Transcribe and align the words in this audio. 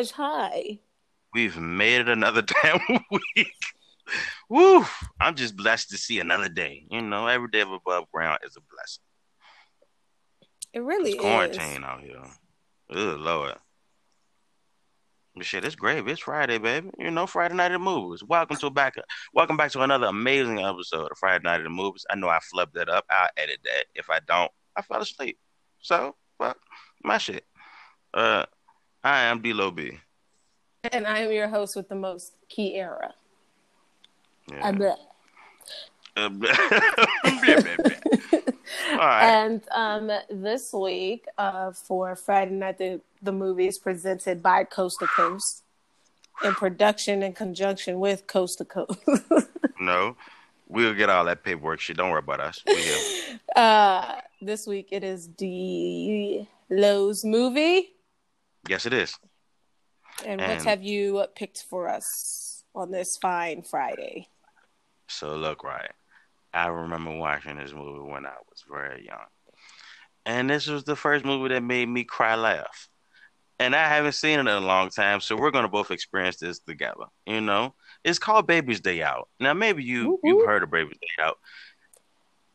gosh, 0.00 0.10
hi. 0.12 0.78
We've 1.34 1.56
made 1.58 2.00
it 2.00 2.08
another 2.08 2.42
damn 2.62 2.80
week. 3.10 3.52
Woo! 4.48 4.84
I'm 5.20 5.36
just 5.36 5.56
blessed 5.56 5.90
to 5.90 5.98
see 5.98 6.18
another 6.20 6.48
day. 6.48 6.86
You 6.90 7.02
know, 7.02 7.26
every 7.26 7.48
day 7.48 7.60
of 7.60 7.70
above 7.70 8.10
ground 8.10 8.40
is 8.44 8.56
a 8.56 8.60
blessing. 8.74 9.02
It 10.72 10.80
really 10.80 11.10
It's 11.10 11.16
is. 11.16 11.20
quarantine 11.20 11.84
out 11.84 12.00
here. 12.00 12.22
Good 12.90 13.20
lord. 13.20 13.54
But 15.36 15.46
shit, 15.46 15.64
it's 15.64 15.76
great. 15.76 16.06
It's 16.08 16.20
Friday, 16.20 16.58
baby. 16.58 16.90
You 16.98 17.10
know, 17.10 17.26
Friday 17.26 17.54
night 17.54 17.66
at 17.66 17.72
the 17.72 17.78
movies. 17.78 18.24
Welcome 18.24 18.56
to 18.56 18.70
back. 18.70 18.94
Welcome 19.32 19.56
back 19.56 19.70
to 19.72 19.82
another 19.82 20.06
amazing 20.06 20.60
episode 20.60 21.10
of 21.12 21.18
Friday 21.18 21.44
Night 21.44 21.60
at 21.60 21.64
the 21.64 21.70
Movies. 21.70 22.04
I 22.10 22.16
know 22.16 22.28
I 22.28 22.40
flubbed 22.52 22.72
that 22.72 22.88
up. 22.88 23.04
I'll 23.10 23.28
edit 23.36 23.58
that. 23.64 23.86
If 23.94 24.10
I 24.10 24.18
don't, 24.26 24.50
I 24.74 24.82
fell 24.82 25.00
asleep. 25.02 25.38
So, 25.80 26.16
fuck 26.38 26.58
my 27.04 27.18
shit. 27.18 27.44
Uh, 28.12 28.46
I 29.02 29.22
am 29.22 29.40
D-Lo 29.40 29.70
B. 29.70 29.98
And 30.92 31.06
I 31.06 31.20
am 31.20 31.32
your 31.32 31.48
host 31.48 31.76
with 31.76 31.88
the 31.88 31.94
most 31.94 32.34
key 32.48 32.74
era. 32.74 33.14
Yeah. 34.50 34.66
I 34.66 34.72
bet. 34.72 34.98
Uh, 36.16 36.30
right. 38.96 39.22
And 39.22 39.62
um, 39.70 40.10
this 40.30 40.72
week, 40.72 41.26
uh, 41.38 41.72
for 41.72 42.16
Friday 42.16 42.52
Night 42.52 42.78
the, 42.78 43.00
the 43.22 43.32
Movies, 43.32 43.78
presented 43.78 44.42
by 44.42 44.64
Coast 44.64 44.98
to 45.00 45.06
Coast, 45.06 45.62
in 46.42 46.54
production 46.54 47.22
in 47.22 47.32
conjunction 47.32 48.00
with 48.00 48.26
Coast 48.26 48.58
to 48.58 48.64
Coast. 48.64 48.98
No, 49.82 50.14
we'll 50.68 50.92
get 50.92 51.08
all 51.08 51.24
that 51.24 51.42
paperwork 51.42 51.80
shit. 51.80 51.96
Don't 51.96 52.10
worry 52.10 52.18
about 52.18 52.38
us. 52.38 52.62
Uh, 53.56 54.16
this 54.42 54.66
week 54.66 54.88
it 54.90 55.02
is 55.02 55.26
D 55.26 56.46
Lowe's 56.68 57.24
movie. 57.24 57.94
Yes, 58.68 58.86
it 58.86 58.92
is. 58.92 59.16
And, 60.26 60.40
what 60.40 60.62
have 60.62 60.82
you 60.82 61.24
picked 61.34 61.64
for 61.68 61.88
us 61.88 62.64
on 62.74 62.90
this 62.90 63.16
fine 63.16 63.62
Friday? 63.62 64.28
So 65.08 65.34
look, 65.36 65.64
right. 65.64 65.90
I 66.52 66.66
remember 66.66 67.16
watching 67.16 67.56
this 67.56 67.72
movie 67.72 68.10
when 68.10 68.26
I 68.26 68.34
was 68.48 68.64
very 68.70 69.06
young. 69.06 69.26
And 70.26 70.50
this 70.50 70.66
was 70.66 70.84
the 70.84 70.96
first 70.96 71.24
movie 71.24 71.54
that 71.54 71.62
made 71.62 71.88
me 71.88 72.04
cry 72.04 72.34
laugh. 72.34 72.88
And 73.58 73.74
I 73.74 73.88
haven't 73.88 74.12
seen 74.12 74.38
it 74.38 74.40
in 74.40 74.48
a 74.48 74.60
long 74.60 74.90
time, 74.90 75.20
so 75.20 75.36
we're 75.36 75.50
gonna 75.50 75.68
both 75.68 75.90
experience 75.90 76.36
this 76.36 76.58
together. 76.60 77.04
You 77.26 77.40
know? 77.40 77.74
It's 78.04 78.18
called 78.18 78.46
Baby's 78.46 78.80
Day 78.80 79.02
Out. 79.02 79.28
Now 79.38 79.54
maybe 79.54 79.84
you 79.84 80.10
Whoop, 80.10 80.20
you've 80.24 80.46
heard 80.46 80.62
of 80.62 80.70
Baby's 80.70 80.98
Day 80.98 81.22
Out. 81.22 81.38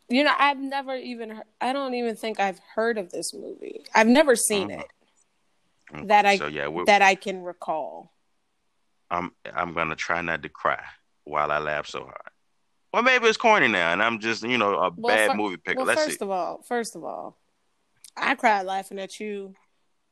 You 0.07 0.23
know, 0.23 0.33
I've 0.37 0.59
never 0.59 0.95
even 0.95 1.31
heard, 1.31 1.45
I 1.61 1.73
don't 1.73 1.95
even 1.95 2.15
think 2.15 2.39
I've 2.39 2.59
heard 2.75 2.97
of 2.97 3.11
this 3.11 3.33
movie. 3.33 3.85
I've 3.95 4.07
never 4.07 4.35
seen 4.35 4.69
Mhm. 4.69 4.81
it 4.81 4.87
that 6.05 6.25
I 6.25 6.37
so 6.37 6.47
yeah, 6.47 6.67
that 6.85 7.01
I 7.01 7.15
can 7.15 7.43
recall. 7.43 8.11
I'm 9.11 9.31
I'm 9.53 9.73
gonna 9.73 9.95
try 9.95 10.21
not 10.21 10.43
to 10.43 10.49
cry 10.49 10.83
while 11.23 11.51
I 11.51 11.59
laugh 11.59 11.87
so 11.87 12.03
hard. 12.03 12.31
Well, 12.93 13.03
maybe 13.03 13.27
it's 13.27 13.37
corny 13.37 13.67
now, 13.67 13.91
and 13.93 14.01
I'm 14.01 14.19
just 14.19 14.43
you 14.43 14.57
know 14.57 14.75
a 14.75 14.89
Well, 14.95 15.15
bad 15.15 15.31
fir- 15.31 15.35
movie 15.37 15.57
picker. 15.57 15.77
Well, 15.77 15.85
Let's 15.87 16.03
first 16.05 16.19
see. 16.19 16.25
of 16.25 16.31
all, 16.31 16.61
first 16.63 16.95
of 16.95 17.03
all, 17.03 17.37
I 18.17 18.35
cried 18.35 18.65
laughing 18.65 18.99
at 18.99 19.19
you 19.19 19.53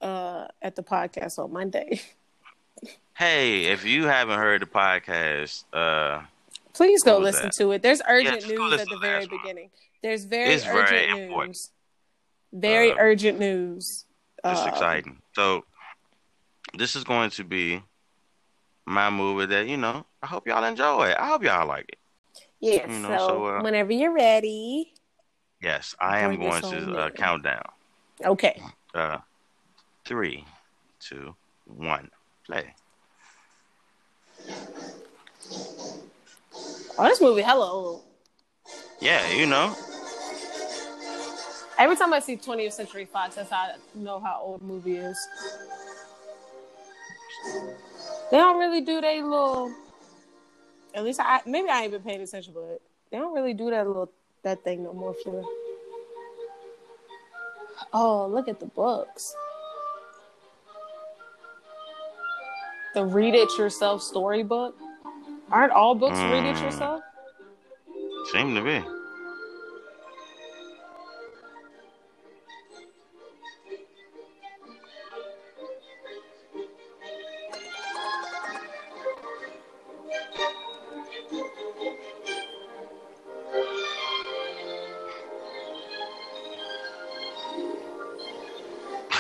uh, 0.02 0.48
at 0.62 0.76
the 0.76 0.84
podcast 0.84 1.40
on 1.40 1.52
Monday. 1.54 2.02
Hey, 3.16 3.66
if 3.66 3.86
you 3.86 4.06
haven't 4.08 4.40
heard 4.40 4.64
the 4.64 4.66
podcast, 4.66 5.66
uh, 5.72 6.24
Please 6.74 7.04
go 7.04 7.20
listen 7.20 7.44
that? 7.44 7.54
to 7.54 7.72
it. 7.72 7.84
There's 7.84 8.02
urgent 8.10 8.42
go 8.48 8.68
news 8.70 8.82
at 8.82 8.90
the 8.90 8.98
very 8.98 9.28
beginning. 9.28 9.70
There's 10.02 10.26
very 10.26 10.50
It's 10.52 10.64
very 10.66 10.80
urgent 10.82 11.22
important. 11.22 11.50
news. 11.50 11.70
Very 12.52 12.92
Uh, 12.92 12.96
urgent 12.98 13.40
news. 13.40 14.06
it's 14.44 14.60
Uh, 14.62 14.66
exciting. 14.68 15.22
So 15.34 15.66
this 16.78 16.96
is 16.96 17.04
going 17.04 17.30
to 17.32 17.44
be 17.44 17.82
my 18.86 19.10
movie 19.10 19.46
that 19.48 19.68
you 19.68 19.78
know. 19.78 20.06
I 20.22 20.28
hope 20.28 20.48
y'all 20.48 20.64
enjoy 20.64 21.10
it. 21.10 21.18
I 21.20 21.28
hope 21.28 21.44
y'all 21.44 21.68
like 21.68 21.86
it. 21.90 21.98
Yes. 22.60 22.88
You 22.90 23.00
know, 23.00 23.18
so, 23.18 23.28
so, 23.28 23.46
uh, 23.46 23.62
whenever 23.62 23.92
you're 23.92 24.14
ready. 24.14 24.94
Yes, 25.62 25.96
I 26.00 26.20
am 26.20 26.40
going 26.40 26.62
to 26.62 26.98
uh, 26.98 27.10
count 27.10 27.44
down. 27.44 27.64
Okay. 28.24 28.62
Uh, 28.94 29.18
three, 30.06 30.46
two, 31.00 31.36
one, 31.66 32.10
play. 32.46 32.74
Oh, 36.98 37.06
this 37.06 37.22
movie 37.22 37.42
hella 37.42 37.72
old. 37.72 38.04
Yeah, 39.02 39.30
you 39.32 39.46
know. 39.46 39.76
Every 41.78 41.96
time 41.96 42.14
I 42.14 42.20
see 42.20 42.38
20th 42.38 42.74
Century 42.74 43.06
Fox, 43.06 43.36
that's 43.36 43.50
how 43.50 43.58
I 43.58 43.76
know 43.96 44.20
how 44.20 44.40
old 44.44 44.62
a 44.62 44.64
movie 44.64 44.98
is. 44.98 45.18
They 48.32 48.38
don't 48.38 48.60
really 48.60 48.82
do 48.82 49.02
they 49.02 49.22
little. 49.22 49.74
At 50.94 51.04
least 51.04 51.20
I 51.20 51.42
maybe 51.46 51.70
I 51.70 51.82
ain't 51.82 51.92
been 51.92 52.02
paying 52.02 52.22
attention, 52.22 52.54
but 52.54 52.82
they 53.12 53.18
don't 53.18 53.34
really 53.34 53.54
do 53.54 53.70
that 53.72 53.88
little 53.88 54.12
that 54.44 54.64
thing 54.64 54.84
no 54.84 54.94
more. 54.94 55.16
For 55.24 55.44
oh, 57.94 58.28
look 58.28 58.48
at 58.48 58.60
the 58.60 58.68
books. 58.68 59.36
The 62.94 63.04
read 63.04 63.34
it 63.34 63.50
yourself 63.58 64.04
storybook. 64.04 64.76
Aren't 65.52 65.72
all 65.72 65.96
books 65.96 66.20
read 66.20 66.46
it 66.46 66.56
Mm. 66.56 66.62
yourself? 66.62 67.02
Seem 68.32 68.56
to 68.56 68.62
be. 68.62 68.84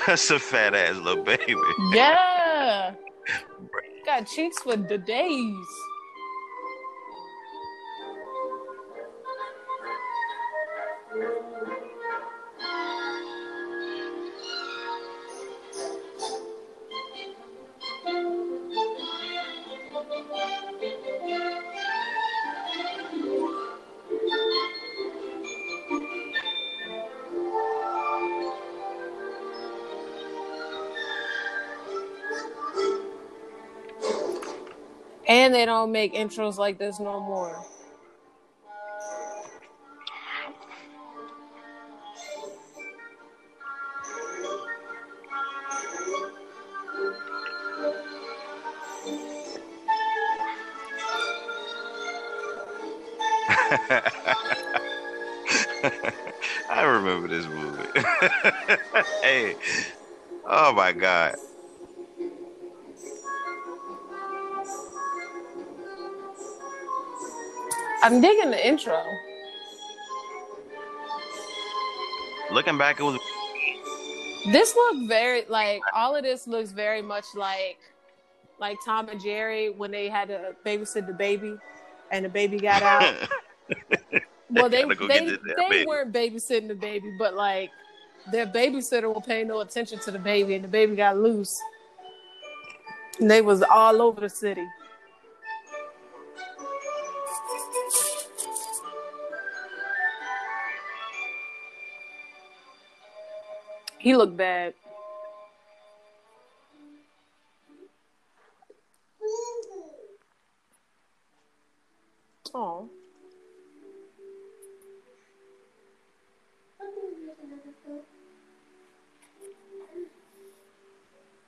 That's 0.07 0.29
a 0.31 0.39
fat 0.39 0.75
ass 0.75 0.97
little 0.97 1.23
baby. 1.23 1.55
Yeah. 1.93 2.95
Got 4.05 4.27
cheeks 4.27 4.59
for 4.59 4.75
the 4.75 4.97
days. 4.97 5.67
They 35.63 35.67
don't 35.67 35.93
make 35.93 36.13
intros 36.13 36.57
like 36.57 36.77
this 36.77 36.99
no 36.99 37.21
more. 37.21 37.63
I 56.69 56.83
remember 56.83 57.29
this 57.29 57.47
movie. 57.47 57.87
hey, 59.21 59.55
oh 60.45 60.73
my 60.73 60.91
god. 60.91 61.35
I'm 68.03 68.19
digging 68.19 68.51
the 68.51 68.67
intro. 68.67 69.01
Looking 72.51 72.77
back, 72.77 72.99
it 72.99 73.03
was 73.03 73.17
This 74.51 74.75
look 74.75 75.07
very 75.07 75.45
like 75.47 75.81
all 75.93 76.13
of 76.13 76.23
this 76.23 76.45
looks 76.45 76.71
very 76.71 77.01
much 77.01 77.23
like 77.33 77.79
like 78.59 78.77
Tom 78.85 79.07
and 79.07 79.21
Jerry 79.21 79.69
when 79.69 79.89
they 79.89 80.09
had 80.09 80.27
to 80.27 80.53
babysit 80.65 81.07
the 81.07 81.13
baby 81.13 81.55
and 82.11 82.25
the 82.25 82.29
baby 82.29 82.59
got 82.59 82.83
out. 82.83 83.15
well, 84.49 84.67
they 84.67 84.83
they, 84.83 85.37
damn 85.57 85.69
they 85.69 85.85
weren't 85.85 86.11
babysitting 86.11 86.67
the 86.67 86.75
baby, 86.75 87.15
but 87.17 87.35
like 87.35 87.71
their 88.33 88.45
babysitter 88.45 89.13
was 89.13 89.23
paying 89.25 89.47
no 89.47 89.61
attention 89.61 89.99
to 89.99 90.11
the 90.11 90.19
baby, 90.19 90.55
and 90.55 90.63
the 90.63 90.67
baby 90.69 90.97
got 90.97 91.17
loose. 91.17 91.57
And 93.19 93.31
they 93.31 93.41
was 93.41 93.63
all 93.63 94.01
over 94.01 94.19
the 94.19 94.29
city. 94.29 94.65
He 104.03 104.13
looked 104.17 104.35
bad. 104.35 104.73
Oh. 112.53 112.89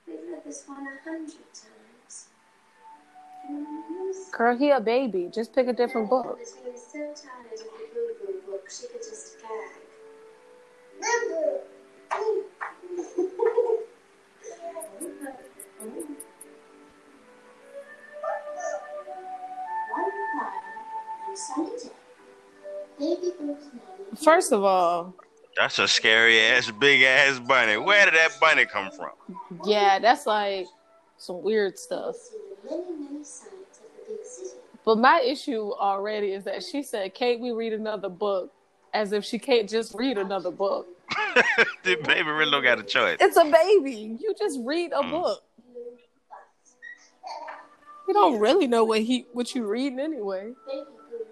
We've 0.06 0.16
read 0.26 0.42
this 0.46 0.64
one 0.66 0.86
a 0.86 1.04
hundred 1.04 1.34
times. 1.52 2.28
Girl, 4.32 4.56
he 4.56 4.70
a 4.70 4.80
baby. 4.80 5.28
Just 5.30 5.54
pick 5.54 5.68
a 5.68 5.74
different 5.74 6.08
book. 6.08 6.38
She 6.38 6.70
was 6.70 6.82
so 6.90 6.98
tired 6.98 7.52
of 7.52 7.58
the 7.58 7.64
Boo 7.92 8.14
Boo 8.18 8.50
book, 8.50 8.70
she 8.70 8.86
could 8.86 9.02
just 9.02 9.36
gag. 9.42 9.72
First 24.22 24.52
of 24.52 24.64
all, 24.64 25.14
That's 25.56 25.78
a 25.78 25.88
scary 25.88 26.40
ass, 26.40 26.70
big 26.70 27.02
ass 27.02 27.38
bunny. 27.38 27.76
Where 27.76 28.04
did 28.04 28.14
that 28.14 28.38
bunny 28.40 28.64
come 28.66 28.90
from? 28.90 29.10
yeah, 29.64 29.98
that's 29.98 30.26
like 30.26 30.66
some 31.18 31.42
weird 31.42 31.78
stuff. 31.78 32.14
see 32.16 32.36
the 32.64 32.76
many, 32.76 32.98
many 33.12 33.24
sights 33.24 33.48
of 33.48 34.06
the 34.08 34.14
big 34.14 34.24
city. 34.26 34.50
But 34.84 34.98
my 34.98 35.20
issue 35.20 35.72
already 35.72 36.32
is 36.32 36.44
that 36.44 36.62
she 36.62 36.82
said, 36.82 37.14
"Can't 37.14 37.40
we 37.40 37.50
read 37.52 37.72
another 37.72 38.08
book?" 38.08 38.52
As 38.94 39.12
if 39.12 39.24
she 39.24 39.38
can't 39.38 39.68
just 39.68 39.94
read 39.94 40.16
another 40.16 40.50
book. 40.50 40.86
the 41.84 41.96
baby 41.96 42.30
really 42.30 42.50
don't 42.50 42.62
got 42.62 42.78
a 42.78 42.82
choice. 42.82 43.18
It's 43.20 43.36
a 43.36 43.44
baby. 43.44 44.16
You 44.20 44.34
just 44.38 44.58
read 44.62 44.92
a 44.92 45.02
Mm. 45.02 45.10
book. 45.10 45.42
You 48.08 48.14
don't 48.14 48.38
really 48.38 48.66
know 48.68 48.84
what 48.84 49.00
he 49.02 49.26
what 49.32 49.54
you 49.54 49.66
reading 49.66 49.98
anyway. 49.98 50.44
Baby 50.44 50.54
Boo 50.66 50.84
felt 51.08 51.26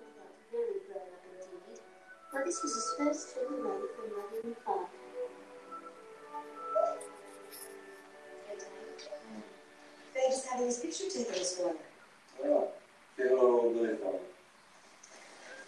very 0.50 0.64
grown 0.88 1.02
up 1.02 1.24
indeed, 1.70 1.80
for 2.34 2.42
this 2.44 2.62
was 2.62 2.74
his 2.74 2.94
first 2.98 3.32
trip 3.32 3.48
away 3.48 3.86
from 3.94 4.10
mother 4.10 4.40
and 4.42 4.56
father. 4.66 4.88
They 10.14 10.20
just 10.28 10.46
having 10.48 10.66
his 10.66 10.78
picture 10.78 11.04
taken 11.04 11.32
this 11.32 11.60
morning. 11.60 11.82
Oh, 12.44 12.68
to 13.16 13.38
old 13.38 13.74
Billy 13.74 13.94
for. 14.02 14.18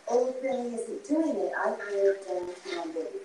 Old 0.09 0.43
Billy 0.43 0.75
isn't 0.75 1.07
doing 1.07 1.37
it. 1.37 1.53
I 1.57 1.69
hired 1.69 2.19
um, 2.31 2.51
Tom 2.75 2.93
Baby. 2.93 3.23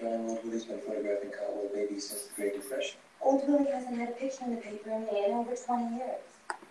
Darn, 0.00 0.30
old 0.30 0.42
Billy's 0.42 0.64
been 0.64 0.80
photographing 0.80 1.32
cowboy 1.32 1.74
babies 1.74 2.08
since 2.08 2.22
the 2.22 2.34
Great 2.34 2.54
Depression. 2.54 2.96
Old 3.20 3.46
Billy 3.46 3.70
hasn't 3.70 3.98
had 3.98 4.08
a 4.08 4.12
picture 4.12 4.44
in 4.44 4.54
the 4.54 4.62
paper 4.62 4.90
in, 4.90 5.02
in 5.02 5.32
over 5.32 5.54
20 5.54 5.96
years. 5.96 6.24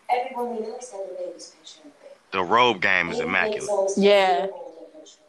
Everyone 0.10 0.56
we 0.56 0.62
know 0.66 0.75
has 0.75 0.92
had 0.92 1.01
a 1.01 1.13
baby's 1.13 1.54
picture 1.54 1.89
the 2.31 2.44
robe 2.44 2.81
game 2.81 3.10
is 3.12 3.20
immaculate. 3.20 3.64
it's 3.64 3.70
almost 3.70 3.98
a 3.98 4.02
Yeah. 4.02 4.38
year 4.44 4.50
old 4.54 4.72
eventually. 4.94 5.24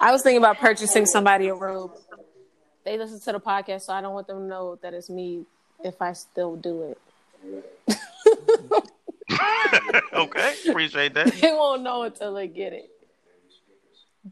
I 0.00 0.12
was 0.12 0.22
thinking 0.22 0.38
about 0.38 0.58
purchasing 0.58 1.06
somebody 1.06 1.48
a 1.48 1.54
robe. 1.54 1.92
They 2.84 2.96
listen 2.98 3.20
to 3.20 3.32
the 3.32 3.40
podcast, 3.40 3.82
so 3.82 3.92
I 3.92 4.00
don't 4.00 4.14
want 4.14 4.26
them 4.26 4.38
to 4.38 4.44
know 4.44 4.76
that 4.82 4.94
it's 4.94 5.10
me 5.10 5.44
if 5.84 6.00
I 6.00 6.12
still 6.14 6.56
do 6.56 6.94
it. 6.94 6.98
okay, 10.12 10.54
appreciate 10.68 11.14
that. 11.14 11.32
They 11.34 11.52
won't 11.52 11.82
know 11.82 12.02
until 12.02 12.34
they 12.34 12.48
get 12.48 12.72
it. 12.72 12.90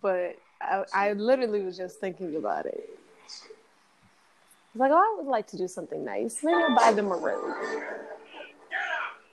But 0.00 0.36
I, 0.60 0.84
I 0.92 1.12
literally 1.12 1.60
was 1.62 1.76
just 1.76 2.00
thinking 2.00 2.34
about 2.36 2.66
it. 2.66 2.88
I 2.88 4.78
was 4.78 4.80
like, 4.80 4.90
oh, 4.92 4.96
I 4.96 5.14
would 5.22 5.30
like 5.30 5.46
to 5.48 5.56
do 5.56 5.68
something 5.68 6.04
nice. 6.04 6.40
Maybe 6.42 6.56
I'll 6.62 6.74
buy 6.74 6.92
them 6.92 7.06
a 7.10 7.16
robe. 7.16 7.54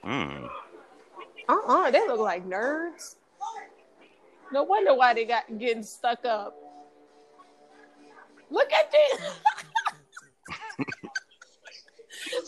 Mm. 0.05 0.49
Uh-uh, 1.49 1.91
they 1.91 2.07
look 2.07 2.19
like 2.19 2.47
nerds. 2.47 3.15
No 4.51 4.63
wonder 4.63 4.93
why 4.93 5.13
they 5.13 5.25
got 5.25 5.43
getting 5.57 5.83
stuck 5.83 6.25
up. 6.25 6.55
Look 8.49 8.71
at 8.71 8.91
this. 8.91 9.21
Don't 12.31 12.47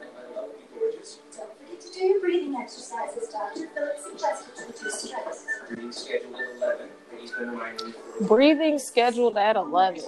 do 1.95 2.05
your 2.05 2.19
breathing 2.19 2.55
exercises. 2.55 3.29
Dr. 3.29 3.67
Phillips 3.67 4.03
suggested 4.03 4.55
to 4.55 4.65
reduce 4.65 5.01
stress. 5.01 5.45
Reading 5.69 5.91
scheduled 5.91 6.35
at 6.35 6.55
11, 6.57 6.89
he's 7.19 7.31
been 7.31 7.49
reminding 7.51 7.87
me 7.87 7.93
for 7.93 8.23
a 8.23 8.27
Breathing 8.27 8.79
scheduled 8.79 9.37
at 9.37 9.55
11. 9.55 10.01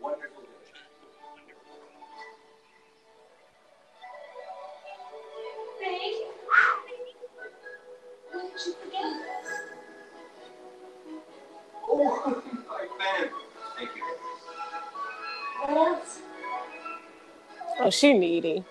wonderful 0.00 0.42
day. 0.42 0.48
Ray? 5.80 6.12
What 8.32 8.52
did 8.52 8.66
you 8.66 8.72
forget? 8.84 9.04
Oh, 11.88 12.42
my 12.68 12.86
fan. 12.98 13.30
Thank 13.76 13.90
you. 13.96 14.02
What 15.74 15.76
else? 15.76 16.18
Oh, 17.80 17.90
she 17.90 18.12
needy. 18.14 18.64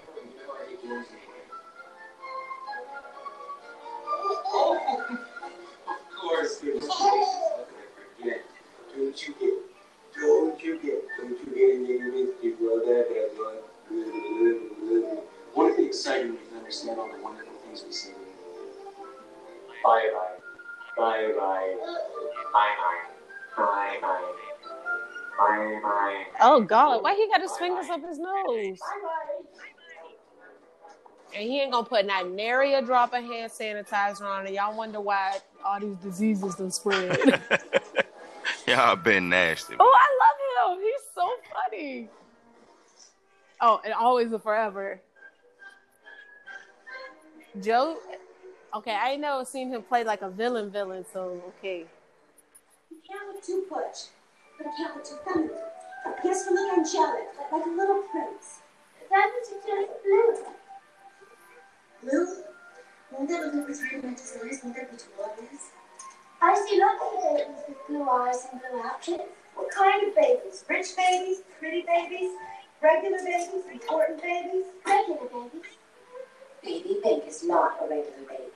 Don't 9.19 9.27
you 9.27 9.35
get, 9.35 10.21
don't 10.21 10.63
you 10.63 10.79
get, 10.79 11.03
don't 11.17 11.29
you 11.31 11.45
get 11.53 11.75
in 11.75 11.85
your 11.85 12.11
biscuit, 12.11 12.55
well, 12.61 12.77
that, 12.77 13.05
that, 13.09 13.35
that. 13.89 15.23
Won't 15.53 15.73
it 15.73 15.77
be 15.77 15.85
exciting 15.87 16.27
when 16.27 16.37
you 16.37 16.47
can 16.47 16.57
understand 16.59 16.99
all 16.99 17.11
the 17.11 17.21
wonderful 17.21 17.51
things 17.65 17.83
we 17.85 17.91
see? 17.91 18.11
Bye 19.83 20.09
bye. 20.13 20.37
Bye 20.95 21.33
bye. 21.37 21.75
Bye 22.53 22.75
bye. 22.79 23.57
Bye 23.57 23.97
bye. 24.01 24.33
Bye 25.37 25.79
bye. 25.83 26.25
Oh 26.39 26.61
God, 26.61 27.03
why 27.03 27.13
he 27.15 27.27
got 27.27 27.41
his 27.41 27.51
fingers 27.57 27.89
up 27.89 28.01
his 28.01 28.19
nose? 28.19 28.79
And 31.35 31.43
he 31.43 31.59
ain't 31.59 31.73
gonna 31.73 31.85
put 31.85 32.05
not 32.05 32.31
nary 32.31 32.73
a 32.73 32.81
drop 32.81 33.13
of 33.13 33.23
hand 33.23 33.51
sanitizer 33.51 34.21
on 34.21 34.47
it. 34.47 34.53
Y'all 34.53 34.77
wonder 34.77 35.01
why 35.01 35.39
all 35.65 35.79
these 35.81 35.97
diseases 35.97 36.55
done 36.55 36.71
spread. 36.71 37.41
Y'all 38.69 38.95
been 38.95 39.29
nasty. 39.29 39.73
oh, 39.79 39.97
I 39.97 40.67
love 40.69 40.77
him. 40.77 40.83
He's 40.83 41.01
so 41.15 41.27
funny. 41.51 42.07
Oh, 43.59 43.81
and 43.83 43.95
always 43.95 44.31
and 44.31 44.43
forever. 44.43 45.01
Joe, 47.59 47.97
okay, 48.75 48.91
I 48.91 49.13
ain't 49.13 49.21
never 49.21 49.43
seen 49.43 49.69
him 49.69 49.81
play 49.81 50.03
like 50.03 50.21
a 50.21 50.29
villain 50.29 50.69
villain, 50.69 51.03
so 51.11 51.41
okay. 51.57 51.85
You 52.91 52.97
can't 53.09 53.33
look 53.33 53.43
too 53.43 53.65
butch, 53.67 54.13
but 54.59 54.67
it 54.67 54.73
can't 54.77 54.95
look 54.95 55.03
too 55.03 55.17
feminine. 55.25 55.49
He 56.21 56.27
has 56.27 56.45
to 56.45 56.53
look 56.53 56.77
angelic, 56.77 57.25
like, 57.39 57.51
like 57.51 57.65
a 57.65 57.69
little 57.69 58.03
prince. 58.03 58.59
That 59.09 59.31
would 59.33 59.45
suggest 59.47 59.89
blue. 60.03 60.35
Blue? 62.03 62.43
Won't 63.11 63.29
that 63.29 63.55
look 63.55 63.67
with 63.67 63.81
romantic 63.91 64.25
eyes? 64.45 64.59
Won't 64.63 64.75
that 64.75 64.91
be 64.91 64.97
too 64.97 65.09
obvious? 65.19 65.71
I 66.41 66.55
see 66.55 66.79
lots 66.79 67.03
of 67.03 67.21
babies 67.21 67.63
with 67.67 67.77
blue 67.87 68.09
eyes 68.09 68.47
and 68.51 68.61
blue 68.61 68.81
outfits. 68.81 69.23
What 69.55 69.71
kind 69.71 70.07
of 70.07 70.15
babies? 70.15 70.63
Rich 70.69 70.95
babies? 70.95 71.41
Pretty 71.59 71.81
babies? 71.85 72.31
Regular 72.81 73.17
babies? 73.17 73.65
Important 73.71 74.21
babies? 74.21 74.65
Regular 74.85 75.27
babies. 75.27 75.65
Baby 76.63 76.99
Bink 77.03 77.27
is 77.27 77.43
not 77.43 77.77
a 77.81 77.89
regular 77.89 78.27
baby. 78.27 78.51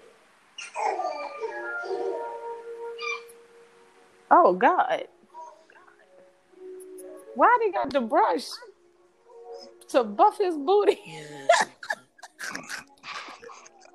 Oh 4.31 4.53
God. 4.53 5.07
Why 7.35 7.57
they 7.59 7.71
got 7.71 7.91
the 7.91 8.01
brush 8.01 8.45
to 9.89 10.03
buff 10.03 10.37
his 10.37 10.55
booty? 10.55 10.99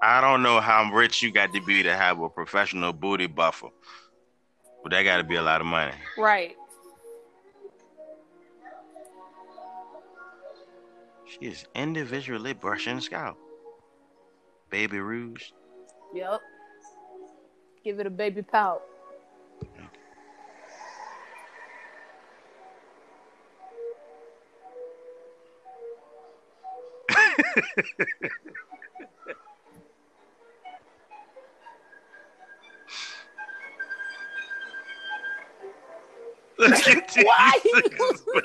I 0.00 0.20
don't 0.20 0.42
know 0.42 0.60
how 0.60 0.90
rich 0.92 1.22
you 1.22 1.32
got 1.32 1.52
to 1.54 1.60
be 1.60 1.82
to 1.82 1.96
have 1.96 2.20
a 2.20 2.28
professional 2.28 2.92
booty 2.92 3.26
buffer, 3.26 3.68
but 4.82 4.92
that 4.92 5.02
got 5.02 5.16
to 5.16 5.24
be 5.24 5.34
a 5.34 5.42
lot 5.42 5.60
of 5.60 5.66
money. 5.66 5.94
right. 6.16 6.56
She 11.26 11.46
is 11.46 11.66
individually 11.74 12.54
brushing 12.54 13.00
scalp. 13.00 13.36
Baby 14.70 14.98
Rouge. 14.98 15.50
Yep. 16.14 16.40
Give 17.84 18.00
it 18.00 18.06
a 18.06 18.10
baby 18.10 18.42
pout. 18.42 18.82
Look 36.94 37.26
Why? 37.26 37.52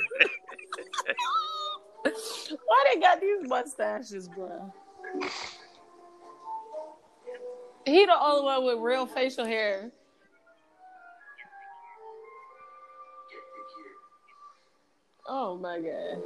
Why 2.65 2.83
they 2.93 2.99
got 2.99 3.21
these 3.21 3.47
mustaches, 3.47 4.27
bro? 4.27 4.73
He 7.85 8.05
the 8.05 8.17
only 8.19 8.43
one 8.43 8.65
with 8.65 8.79
real 8.79 9.05
facial 9.05 9.45
hair. 9.45 9.91
Oh 15.27 15.57
my 15.57 15.79
god. 15.79 16.21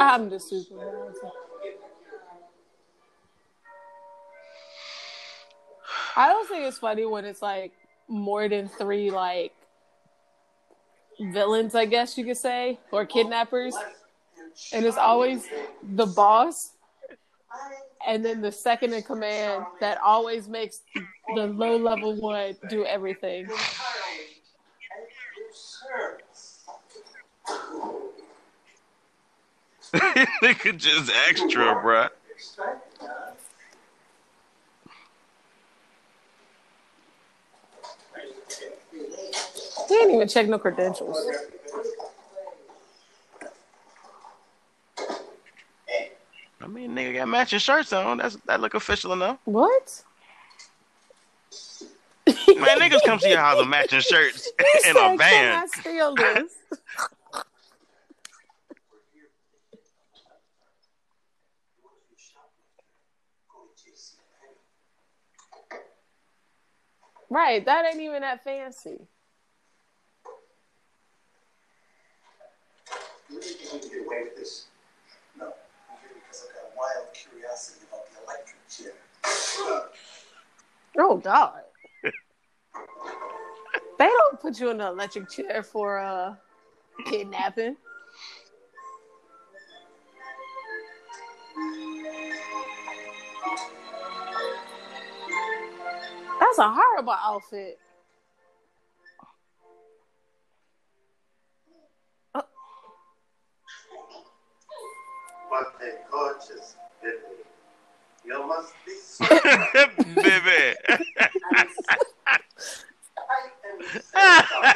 I'm 0.00 0.28
the 0.30 0.40
supervisor. 0.40 1.30
I 6.16 6.28
don't 6.28 6.48
think 6.48 6.64
it's 6.64 6.78
funny 6.78 7.04
when 7.04 7.24
it's 7.24 7.42
like 7.42 7.72
more 8.08 8.48
than 8.48 8.68
three 8.68 9.10
like 9.10 9.52
villains, 11.20 11.74
I 11.74 11.84
guess 11.84 12.16
you 12.16 12.24
could 12.24 12.36
say, 12.38 12.78
or 12.90 13.04
kidnappers. 13.04 13.74
And 14.72 14.84
it's 14.86 14.96
always 14.96 15.46
the 15.82 16.06
boss 16.06 16.72
and 18.06 18.24
then 18.24 18.40
the 18.40 18.52
second 18.52 18.94
in 18.94 19.02
command 19.02 19.66
that 19.80 19.98
always 20.00 20.48
makes 20.48 20.80
the 21.34 21.46
low 21.46 21.76
level 21.76 22.14
one 22.20 22.56
do 22.68 22.84
everything. 22.84 23.48
Nigga 30.42 30.76
just 30.76 31.10
extra, 31.28 31.74
bruh. 31.82 32.10
He 39.88 39.94
didn't 39.94 40.14
even 40.14 40.28
check 40.28 40.48
no 40.48 40.58
credentials. 40.58 41.18
I 46.60 46.66
mean, 46.66 46.92
nigga 46.96 47.14
got 47.14 47.28
matching 47.28 47.58
shirts 47.60 47.92
on. 47.92 48.18
That's 48.18 48.36
that 48.46 48.60
look 48.60 48.74
official 48.74 49.12
enough. 49.12 49.38
What? 49.44 50.02
Man, 52.26 52.78
niggas 52.80 53.02
come 53.04 53.18
to 53.20 53.28
your 53.28 53.38
house 53.38 53.58
with 53.58 53.68
matching 53.68 54.00
shirts 54.00 54.50
said, 54.80 54.90
a 54.90 54.94
Can 54.94 55.18
van. 55.18 55.62
I 55.62 55.66
steal 55.66 56.14
this? 56.14 56.52
Right, 67.28 67.64
that 67.64 67.84
ain't 67.86 68.00
even 68.00 68.20
that 68.22 68.44
fancy. 68.44 69.00
You 73.36 73.42
think 73.42 73.60
you 73.60 73.68
can 73.68 73.88
get 73.90 74.06
away 74.06 74.22
with 74.24 74.36
this? 74.36 74.66
No. 75.38 75.44
I'm 75.44 75.52
here 76.00 76.10
because 76.14 76.46
I've 76.48 76.54
got 76.54 76.72
a 76.72 76.76
wild 76.78 77.12
curiosity 77.12 77.84
about 77.86 78.06
the 78.10 78.16
electric 78.24 78.68
chair. 78.68 78.92
Oh 80.98 81.18
God. 81.18 81.60
they 83.98 84.06
don't 84.06 84.40
put 84.40 84.58
you 84.58 84.70
in 84.70 84.80
an 84.80 84.86
electric 84.86 85.28
chair 85.28 85.62
for 85.62 85.98
uh 85.98 86.34
kidnapping. 87.04 87.76
That's 96.40 96.58
a 96.58 96.70
horrible 96.70 97.12
outfit. 97.12 97.78
What 105.48 105.74
a 105.80 106.10
gorgeous 106.10 106.76
baby. 107.02 107.16
You 108.24 108.46
must 108.46 108.72
be 108.84 108.92
so 109.02 109.26
Baby. 110.14 110.74
I 110.88 110.98
am 113.70 113.82
so 113.82 114.00
sorry. 114.10 114.74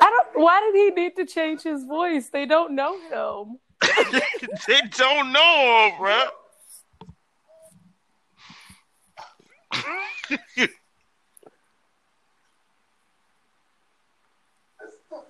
I 0.00 0.10
don't 0.10 0.28
why 0.42 0.60
did 0.60 0.74
he 0.74 1.02
need 1.02 1.16
to 1.16 1.26
change 1.26 1.62
his 1.62 1.84
voice? 1.84 2.28
They 2.28 2.46
don't 2.46 2.74
know 2.74 2.98
him. 3.10 3.58
they 4.68 4.80
don't 4.96 5.32
know, 5.32 5.92
bruh. 5.98 6.28
Mr. 10.30 10.68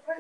I 0.09 0.13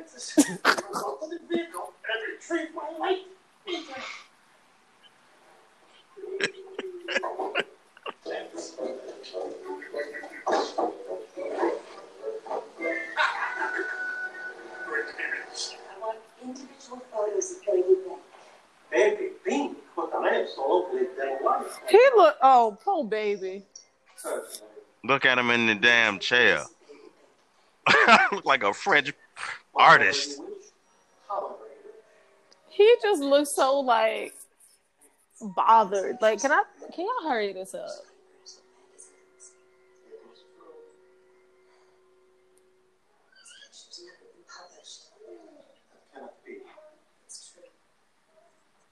want 16.00 16.18
individual 16.42 17.02
photos 17.12 17.54
baby 17.64 17.94
Beck. 18.04 18.18
Baby 18.90 19.30
Bink, 19.44 19.78
what 19.94 20.10
a 20.14 20.20
name 20.32 20.46
so 20.52 20.88
than 21.16 21.44
life. 21.44 21.78
He 21.88 22.00
look 22.16 22.36
oh 22.42 22.76
poor 22.84 23.04
baby. 23.04 23.64
Look 25.04 25.24
at 25.24 25.38
him 25.38 25.50
in 25.50 25.66
the 25.66 25.76
damn 25.76 26.18
chair. 26.18 26.64
Look 28.32 28.44
like 28.44 28.64
a 28.64 28.74
French 28.74 29.12
artist. 29.76 30.40
He 32.68 32.94
just 33.02 33.22
looks 33.22 33.54
so 33.54 33.80
like 33.80 34.34
bothered. 35.40 36.18
Like, 36.20 36.40
can 36.40 36.52
I 36.52 36.62
can 36.94 37.06
y'all 37.06 37.30
hurry 37.30 37.52
this 37.52 37.74
up? 37.74 37.88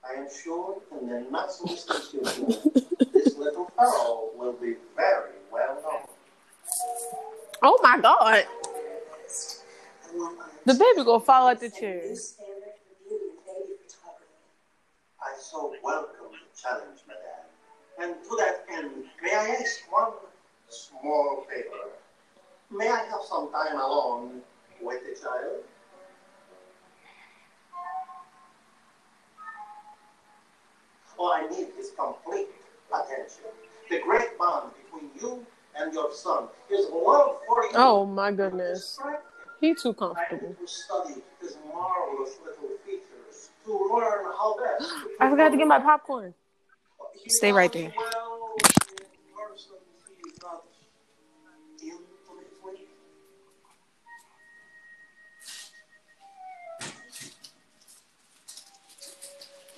I 0.06 0.20
am 0.20 0.28
sure 0.28 0.76
in 1.00 1.08
the 1.08 1.26
this 3.12 3.36
little 3.36 3.70
will 4.36 4.52
be 4.52 4.74
very 4.96 5.30
well 5.50 5.74
known. 5.82 6.02
Oh 7.62 7.78
my 7.82 7.98
god. 7.98 8.44
I 10.14 10.18
want 10.18 10.38
art. 10.38 10.50
The 10.64 10.74
baby 10.74 11.04
gonna 11.04 11.20
fall 11.20 11.48
out 11.48 11.60
the 11.60 11.70
chair. 11.70 12.06
new 12.08 12.16
standard 12.16 12.74
for 12.78 13.08
beauty 13.08 13.24
and 13.24 13.46
baby 13.46 13.74
photography. 13.86 14.24
I 15.20 15.38
so 15.40 15.74
welcome 15.82 16.30
the 16.32 16.60
challenge, 16.60 17.00
madame. 17.06 17.44
And 18.00 18.22
to 18.24 18.36
that 18.36 18.64
end, 18.70 19.04
may 19.22 19.34
I 19.34 19.56
ask 19.60 19.80
one 19.90 20.12
small 20.68 21.46
favor? 21.48 21.90
May 22.70 22.88
I 22.88 23.04
have 23.04 23.20
some 23.28 23.50
time 23.52 23.78
alone 23.78 24.40
with 24.80 25.00
the 25.04 25.20
child? 25.20 25.62
All 31.16 31.32
I 31.32 31.46
need 31.48 31.68
is 31.78 31.92
complete 31.96 32.48
attention. 32.92 33.44
The 33.88 34.00
great 34.00 34.36
bond 34.36 34.72
between 34.82 35.10
you 35.20 35.46
and 35.76 35.92
your 35.92 36.12
son 36.12 36.48
is 36.70 36.86
love 36.90 37.38
for 37.46 37.64
you. 37.64 37.70
Oh 37.74 38.04
my 38.04 38.32
goodness. 38.32 38.98
Distracting. 39.60 39.68
He 39.68 39.74
too 39.74 39.90
I 39.90 39.92
comfortable. 39.92 40.48
need 40.48 40.58
to 40.58 40.68
study 40.68 41.22
his 41.40 41.56
marvelous 41.72 42.38
little 42.44 42.76
features 42.84 43.50
to 43.64 43.72
learn 43.94 44.24
how 44.24 44.56
best. 44.58 44.92
I 45.20 45.30
forgot 45.30 45.50
to 45.50 45.56
get 45.56 45.66
my 45.66 45.78
popcorn. 45.80 46.34
Stay 47.28 47.52
right 47.52 47.72
there. 47.72 47.92
Well, 47.96 48.56
in 48.58 48.64
person, 49.34 49.76
he 50.06 50.30
is 50.30 50.38
not 50.42 50.64
intimately. 51.80 52.86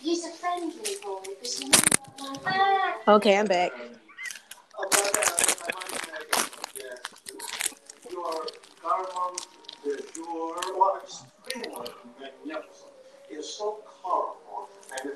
He's 0.00 0.24
a 0.24 0.30
friendly 0.30 0.96
boy, 1.02 1.20
but 1.24 1.46
he 1.48 1.68
never 1.68 1.84
got 2.18 2.44
my 2.44 2.52
back. 2.52 3.08
Okay, 3.08 3.38
I'm 3.38 3.46
back 3.46 3.72
that 9.86 11.62
magnificent 12.20 12.92
so 13.44 13.78
colorful 14.02 14.68
and. 14.92 15.12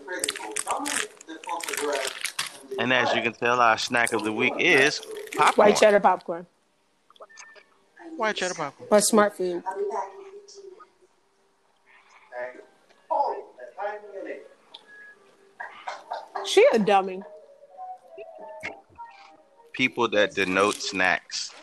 And 2.78 2.92
as 2.92 3.14
you 3.14 3.22
can 3.22 3.32
tell, 3.32 3.60
our 3.60 3.78
snack 3.78 4.12
of 4.12 4.24
the 4.24 4.32
week 4.32 4.54
is 4.58 5.00
popcorn. 5.36 5.68
White 5.68 5.76
cheddar 5.76 6.00
popcorn. 6.00 6.46
White 8.16 8.36
cheddar 8.36 8.54
popcorn. 8.54 8.88
Or 8.90 9.00
smart 9.00 9.36
food. 9.36 9.62
She 16.46 16.66
a 16.72 16.78
dummy. 16.78 17.22
People 19.72 20.08
that 20.08 20.34
denote 20.34 20.76
snacks. 20.76 21.54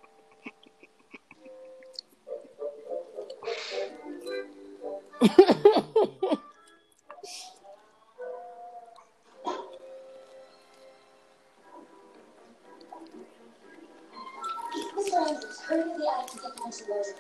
Mr. 14.97 15.15
Andrews, 15.15 15.61
hurry 15.61 15.83
to 15.85 15.89
the 15.99 16.09
attic 16.19 16.31
to 16.31 16.37
get 16.41 16.57
the 16.57 16.63
winter 16.65 16.85
wardrobe. 16.89 17.17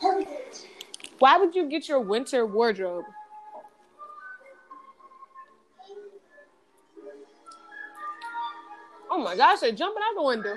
Hurry 0.00 0.24
it. 0.24 0.66
Why 1.20 1.38
would 1.38 1.54
you 1.54 1.68
get 1.68 1.88
your 1.88 2.00
winter 2.00 2.44
wardrobe? 2.44 3.04
Oh 9.14 9.18
my 9.18 9.36
gosh, 9.36 9.60
they're 9.60 9.72
jumping 9.72 10.02
out 10.08 10.14
the 10.16 10.22
window. 10.22 10.56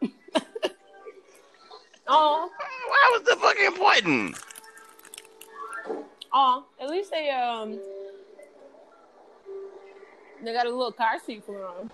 oh, 2.06 2.50
Why 2.88 3.10
was 3.12 3.22
the 3.24 3.36
fucking 3.36 3.66
important? 3.66 4.38
oh, 6.32 6.64
at 6.80 6.88
least 6.88 7.10
they 7.10 7.28
um 7.28 7.78
they 10.42 10.54
got 10.54 10.64
a 10.64 10.70
little 10.70 10.90
car 10.90 11.18
seat 11.24 11.44
for 11.44 11.58
them. 11.58 11.90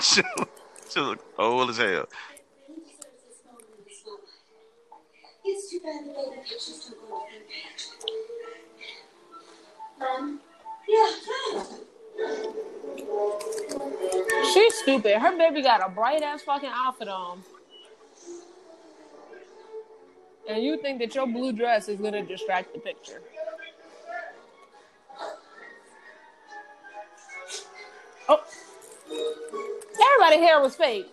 she, 0.00 0.20
she 0.90 0.98
look 0.98 1.24
old 1.38 1.70
as 1.70 1.76
hell. 1.76 1.86
He 1.86 1.94
deserves 1.94 2.08
this 3.22 3.38
moment 3.46 3.66
in 3.78 3.84
his 3.88 4.02
life. 4.04 4.18
It's 5.44 5.70
too 5.70 5.78
bad 5.78 6.06
the 6.06 6.10
baby 6.10 6.42
pictures 6.42 6.90
don't 6.90 7.08
go 7.08 7.14
on 7.14 7.26
the 7.30 7.38
page. 7.46 7.86
Mom? 8.02 8.08
Yeah, 8.08 8.63
She's 14.52 14.74
stupid. 14.76 15.18
Her 15.18 15.36
baby 15.36 15.62
got 15.62 15.86
a 15.86 15.90
bright 15.90 16.22
ass 16.22 16.42
fucking 16.42 16.70
outfit 16.72 17.08
on. 17.08 17.42
And 20.48 20.62
you 20.62 20.76
think 20.80 20.98
that 21.00 21.14
your 21.14 21.26
blue 21.26 21.52
dress 21.52 21.88
is 21.88 21.98
gonna 21.98 22.22
distract 22.22 22.74
the 22.74 22.80
picture. 22.80 23.22
Oh. 28.28 28.42
Everybody 30.12 30.42
hair 30.42 30.60
was 30.60 30.76
fake. 30.76 31.10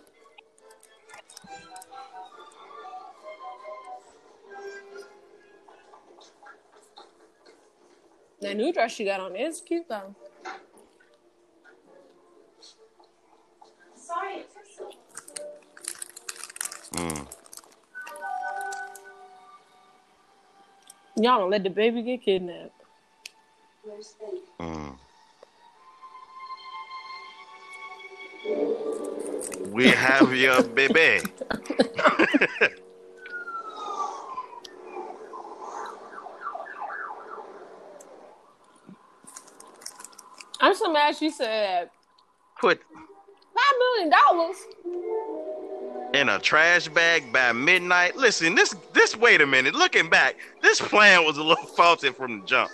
That 8.42 8.56
new 8.56 8.72
dress 8.72 8.90
she 8.90 9.04
got 9.04 9.20
on 9.20 9.36
is 9.36 9.60
cute 9.60 9.88
though. 9.88 10.16
Sorry, 13.94 14.38
it 14.38 14.50
Mm. 16.92 17.26
Y'all 21.16 21.38
don't 21.38 21.50
let 21.50 21.62
the 21.62 21.70
baby 21.70 22.02
get 22.02 22.22
kidnapped. 22.22 22.72
Where's 23.84 24.16
baby? 24.20 24.42
Mm. 24.58 24.98
We 29.70 29.88
have 29.88 30.34
your 30.34 30.62
baby. 30.64 31.22
I'm 40.62 40.74
so 40.74 40.92
mad 40.92 41.16
she 41.16 41.28
said 41.30 41.90
Put 42.60 42.80
five 42.80 43.74
million 43.78 44.10
dollars. 44.10 44.56
in 46.14 46.28
a 46.28 46.38
trash 46.38 46.88
bag 46.88 47.32
by 47.32 47.50
midnight. 47.52 48.16
Listen, 48.16 48.54
this 48.54 48.74
this 48.92 49.16
wait 49.16 49.40
a 49.40 49.46
minute. 49.46 49.74
Looking 49.74 50.08
back, 50.08 50.36
this 50.62 50.80
plan 50.80 51.24
was 51.24 51.38
a 51.38 51.42
little 51.42 51.66
faulty 51.76 52.10
from 52.10 52.40
the 52.40 52.46
jump. 52.46 52.70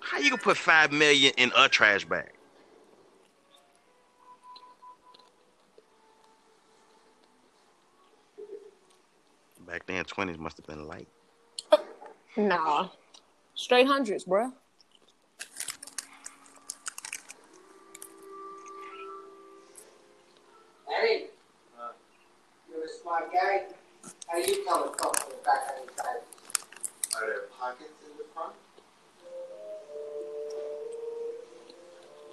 How 0.00 0.18
you 0.18 0.30
gonna 0.30 0.40
put 0.42 0.56
five 0.56 0.90
million 0.92 1.32
in 1.36 1.52
a 1.56 1.68
trash 1.68 2.04
bag? 2.06 2.30
Back 9.66 9.86
then, 9.86 10.04
twenties 10.04 10.38
must 10.38 10.56
have 10.58 10.66
been 10.66 10.86
light. 10.86 11.08
Nah. 12.36 12.88
Straight 13.54 13.86
hundreds, 13.86 14.24
bruh. 14.24 14.52
Eddie, 20.98 21.26
uh, 21.78 21.92
you're 22.70 22.84
a 22.84 22.88
smart 22.88 23.32
guy. 23.32 23.64
How 24.28 24.42
do 24.42 24.50
you 24.50 24.64
tell 24.64 24.84
the 24.84 24.96
front 24.96 25.18
from 25.18 25.30
the 25.30 25.36
back 25.44 25.68
on 25.68 25.84
your 25.84 25.92
side? 25.96 26.22
Are 27.16 27.26
there 27.26 27.40
pockets 27.58 27.90
in 28.04 28.16
the 28.16 28.24
front? 28.32 28.54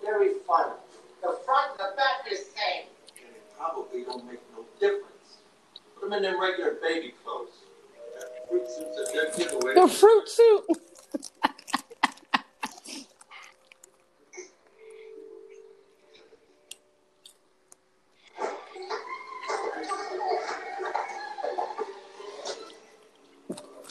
Very 0.04 0.34
funny. 0.48 0.76
The 1.22 1.38
front 1.46 1.72
and 1.72 1.80
the 1.80 1.96
back 1.98 2.32
is 2.32 2.40
same. 2.40 2.88
And 3.18 3.36
it 3.36 3.58
probably 3.58 4.04
don't 4.04 4.26
make 4.26 4.40
no 4.56 4.64
difference. 4.80 5.40
Put 6.00 6.10
them 6.10 6.14
in 6.14 6.24
their 6.24 6.40
regular 6.40 6.76
baby 6.82 7.14
clothes. 7.24 7.50
That 8.18 8.48
fruit 8.50 8.68
suits 8.70 8.98
a 8.98 9.14
dead 9.14 9.34
giveaway. 9.38 9.76
The 9.76 9.88
fruit 9.88 10.30
suit. 10.30 10.66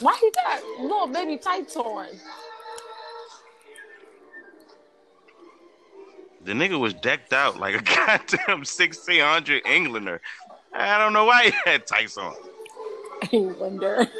Why 0.02 0.18
he 0.20 0.30
little 1.06 1.22
baby 1.22 1.36
tights 1.38 1.76
on? 1.76 2.06
The 6.44 6.52
nigga 6.52 6.78
was 6.78 6.94
decked 6.94 7.32
out 7.32 7.58
like 7.58 7.74
a 7.74 7.82
goddamn 7.82 8.58
1600 8.58 9.62
Englander. 9.66 10.20
I 10.72 10.98
don't 10.98 11.12
know 11.12 11.24
why 11.24 11.44
he 11.44 11.52
had 11.64 11.86
tights 11.86 12.16
on. 12.18 12.34
Englander. 13.30 14.06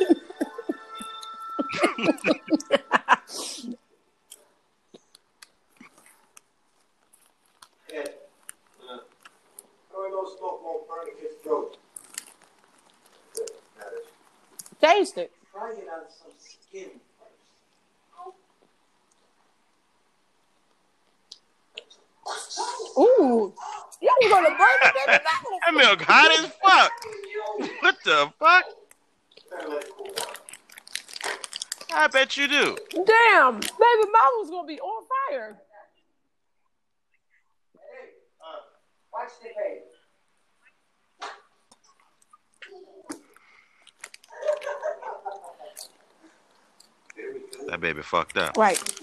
Ed, 7.94 8.14
uh, 8.80 8.98
how 9.92 10.08
no 10.08 10.24
smoke 10.36 10.62
won't 10.62 10.88
burn 10.88 11.06
his 11.20 11.32
throat? 11.42 11.76
Good, 13.34 13.50
matters. 13.78 14.06
Taste 14.80 15.18
it. 15.18 15.32
Try 15.52 15.72
it 15.72 15.88
on 15.92 16.04
some 16.08 16.32
skin 16.38 16.90
first. 17.18 17.32
Ooh. 22.98 23.52
Y'all 24.00 24.30
gonna 24.30 24.48
burn 24.48 24.58
the 24.80 24.92
baby 24.94 25.06
That 25.06 25.22
down. 25.22 25.42
Milk 25.96 26.08
hot 26.08 26.30
as 26.38 26.50
fuck. 26.62 26.92
What 27.82 27.96
the 28.04 28.32
fuck? 28.38 28.64
Better 29.50 29.68
let 29.68 29.84
it 29.84 29.90
cool 29.96 30.06
down. 30.06 30.26
I 31.94 32.06
bet 32.06 32.36
you 32.36 32.48
do. 32.48 32.76
Damn, 32.90 33.60
baby 33.60 34.10
mama's 34.10 34.50
gonna 34.50 34.66
be 34.66 34.80
on 34.80 35.04
fire. 35.28 35.58
Uh, 38.40 38.60
watch 39.12 39.28
the 39.42 39.48
baby. 39.48 39.80
There 47.14 47.26
we 47.34 47.40
go. 47.40 47.70
That 47.70 47.80
baby 47.80 48.02
fucked 48.02 48.38
up. 48.38 48.56
Right. 48.56 49.01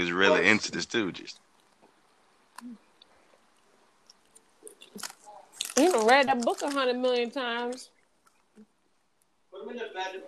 Baby's 0.00 0.12
really 0.12 0.48
into 0.48 0.70
the 0.70 0.78
Stooges. 0.78 1.34
You 5.76 5.92
done 5.92 6.06
read 6.06 6.28
that 6.28 6.40
book 6.40 6.62
a 6.62 6.70
hundred 6.70 6.96
million 6.96 7.30
times. 7.30 7.90
Put 9.52 9.62
him 9.62 9.70
in 9.70 9.76
the 9.76 9.88
bed. 9.94 10.22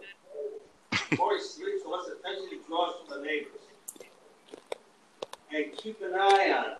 Before 1.09 1.35
he 1.37 1.43
sleeps, 1.43 1.83
unless 1.87 2.09
attention 2.09 2.49
he 2.51 2.59
draws 2.69 2.97
from 3.07 3.21
the 3.21 3.27
neighbors. 3.27 3.61
And 5.55 5.73
keep 5.75 6.03
an 6.03 6.13
eye 6.15 6.53
on 6.55 6.65
him. 6.65 6.79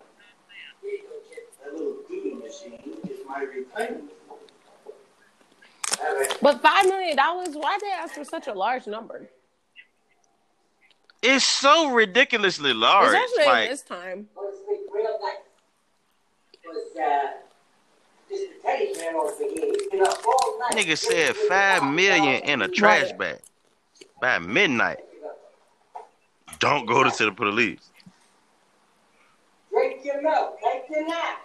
That 1.63 1.73
little 1.73 1.97
doodle 2.07 2.39
machine 2.39 2.97
is 3.09 3.19
my 3.27 3.41
retirement. 3.41 4.11
But 6.43 6.61
five 6.61 6.85
million 6.85 7.15
dollars? 7.17 7.55
Why 7.55 7.79
did 7.79 7.87
they 7.87 7.93
ask 7.93 8.13
for 8.13 8.25
such 8.25 8.45
a 8.45 8.53
large 8.53 8.85
number? 8.85 9.29
It's 11.23 11.45
so 11.45 11.89
ridiculously 11.91 12.73
large. 12.73 13.15
Especially 13.15 13.45
Like, 13.45 13.69
this 13.69 13.81
time. 13.81 14.27
Want 14.35 14.53
to 14.53 14.93
real 14.93 15.19
nice? 15.21 15.37
Was 16.65 16.97
uh, 16.97 17.31
this 18.29 18.41
Teddy 18.61 18.91
man 18.97 19.15
over 19.15 19.33
here? 19.39 19.73
He's 19.73 19.87
been 19.87 20.01
up 20.01 20.17
all 20.25 20.59
night. 20.59 20.85
nigga 20.85 20.97
said 20.97 21.35
five 21.47 21.83
million 21.89 22.43
in 22.43 22.61
a 22.61 22.67
trash 22.67 23.13
bag 23.13 23.39
by 24.21 24.39
midnight. 24.39 24.99
Don't 26.59 26.85
go 26.85 27.09
to 27.09 27.25
the 27.25 27.31
police. 27.31 27.79
Drink 29.71 30.03
your 30.03 30.21
milk. 30.21 30.59
Drink 30.61 30.83
your 30.89 31.07
nap. 31.07 31.39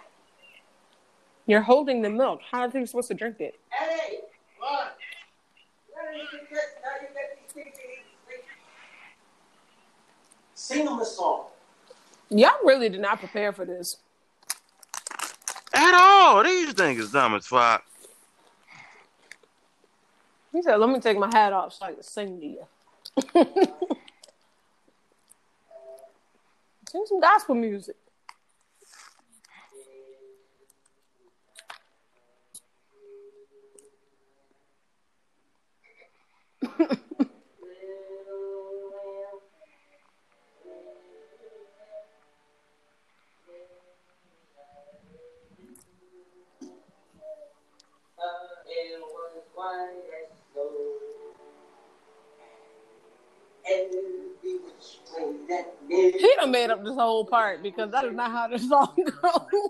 You're 1.45 1.61
holding 1.61 2.01
the 2.01 2.09
milk. 2.09 2.41
How 2.51 2.67
are 2.67 2.77
you 2.77 2.85
supposed 2.85 3.07
to 3.07 3.13
drink 3.13 3.37
it? 3.39 3.57
Eddie, 3.81 4.17
what? 4.59 4.97
Where 5.93 6.11
did 6.11 6.21
you 6.33 6.39
get? 6.49 6.59
How 6.83 7.01
you 7.01 7.07
get 7.13 7.39
these 7.41 7.53
things 7.53 7.75
to 7.77 7.81
eat? 7.81 7.99
Sleep? 8.29 8.43
Sing 10.69 10.85
them 10.85 10.99
a 10.99 11.05
song. 11.05 11.45
Y'all 12.29 12.51
really 12.63 12.89
did 12.89 13.01
not 13.01 13.17
prepare 13.17 13.51
for 13.51 13.65
this. 13.65 13.97
At 15.73 15.95
all. 15.95 16.43
These 16.43 16.73
things 16.73 16.99
is 17.05 17.11
dumb 17.11 17.33
as 17.33 17.47
fuck. 17.47 17.83
He 20.51 20.61
said, 20.61 20.75
"Let 20.75 20.91
me 20.91 20.99
take 20.99 21.17
my 21.17 21.25
hat 21.33 21.53
off 21.53 21.73
so 21.73 21.87
I 21.87 21.93
can 21.93 22.03
sing 22.03 22.39
to 22.39 22.45
you." 22.45 22.67
sing 26.87 27.03
some 27.07 27.19
gospel 27.19 27.55
music. 27.55 27.95
Every 53.71 53.99
which 54.41 54.99
way 55.13 55.35
that 55.49 55.73
wind 55.87 56.15
He 56.15 56.33
done 56.37 56.51
made 56.51 56.69
up 56.69 56.83
this 56.83 56.95
whole 56.95 57.25
part 57.25 57.61
because 57.61 57.91
that 57.91 58.05
is 58.05 58.15
not 58.15 58.31
how 58.31 58.47
this 58.47 58.67
song 58.67 58.95
goes. 59.21 59.69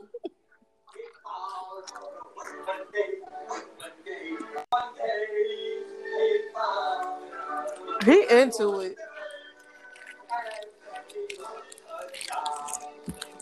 He 8.06 8.26
into 8.30 8.80
it. 8.82 8.96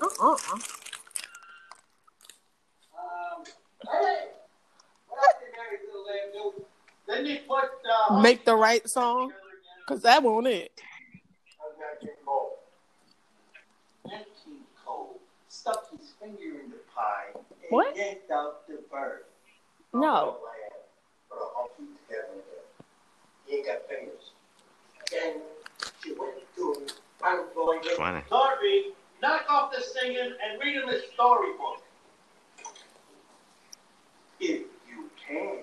Uh-uh. 0.01 0.23
Um, 0.23 0.37
hey, 3.83 4.31
what 5.07 5.19
else 5.19 5.35
did 5.39 5.51
Mary 5.53 5.77
Little 5.85 6.03
Lamb 6.05 6.07
do? 6.07 6.07
Then 6.07 6.07
they 6.07 6.07
put 6.07 6.11
uh, 6.11 6.13
Uh, 8.09 8.19
Make 8.21 8.45
the 8.45 8.55
right 8.55 8.87
song, 8.89 9.31
cause 9.87 10.01
that 10.03 10.21
won't 10.23 10.47
it. 10.47 10.71
How's 11.59 11.77
that 11.79 11.99
King 12.01 12.09
Cole? 12.25 12.57
Nat 14.05 14.25
King 14.43 14.59
Cole 14.85 15.19
stuck 15.49 15.89
his 15.91 16.11
finger 16.19 16.59
in 16.63 16.69
the 16.69 16.77
pie 16.93 17.31
and 17.33 17.43
What? 17.69 17.95
yanked 17.95 18.29
out 18.31 18.67
the 18.67 18.79
bird. 18.91 19.23
No. 19.93 20.37
But 21.29 21.37
a. 21.37 21.67
He 23.45 23.55
ain't 23.55 23.65
got 23.65 23.87
fingers. 23.87 24.31
Then 25.11 25.35
she 26.03 26.11
went 26.11 26.33
to 26.57 26.73
him. 26.73 26.87
I'm 27.23 27.45
going 27.55 27.81
to 27.83 27.95
Funny. 27.95 28.21
Darby, 28.29 28.91
knock 29.21 29.45
off 29.49 29.71
the 29.73 29.81
singing 29.81 30.19
and 30.43 30.61
read 30.61 30.75
him 30.75 30.87
his 30.89 31.03
storybook. 31.13 31.81
If 34.39 34.63
you 34.87 35.09
can. 35.25 35.59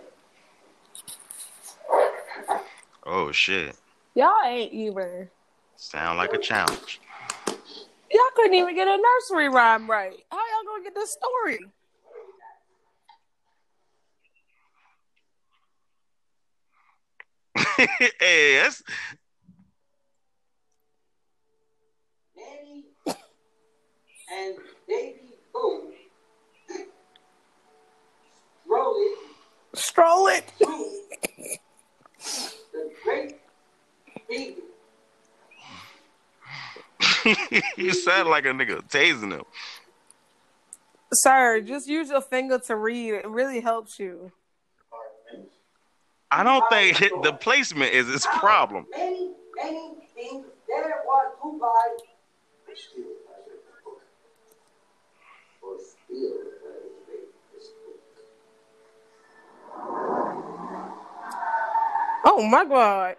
Oh 3.05 3.33
shit. 3.33 3.77
Y'all 4.15 4.43
ain't 4.45 4.73
even. 4.73 5.29
Sound 5.77 6.19
like 6.19 6.33
a 6.33 6.39
challenge. 6.39 7.01
Y'all 7.47 8.23
couldn't 8.37 8.55
even 8.55 8.75
get 8.75 8.87
a 8.87 8.97
nursery 8.97 9.49
rhyme 9.49 9.91
right. 9.91 10.17
How 10.31 10.39
y'all 10.39 10.65
gonna 10.67 10.85
get 10.85 10.95
this 10.95 11.13
story? 11.13 11.59
hey, 18.21 18.57
that's 18.63 18.83
and 24.33 24.55
baby 24.89 25.21
Boo 25.53 25.93
stroll 28.67 28.95
it 28.97 29.19
Stroll 29.75 30.29
it. 30.29 30.53
through 30.59 30.91
the 32.73 32.91
great 33.05 33.37
big 34.29 34.55
you 37.77 37.93
sound 37.93 38.29
like 38.29 38.45
a 38.45 38.49
nigga 38.49 38.89
tasing 38.89 39.33
him. 39.33 39.45
Sir, 41.13 41.61
just 41.61 41.87
use 41.89 42.11
your 42.11 42.21
finger 42.21 42.59
to 42.59 42.77
read. 42.77 43.15
It 43.15 43.29
really 43.29 43.61
helps 43.61 43.99
you. 43.99 44.33
I 46.31 46.43
don't 46.43 46.69
think 46.69 47.23
the 47.23 47.33
placement 47.33 47.93
is 47.93 48.09
his 48.09 48.27
problem. 48.27 48.87
Oh 62.27 62.43
my 62.51 62.65
things 62.65 63.17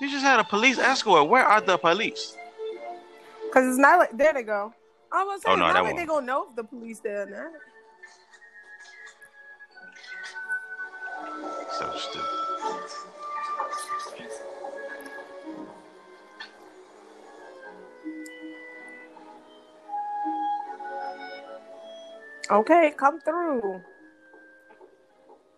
You 0.00 0.10
just 0.10 0.24
had 0.24 0.40
a 0.40 0.44
police 0.44 0.78
escort. 0.78 1.28
Where 1.28 1.44
are 1.44 1.60
the 1.60 1.78
police? 1.78 2.36
Cause 3.52 3.64
it's 3.66 3.78
not 3.78 3.98
like 4.00 4.16
there 4.16 4.32
they 4.32 4.42
go. 4.42 4.72
I 5.12 5.22
was 5.24 5.40
Oh, 5.46 5.50
saying 5.50 5.60
no, 5.60 5.66
not 5.66 5.74
that 5.74 5.84
like 5.84 5.92
one. 5.94 6.02
they 6.02 6.06
gonna 6.06 6.26
know 6.26 6.48
if 6.50 6.56
the 6.56 6.64
police 6.64 6.98
there 7.00 7.22
or 7.22 7.26
not. 7.26 7.52
So 11.78 11.92
stupid. 11.96 12.28
Okay, 22.50 22.92
come 22.96 23.20
through. 23.20 23.80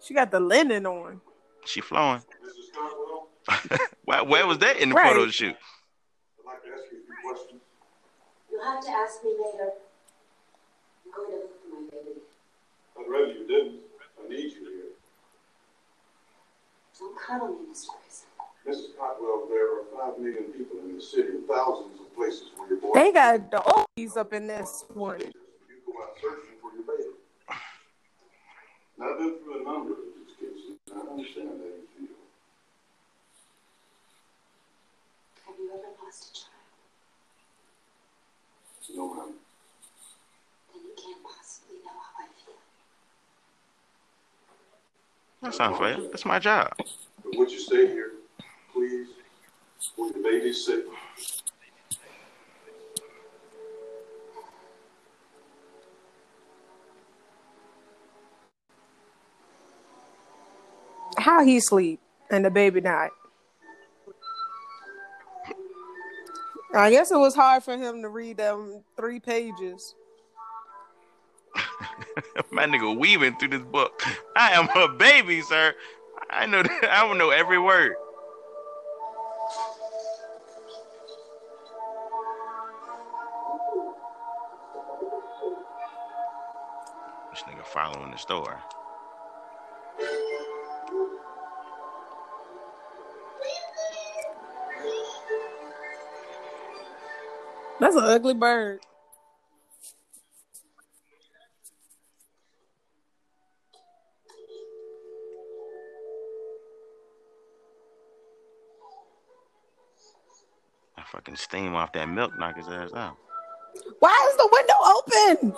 She 0.00 0.14
got 0.14 0.30
the 0.30 0.38
linen 0.40 0.86
on. 0.86 1.20
She 1.64 1.80
flowing. 1.80 2.22
Mrs. 4.06 4.12
Where, 4.14 4.24
where 4.24 4.46
was 4.46 4.58
that 4.58 4.76
in 4.78 4.90
the 4.90 4.94
Right. 4.94 5.12
photo 5.12 5.30
shoot? 5.30 5.56
I'd 6.38 6.44
like 6.46 6.62
to 6.64 6.68
ask 6.70 6.84
you 6.92 6.98
a 6.98 7.06
few 7.06 7.30
questions. 7.30 7.60
You'll 8.50 8.64
have 8.64 8.84
to 8.84 8.90
ask 8.90 9.24
me 9.24 9.30
later. 9.30 9.72
I'm 11.06 11.12
going 11.12 11.30
to 11.30 11.36
look 11.38 11.62
for 11.62 11.68
my 11.68 11.90
baby. 11.90 12.20
I'd 12.98 13.08
rather 13.08 13.26
you 13.32 13.46
didn't. 13.46 13.80
I 14.24 14.28
need 14.28 14.52
you 14.52 14.64
here. 14.64 14.92
Don't 16.98 17.18
cuddle 17.18 17.48
me, 17.48 17.54
Mr. 17.72 17.88
Grayson. 17.92 18.26
Mrs. 18.66 18.96
Cotwell, 18.98 19.46
there 19.48 19.78
are 19.78 19.82
five 19.96 20.18
million 20.18 20.44
people 20.52 20.78
in 20.80 20.96
the 20.96 21.00
city 21.02 21.28
and 21.28 21.46
thousands 21.46 22.00
of 22.00 22.14
places 22.16 22.50
where 22.56 22.68
your 22.68 22.78
boy. 22.78 22.90
They 22.94 23.12
got 23.12 23.50
the 23.50 23.58
oldies 23.58 24.16
up 24.16 24.32
in 24.32 24.46
this 24.46 24.84
one. 24.92 25.20
You 25.20 25.32
go 25.86 26.02
out 26.02 26.16
searching 26.20 26.56
for 26.60 26.72
your 26.74 26.82
baby. 26.82 27.10
Now, 28.98 29.12
I've 29.12 29.18
been 29.18 29.38
through 29.38 29.60
a 29.60 29.64
number 29.64 29.92
of 29.92 29.98
these 30.16 30.34
cases, 30.40 30.78
and 30.90 30.98
I 30.98 31.12
understand 31.12 31.48
how 31.48 31.54
you 31.54 31.86
feel. 31.94 32.16
Have 35.46 35.55
you 35.66 35.72
ever 35.72 35.82
lost 36.04 36.30
a 36.30 36.32
child? 36.32 36.52
No, 38.96 39.14
ma'am. 39.14 39.34
Then 40.72 40.82
you 40.84 40.92
can't 40.96 41.22
possibly 41.24 41.76
know 41.84 41.90
how 41.90 42.22
I 42.22 42.26
feel. 42.44 42.54
That 45.42 45.50
That's 45.50 45.60
unfair. 45.60 45.96
That's 46.10 46.24
my 46.24 46.38
job. 46.38 46.72
But 46.78 47.36
would 47.36 47.50
you 47.50 47.58
stay 47.58 47.88
here, 47.88 48.12
please, 48.72 49.08
for 49.96 50.06
your 50.06 50.22
baby's 50.22 50.64
sake? 50.64 50.84
How 61.18 61.44
he 61.44 61.58
sleep 61.58 61.98
and 62.30 62.44
the 62.44 62.50
baby 62.50 62.80
died. 62.80 63.10
I 66.76 66.90
guess 66.90 67.10
it 67.10 67.18
was 67.18 67.34
hard 67.34 67.62
for 67.62 67.76
him 67.76 68.02
to 68.02 68.08
read 68.08 68.36
them 68.36 68.84
three 68.96 69.18
pages. 69.18 69.94
My 72.50 72.66
nigga 72.66 72.96
weaving 72.98 73.36
through 73.38 73.48
this 73.48 73.62
book. 73.62 74.02
I 74.36 74.52
am 74.52 74.68
a 74.76 74.88
baby, 74.88 75.40
sir. 75.40 75.74
I 76.28 76.46
know 76.46 76.62
that. 76.62 76.84
I 76.90 77.06
don't 77.06 77.18
know 77.18 77.30
every 77.30 77.58
word. 77.58 77.94
This 87.30 87.42
nigga 87.42 87.64
following 87.64 88.10
the 88.10 88.18
store. 88.18 88.60
That's 97.78 97.94
an 97.94 98.04
ugly 98.04 98.34
bird. 98.34 98.80
I 110.96 111.02
fucking 111.12 111.36
steam 111.36 111.74
off 111.74 111.92
that 111.92 112.08
milk, 112.08 112.32
knock 112.38 112.56
his 112.56 112.66
ass 112.68 112.92
out. 112.94 113.16
Why 114.00 114.30
is 114.30 114.36
the 114.36 114.48
window 114.52 115.52
open? 115.52 115.56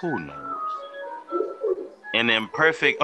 Who 0.00 0.20
knows? 0.20 0.50
In 2.14 2.30
an 2.30 2.48
perfect, 2.52 3.02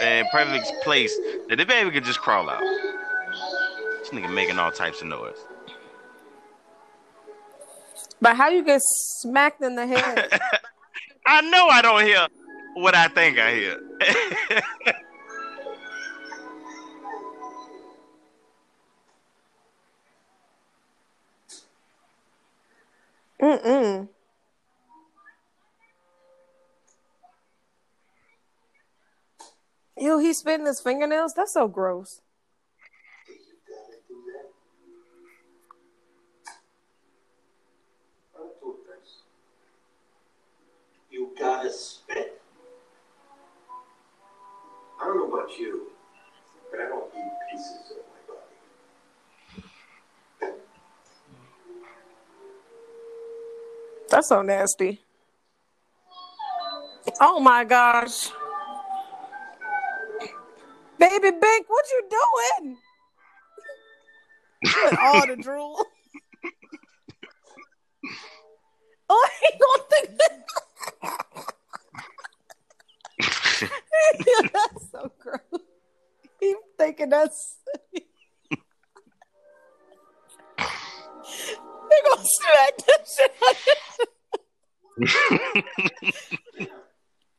in 0.00 0.24
perfect 0.32 0.72
place 0.84 1.16
that 1.48 1.56
the 1.56 1.66
baby 1.66 1.90
could 1.90 2.04
just 2.04 2.20
crawl 2.20 2.48
out. 2.48 2.60
This 2.60 4.10
nigga 4.10 4.32
making 4.32 4.60
all 4.60 4.70
types 4.70 5.02
of 5.02 5.08
noise. 5.08 5.36
But 8.22 8.36
how 8.36 8.48
you 8.50 8.64
get 8.64 8.80
smacked 8.82 9.60
in 9.62 9.74
the 9.74 9.84
head? 9.84 10.30
I 11.26 11.40
know 11.40 11.66
I 11.66 11.82
don't 11.82 12.04
hear 12.04 12.28
what 12.74 12.94
I 12.94 13.08
think 13.08 13.36
I 13.40 13.52
hear. 13.52 13.80
Mm-mm. 23.42 24.08
Ew, 29.98 30.18
he's 30.18 30.38
spitting 30.38 30.66
his 30.66 30.80
fingernails? 30.80 31.34
That's 31.34 31.54
so 31.54 31.66
gross. 31.66 32.20
You 33.28 33.34
gotta 33.66 33.98
do 34.08 34.14
that. 34.26 34.52
I'll 38.38 38.54
do 38.60 38.78
this. 38.86 39.22
You 41.42 41.48
gotta 41.48 41.72
spit. 41.72 42.40
I 45.00 45.04
don't 45.06 45.16
know 45.16 45.26
about 45.36 45.58
you, 45.58 45.88
but 46.70 46.78
I 46.78 46.84
don't 46.84 47.12
eat 47.12 47.32
pieces 47.50 47.90
of 47.90 47.96
my 48.06 48.14
body. 50.46 50.52
That's 54.08 54.28
so 54.28 54.42
nasty. 54.42 55.00
Oh 57.20 57.40
my 57.40 57.64
gosh. 57.64 58.28
Baby 61.00 61.32
Bink, 61.32 61.68
what 61.68 61.84
you 61.90 62.08
doing? 62.08 62.76
With 64.62 64.94
all 65.00 65.26
the 65.26 65.34
drool. 65.34 65.74
oh, 69.10 69.28
he 69.40 69.50
gonna 69.58 69.82
think 69.90 70.16
that. 70.18 70.44
that's 74.52 74.90
so 74.90 75.12
gross. 75.18 75.40
He 76.40 76.54
thinking 76.78 77.10
that's. 77.10 77.58
he 77.92 78.00
gonna 82.08 82.24
smack 82.24 82.76
that 82.78 83.06
shit 83.08 83.32
out 83.42 83.56
of 83.56 83.56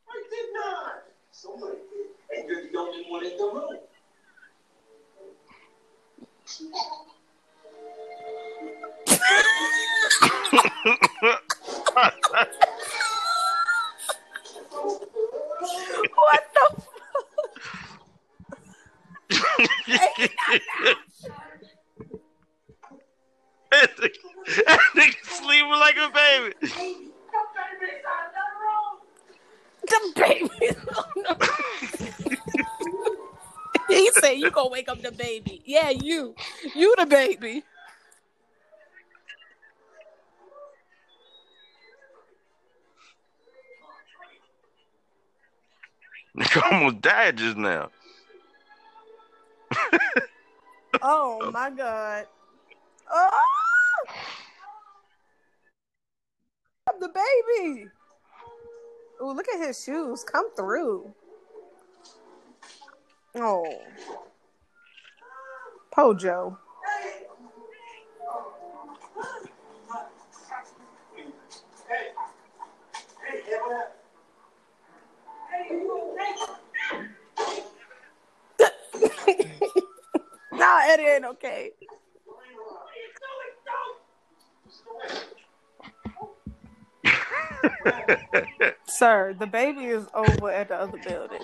I 0.08 0.22
did 0.30 0.48
not. 0.54 0.94
Somebody 1.32 1.78
did, 1.90 2.38
and 2.38 2.48
you're 2.48 2.64
the 2.70 2.78
only 2.78 3.04
one 3.08 3.24
in 3.24 3.36
the 3.36 3.44
room. 3.44 3.78
What 15.64 16.44
the 16.54 16.82
that 23.70 23.90
nigga 23.96 24.12
that 24.66 24.80
nigga 24.94 25.24
sleeping 25.24 25.70
like 25.70 25.96
a 25.96 26.10
baby. 26.10 26.54
the 29.86 30.12
baby? 30.16 30.50
he 33.88 34.10
said 34.12 34.32
you 34.32 34.50
gonna 34.50 34.68
wake 34.68 34.88
up 34.88 35.00
the 35.02 35.12
baby. 35.12 35.62
Yeah, 35.64 35.90
you. 35.90 36.34
You 36.74 36.94
the 36.98 37.06
baby. 37.06 37.64
Nigga 46.36 46.72
almost 46.72 47.00
died 47.00 47.36
just 47.36 47.56
now. 47.56 47.90
Oh 51.02 51.50
my 51.52 51.70
god. 51.70 52.26
Oh 53.10 53.40
the 57.00 57.08
baby. 57.08 57.88
Oh, 59.20 59.32
look 59.32 59.48
at 59.48 59.66
his 59.66 59.82
shoes. 59.82 60.22
Come 60.24 60.54
through. 60.54 61.12
Oh. 63.34 63.82
Pojo. 65.94 66.58
Hey, 66.84 67.26
hey, 71.88 72.12
hey, 73.28 73.44
what 73.60 73.72
happened? 73.72 73.94
nah, 80.52 80.80
it 80.86 81.00
ain't 81.00 81.24
okay. 81.24 81.72
Sir, 88.86 89.34
the 89.38 89.46
baby 89.46 89.84
is 89.86 90.06
over 90.14 90.50
at 90.50 90.68
the 90.68 90.76
other 90.76 90.98
building. 90.98 91.40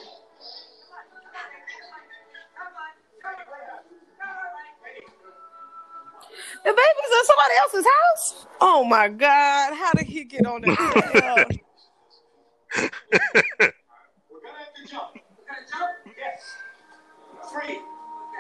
The 6.63 6.73
baby's 6.73 7.11
in 7.19 7.25
somebody 7.25 7.55
else's 7.59 7.87
house? 7.87 8.47
Oh 8.61 8.85
my 8.85 9.09
god, 9.09 9.75
how 9.75 9.93
did 9.95 10.07
he 10.07 10.25
get 10.25 10.45
on 10.47 10.61
that? 10.63 10.77
trail? 11.13 11.45
We're 14.31 14.41
gonna 14.41 14.59
have 14.59 14.75
to 14.75 14.80
jump. 14.91 15.15
We're 15.15 15.21
gonna 15.47 15.67
jump? 15.71 15.93
Yes. 16.19 16.43
Three. 17.53 17.79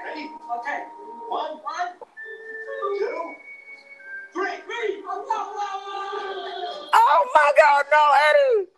Ready? 0.04 0.26
Okay. 0.58 0.80
One. 1.28 1.52
One. 1.58 1.92
Two. 2.98 3.34
Three. 4.32 4.56
Three. 4.56 5.02
oh 6.92 7.26
my 7.34 7.52
god, 7.58 7.84
no, 7.92 8.02
Eddie! 8.28 8.68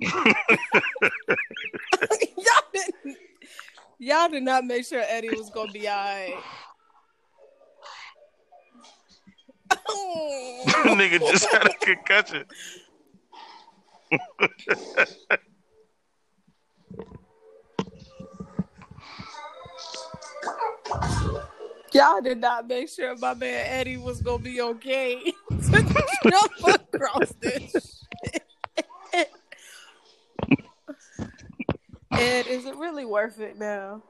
y'all 2.36 2.66
didn't 2.72 3.16
y'all 3.98 4.28
did 4.28 4.44
not 4.44 4.64
make 4.64 4.84
sure 4.84 5.02
Eddie 5.06 5.30
was 5.30 5.50
gonna 5.50 5.72
be 5.72 5.88
alright. 5.88 6.34
nigga 10.96 11.18
just 11.18 11.50
had 11.50 11.66
a 11.66 11.74
concussion. 11.74 12.44
Y'all 21.98 22.20
did 22.20 22.38
not 22.38 22.68
make 22.68 22.88
sure 22.88 23.16
my 23.16 23.34
man 23.34 23.66
Eddie 23.66 23.96
was 23.96 24.20
gonna 24.20 24.38
be 24.38 24.60
okay. 24.60 25.32
Jump 25.72 26.52
across 26.94 27.32
this. 27.40 28.04
Ed, 32.12 32.46
is 32.46 32.66
it 32.66 32.76
really 32.76 33.04
worth 33.04 33.40
it 33.40 33.58
now? 33.58 34.04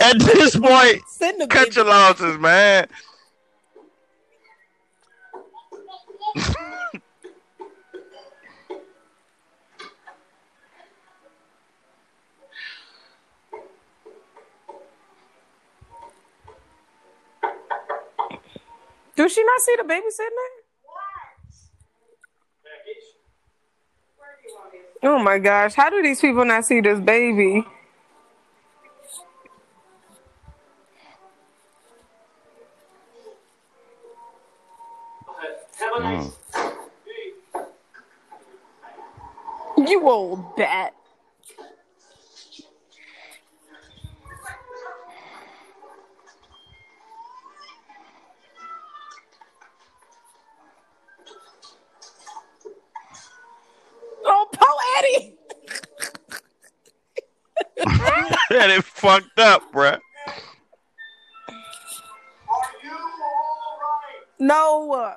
At 0.00 0.18
this 0.18 0.56
point, 0.56 1.02
Send 1.06 1.48
cut 1.48 1.76
your 1.76 1.84
losses, 1.84 2.36
man. 2.40 2.88
Do 19.16 19.28
she 19.28 19.44
not 19.44 19.60
see 19.60 19.76
the 19.76 19.84
baby 19.84 20.06
sitting 20.10 20.36
there? 20.36 20.64
What? 25.02 25.16
Oh 25.16 25.18
my 25.22 25.38
gosh, 25.38 25.74
how 25.74 25.90
do 25.90 26.02
these 26.02 26.20
people 26.20 26.44
not 26.44 26.64
see 26.64 26.80
this 26.80 26.98
baby? 26.98 27.64
Have 35.78 35.92
a 35.96 36.00
mm. 36.00 36.32
You 39.88 40.08
old 40.08 40.56
bat. 40.56 40.94
that 58.50 58.70
is 58.70 58.84
fucked 58.84 59.38
up, 59.38 59.72
bruh. 59.72 59.98
Are 59.98 60.00
you 62.82 62.90
all 62.90 63.78
right? 63.80 64.22
No. 64.38 65.14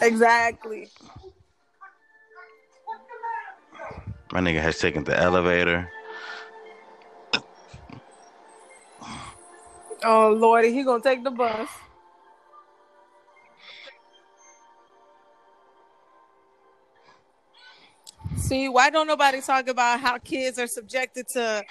Exactly. 0.00 0.88
My 4.32 4.40
nigga 4.40 4.60
has 4.60 4.78
taken 4.78 5.04
the 5.04 5.18
elevator. 5.18 5.90
Oh 10.04 10.30
Lordy, 10.30 10.72
he 10.72 10.84
gonna 10.84 11.02
take 11.02 11.24
the 11.24 11.30
bus. 11.30 11.68
See, 18.38 18.68
why 18.68 18.90
don't 18.90 19.06
nobody 19.06 19.40
talk 19.40 19.68
about 19.68 20.00
how 20.00 20.18
kids 20.18 20.58
are 20.58 20.66
subjected 20.66 21.26
to 21.34 21.62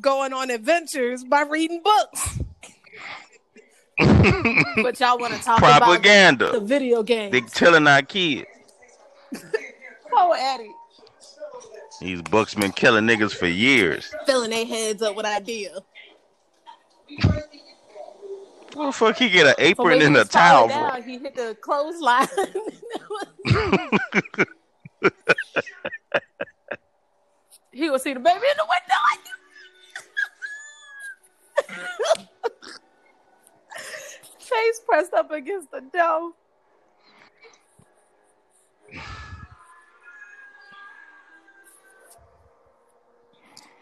going 0.00 0.32
on 0.32 0.50
adventures 0.50 1.24
by 1.24 1.42
reading 1.42 1.82
books? 1.82 2.38
But 4.80 5.00
y'all 5.00 5.18
want 5.18 5.34
to 5.34 5.40
talk 5.42 5.58
about 5.58 5.82
Propaganda. 5.82 6.52
the 6.52 6.60
video 6.60 7.02
games. 7.02 7.32
They 7.32 7.40
killing 7.40 7.86
our 7.88 8.00
kids. 8.02 8.46
Poe 10.12 10.32
Eddie 10.38 10.70
These 12.00 12.22
books 12.22 12.54
been 12.54 12.70
killing 12.70 13.04
niggas 13.06 13.32
for 13.34 13.46
years. 13.48 14.14
filling 14.24 14.50
their 14.50 14.64
heads 14.66 15.02
up 15.02 15.16
with 15.16 15.26
ideas. 15.26 15.80
What 18.74 18.86
the 18.86 18.92
fuck 18.92 19.16
he 19.16 19.28
get 19.30 19.46
an 19.46 19.54
apron 19.58 19.88
when 19.88 20.00
he 20.00 20.06
and 20.06 20.16
a 20.16 20.20
was 20.20 20.28
falling 20.28 20.68
towel 20.68 20.68
for? 20.68 20.96
down, 20.98 21.02
he 21.02 21.18
hit 21.18 21.34
the 21.34 21.56
clothesline. 21.60 22.28
He 27.72 27.90
will 27.90 27.98
see 27.98 28.14
the 28.14 28.20
baby 28.20 28.46
in 28.50 28.56
the 28.56 28.66
window. 28.68 28.94
Face 34.38 34.80
pressed 34.86 35.12
up 35.14 35.30
against 35.30 35.70
the 35.70 35.80
door. 35.92 36.32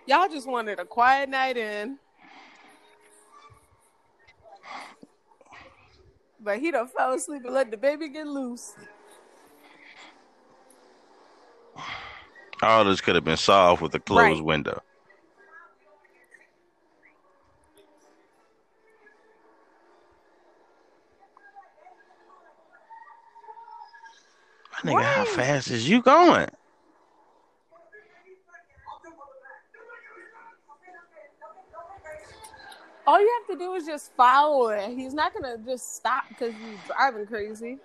Y'all 0.07 0.29
just 0.29 0.47
wanted 0.49 0.79
a 0.79 0.85
quiet 0.85 1.29
night 1.29 1.57
in. 1.57 1.99
But 6.39 6.61
he 6.61 6.71
done 6.71 6.87
fell 6.87 7.13
asleep 7.15 7.45
and 7.45 7.55
let 7.55 7.73
the 7.73 7.77
baby 7.77 8.09
get 8.09 8.27
loose. 8.27 8.75
All 12.63 12.85
this 12.85 13.01
could 13.01 13.15
have 13.15 13.25
been 13.25 13.37
solved 13.37 13.83
with 13.83 13.95
a 13.95 14.01
closed 14.01 14.41
Right. 14.41 14.45
window. 14.45 14.83
My 24.85 24.93
nigga, 24.93 25.03
how 25.03 25.25
fast 25.25 25.71
is 25.71 25.89
you 25.89 26.03
going? 26.03 26.49
All 33.07 33.21
you 33.21 33.41
have 33.49 33.57
to 33.59 33.65
do 33.65 33.75
is 33.75 33.87
just 33.87 34.13
follow 34.17 34.69
it. 34.69 34.91
He's 34.91 35.15
not 35.15 35.33
gonna 35.33 35.59
just 35.59 35.95
stop 35.95 36.25
because 36.29 36.53
you're 36.55 36.79
driving 36.87 37.27
crazy. 37.27 37.79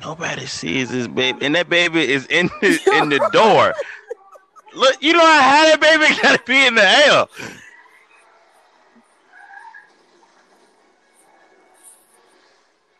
Nobody 0.00 0.46
sees 0.46 0.90
this 0.90 1.06
baby, 1.06 1.44
and 1.44 1.54
that 1.54 1.68
baby 1.68 2.10
is 2.10 2.26
in 2.26 2.48
the, 2.60 2.80
in 3.02 3.10
the 3.10 3.28
door. 3.32 3.74
Look, 4.74 5.02
you 5.02 5.12
know 5.12 5.20
how 5.20 5.64
that 5.64 5.80
baby 5.80 6.14
gotta 6.22 6.42
be 6.46 6.66
in 6.66 6.74
the 6.74 6.88
air. 6.88 7.26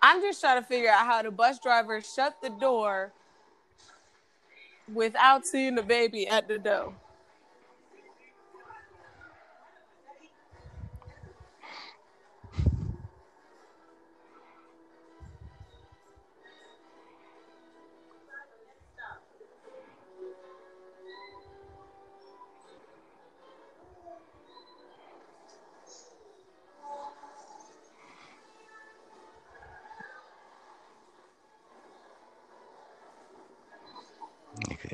I'm 0.03 0.21
just 0.21 0.41
trying 0.41 0.61
to 0.61 0.67
figure 0.67 0.91
out 0.91 1.07
how 1.07 1.23
the 1.23 1.31
bus 1.31 1.59
driver 1.59 2.01
shut 2.01 2.37
the 2.43 2.49
door 2.49 3.13
without 4.93 5.47
seeing 5.47 5.75
the 5.75 5.83
baby 5.83 6.27
at 6.27 6.49
the 6.49 6.59
door. 6.59 6.95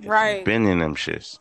Right. 0.06 0.44
Been 0.44 0.66
in 0.66 0.78
them 0.78 0.94
shits. 0.94 1.38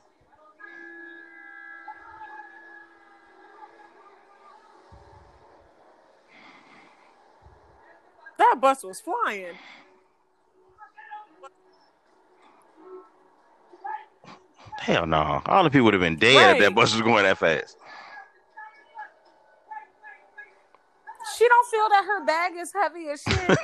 That 8.38 8.57
bus 8.59 8.84
was 8.84 8.99
flying. 8.99 9.55
Hell 14.80 15.07
no. 15.07 15.41
All 15.45 15.63
the 15.63 15.70
people 15.70 15.86
would 15.86 15.93
have 15.93 16.01
been 16.01 16.18
dead 16.18 16.57
if 16.57 16.61
that 16.61 16.76
bus 16.76 16.93
was 16.93 17.01
going 17.01 17.24
that 17.24 17.38
fast. 17.38 17.78
She 21.38 21.47
don't 21.47 21.68
feel 21.70 21.89
that 21.89 22.05
her 22.05 22.26
bag 22.26 22.53
is 22.57 22.72
heavy 22.72 23.09
as 23.09 23.22
shit. 23.22 23.57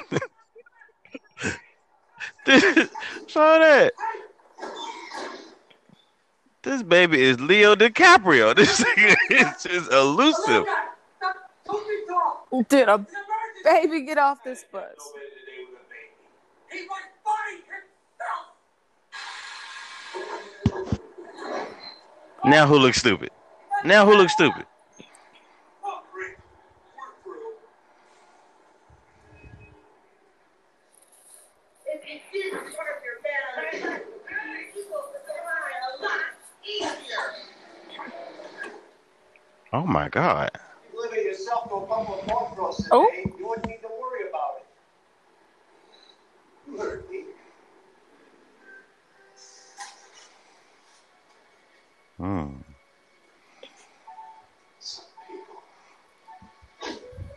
Saw 3.28 3.60
that. 3.60 3.94
This 6.64 6.84
baby 6.84 7.22
is 7.22 7.40
Leo 7.40 7.76
DiCaprio. 7.76 8.56
This 8.56 8.80
is 9.30 9.64
just 9.64 9.92
elusive. 9.92 10.66
Did 12.70 12.90
a 12.90 13.06
baby 13.64 14.02
get 14.02 14.18
off 14.18 14.44
this 14.44 14.64
bus? 14.72 14.86
He 16.72 16.86
might 16.88 17.10
find 17.24 17.64
himself. 20.74 21.00
Now 22.46 22.68
who 22.68 22.78
looks 22.78 22.98
stupid? 23.00 23.30
Now 23.84 24.06
who 24.06 24.16
looks 24.16 24.34
stupid? 24.34 24.66
Oh, 25.84 26.02
Rick, 26.16 26.38
we're 26.96 27.14
through. 27.24 27.54
If 31.88 32.06
you 32.06 32.20
didn't 32.44 32.76
park 32.76 33.02
your 33.04 33.18
bed 33.24 33.42
on 33.58 33.64
the 33.64 34.00
people 34.74 35.02
would 35.12 35.26
cry 35.26 35.72
a 35.88 36.04
lot 36.04 36.22
easier. 36.66 37.26
Oh 39.74 39.86
my 39.86 40.10
god. 40.10 40.52
You 40.94 41.00
yourself 41.24 41.70
to 41.70 41.76
a 41.76 41.88
of 42.10 42.26
today. 42.78 42.90
Oh. 42.92 43.10
You 43.14 43.48
wouldn't 43.48 43.68
need 43.68 43.82
to 43.82 43.88
worry 44.02 44.28
about 44.30 44.58
it. 44.60 44.66
You 46.72 46.78
heard 46.78 47.10
me. 47.10 47.24
Hmm. 52.18 52.48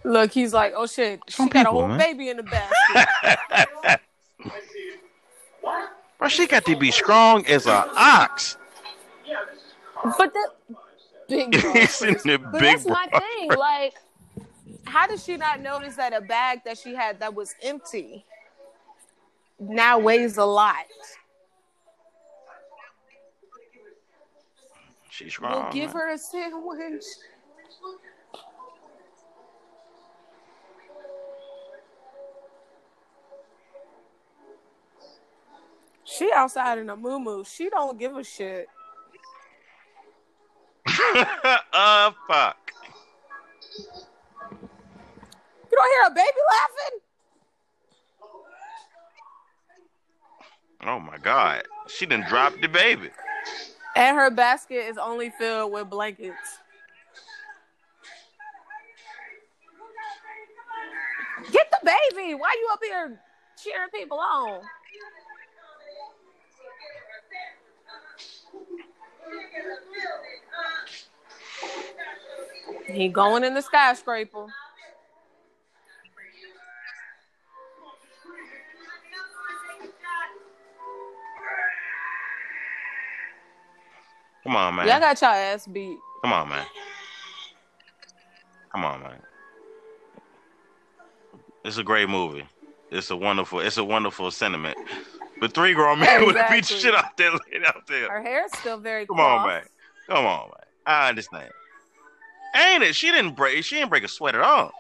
Look, 0.07 0.33
he's 0.33 0.53
like, 0.53 0.75
oh 0.77 0.87
shit, 0.87 1.21
she 1.29 1.37
Some 1.37 1.49
got 1.49 1.67
a 1.67 1.71
whole 1.71 1.89
man. 1.89 1.99
baby 1.99 2.29
in 2.29 2.37
the 2.37 2.43
basket. 2.43 4.01
Bro, 6.19 6.29
she 6.29 6.47
got 6.47 6.65
to 6.67 6.77
be 6.77 6.91
strong 6.91 7.47
as 7.47 7.67
an 7.67 7.85
ox. 7.97 8.59
but 10.19 10.35
that 10.35 10.49
big. 11.29 11.55
He's 11.73 12.03
in 12.03 12.15
the 12.25 12.39
But 12.39 12.53
big 12.53 12.63
that's 12.63 12.87
my 12.87 13.07
thing. 13.07 13.51
Like, 13.59 13.95
how 14.85 15.07
did 15.07 15.21
she 15.21 15.37
not 15.37 15.61
notice 15.61 15.97
that 15.97 16.13
a 16.13 16.21
bag 16.21 16.61
that 16.65 16.79
she 16.79 16.95
had 16.95 17.21
that 17.21 17.35
was 17.35 17.55
empty 17.63 18.25
now 19.59 19.99
weighs 19.99 20.37
a 20.37 20.45
lot? 20.45 20.85
She's 25.11 25.33
strong. 25.33 25.63
We'll 25.63 25.73
give 25.73 25.93
her 25.93 26.13
a 26.13 26.19
sandwich. 26.19 27.05
She 36.05 36.31
outside 36.33 36.79
in 36.79 36.91
a 36.91 36.97
moo 36.97 37.45
She 37.45 37.69
don't 37.71 37.99
give 37.99 38.17
a 38.17 38.23
shit. 38.23 38.69
uh, 41.73 42.11
fuck. 42.27 42.73
You 45.71 45.79
don't 45.79 45.91
hear 45.91 46.07
a 46.07 46.11
baby 46.11 46.41
laughing? 46.53 47.01
Oh 50.87 51.01
my 51.01 51.19
god. 51.19 51.65
She 51.89 52.07
done 52.07 52.25
dropped 52.29 52.61
the 52.61 52.69
baby. 52.69 53.11
And 53.97 54.17
her 54.17 54.31
basket 54.31 54.87
is 54.89 54.99
only 54.99 55.31
filled 55.39 55.73
with 55.73 55.89
blankets. 55.91 56.59
Get 61.51 61.71
the 61.71 61.79
baby. 61.85 62.35
Why 62.35 62.57
you 62.61 62.69
up 62.73 62.81
here 62.83 63.21
cheering 63.63 63.91
people 63.93 64.19
on? 64.19 64.61
He 72.87 73.09
going 73.09 73.45
in 73.45 73.55
the 73.55 73.63
skyscraper. 73.63 74.47
Come 84.45 84.57
on, 84.57 84.75
man. 84.77 84.87
Y'all 84.87 85.01
got 85.01 85.21
y'all 85.21 85.31
ass 85.31 85.67
beat. 85.67 85.97
Come 86.23 86.33
on, 86.33 86.49
man. 86.49 86.67
Come 88.73 88.85
on, 88.85 89.01
man. 89.01 89.19
It's 91.65 91.79
a 91.79 91.83
great 91.83 92.11
movie. 92.11 92.47
It's 92.91 93.11
a 93.11 93.17
wonderful. 93.17 93.61
It's 93.61 93.79
a 93.79 93.85
wonderful 93.85 94.31
sentiment. 94.31 94.77
But 95.41 95.55
three 95.55 95.73
grown 95.73 95.99
men 95.99 96.27
would 96.27 96.37
have 96.37 96.51
beat 96.51 96.67
shit 96.67 96.95
out 96.95 97.17
there. 97.17 97.33
Out 97.33 97.87
there. 97.89 98.11
Her 98.11 98.23
hair's 98.23 98.53
still 98.59 98.79
very 98.79 99.07
Come 99.07 99.19
on, 99.19 99.47
man. 99.47 99.63
Come 100.09 100.27
on, 100.27 100.49
man. 100.49 100.67
I 100.87 101.09
understand. 101.09 101.51
Ain't 102.55 102.83
it? 102.85 102.95
She 102.95 103.11
didn't 103.11 103.35
break. 103.35 103.65
She 103.65 103.77
didn't 103.77 103.91
break 103.91 104.05
a 104.05 104.09
sweat 104.09 104.35
at 104.35 104.41
all. 104.41 104.73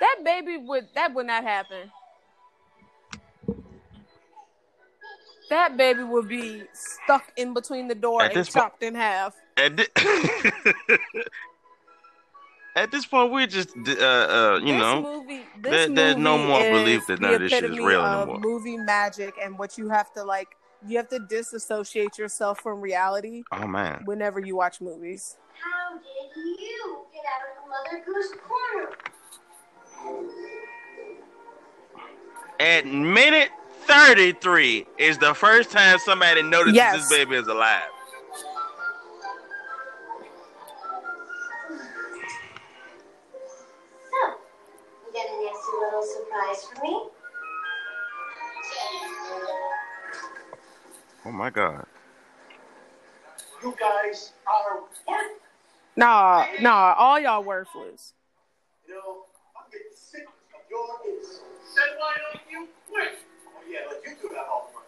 That 0.00 0.16
baby 0.24 0.58
would 0.58 0.88
that 0.94 1.14
would 1.14 1.26
not 1.26 1.42
happen. 1.42 1.90
That 5.48 5.76
baby 5.76 6.02
would 6.02 6.28
be 6.28 6.64
stuck 6.72 7.32
in 7.36 7.54
between 7.54 7.86
the 7.88 7.94
door 7.94 8.20
At 8.22 8.32
and 8.32 8.36
this 8.40 8.50
po- 8.50 8.60
chopped 8.60 8.82
in 8.82 8.94
half. 8.96 9.34
At, 9.56 9.76
thi- 9.76 10.96
At 12.74 12.90
this 12.90 13.06
point, 13.06 13.32
we're 13.32 13.46
just, 13.46 13.70
uh, 13.70 13.80
uh, 13.80 14.58
you 14.60 14.72
this 14.74 14.80
know, 14.80 15.00
movie, 15.02 15.46
this 15.62 15.70
there- 15.70 15.88
there's 15.88 16.16
no 16.16 16.36
more 16.36 16.60
belief 16.60 17.06
that 17.06 17.20
none 17.20 17.34
of 17.34 17.40
this 17.40 17.50
shit 17.52 17.64
is 17.64 17.78
real 17.78 18.04
anymore. 18.04 18.38
Movie 18.40 18.76
magic 18.76 19.34
and 19.42 19.56
what 19.58 19.78
you 19.78 19.88
have 19.88 20.12
to 20.14 20.24
like. 20.24 20.48
You 20.86 20.96
have 20.98 21.08
to 21.08 21.18
disassociate 21.18 22.16
yourself 22.18 22.60
from 22.60 22.80
reality 22.80 23.42
oh 23.52 23.66
man. 23.66 24.02
whenever 24.04 24.38
you 24.40 24.56
watch 24.56 24.80
movies. 24.80 25.36
How 25.60 25.96
did 25.98 26.58
you 26.58 26.98
get 27.12 27.24
out 27.26 27.42
of 27.50 27.68
Mother 27.68 28.04
Goose 28.04 28.32
corner? 28.46 28.90
At 32.60 32.86
minute 32.86 33.50
33 33.86 34.86
is 34.98 35.18
the 35.18 35.34
first 35.34 35.70
time 35.70 35.98
somebody 35.98 36.42
notices 36.42 36.74
Yes. 36.76 37.08
this 37.08 37.18
baby 37.18 37.36
is 37.36 37.46
alive. 37.48 37.82
So, 44.10 44.20
you 45.06 45.12
got 45.12 45.26
a 45.26 45.44
nasty 45.44 45.76
little 45.80 46.02
surprise 46.02 46.64
for 46.64 46.82
me? 46.82 46.94
Oh 51.26 51.32
my 51.32 51.50
god. 51.50 51.84
You 53.60 53.74
guys 53.80 54.32
are 54.46 54.78
worth. 55.08 55.40
Nah, 55.96 56.46
nah, 56.60 56.94
all 56.96 57.18
y'all 57.18 57.42
worthless. 57.42 58.14
You 58.86 58.94
know, 58.94 59.24
I'm 59.56 59.68
getting 59.72 59.88
sick 59.92 60.22
of 60.22 60.60
your 60.70 60.86
innocence. 61.04 61.40
Then 61.74 61.98
why 61.98 62.14
don't 62.30 62.42
you 62.48 62.68
quit? 62.88 63.18
Oh 63.48 63.60
yeah, 63.68 63.78
let 63.90 64.04
you 64.04 64.14
do 64.22 64.28
that 64.36 64.46
all 64.46 64.70
work. 64.72 64.86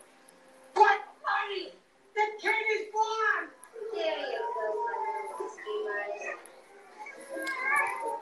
What 0.74 1.01
money? 1.26 1.72
The 2.14 2.22
kid 2.41 2.55
is 2.78 2.86
born. 2.93 3.51
There 3.95 4.07
you 4.07 4.39
go, 4.55 4.62
my 4.86 4.95
little 5.32 5.51
sweetheart. 5.51 6.39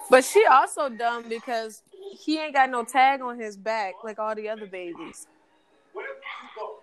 But 0.08 0.24
she 0.24 0.46
also 0.46 0.88
dumb 0.88 1.28
because 1.28 1.82
he 2.16 2.38
ain't 2.38 2.54
got 2.54 2.70
no 2.70 2.82
tag 2.82 3.20
on 3.20 3.38
his 3.38 3.58
back 3.58 3.96
like 4.02 4.18
all 4.18 4.34
the 4.34 4.48
other 4.48 4.66
babies. 4.66 5.26
Where 5.92 6.06
did 6.06 6.14
you 6.14 6.48
go? 6.56 6.75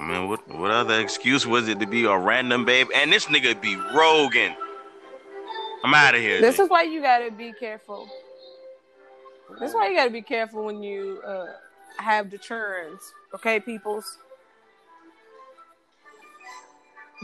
I 0.00 0.04
mean, 0.04 0.28
what 0.28 0.46
what 0.48 0.70
other 0.70 1.00
excuse 1.00 1.46
was 1.46 1.68
it 1.68 1.78
to 1.80 1.86
be 1.86 2.04
a 2.04 2.16
random 2.16 2.64
babe? 2.64 2.88
And 2.94 3.12
this 3.12 3.26
nigga 3.26 3.60
be 3.60 3.76
Rogan. 3.94 4.54
I'm 5.84 5.94
out 5.94 6.14
of 6.14 6.20
here. 6.20 6.40
This 6.40 6.56
G. 6.56 6.62
is 6.62 6.68
why 6.68 6.82
you 6.82 7.00
gotta 7.00 7.30
be 7.30 7.52
careful. 7.52 8.08
This 9.60 9.70
is 9.70 9.74
why 9.74 9.88
you 9.88 9.96
gotta 9.96 10.10
be 10.10 10.22
careful 10.22 10.64
when 10.64 10.82
you 10.82 11.20
uh, 11.26 11.46
have 11.98 12.30
the 12.30 12.38
churns, 12.38 13.12
okay, 13.34 13.60
peoples. 13.60 14.18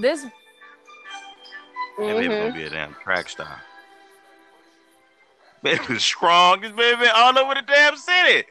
This. 0.00 0.22
That 0.22 0.32
baby 1.98 2.28
gonna 2.28 2.52
be 2.52 2.64
a 2.64 2.70
damn 2.70 2.94
track 3.02 3.28
star. 3.28 3.60
Baby 5.62 5.98
strong 5.98 6.64
as 6.64 6.72
baby 6.72 7.06
all 7.12 7.36
over 7.36 7.54
the 7.54 7.62
damn 7.62 7.96
city. 7.96 8.46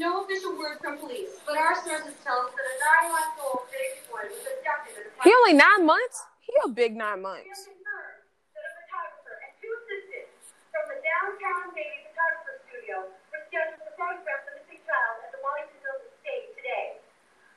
No 0.00 0.24
official 0.24 0.56
word 0.56 0.80
from 0.80 0.96
police, 0.96 1.28
but 1.44 1.60
our 1.60 1.76
sources 1.76 2.16
tell 2.24 2.48
us 2.48 2.56
that 2.56 2.64
a 2.64 2.76
nine-month-old 2.80 3.68
baby 3.68 4.00
boy 4.08 4.24
was 4.32 4.48
abducted 4.48 5.12
He 5.20 5.28
only 5.28 5.52
nine 5.52 5.84
months. 5.84 6.24
He 6.40 6.56
a 6.64 6.72
big 6.72 6.96
nine 6.96 7.20
months. 7.20 7.68
confirmed 7.68 8.24
that 8.56 8.64
a 8.64 8.72
photographer 8.80 9.36
and 9.44 9.52
two 9.60 9.68
assistants 9.68 10.56
from 10.72 10.88
the 10.88 11.04
downtown 11.04 11.76
baby 11.76 12.08
photographer 12.08 12.64
studio 12.64 13.12
were 13.12 13.44
scheduled 13.44 13.84
to 13.84 13.92
photograph 13.92 14.40
the 14.48 14.56
missing 14.56 14.80
child 14.88 15.20
at 15.20 15.36
the 15.36 15.40
Wellington 15.44 15.76
Hills 15.84 16.08
today. 16.16 16.96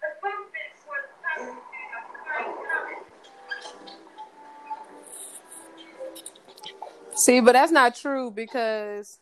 A 0.04 0.12
spokesman 0.20 0.68
for 0.84 1.00
the 1.00 1.16
photographer 1.16 1.64
studio 1.64 1.96
declined 2.12 2.60
to 2.60 2.68
comment. 2.68 3.08
See, 7.16 7.40
but 7.40 7.56
that's 7.56 7.72
not 7.72 7.96
true 7.96 8.36
because 8.36 9.16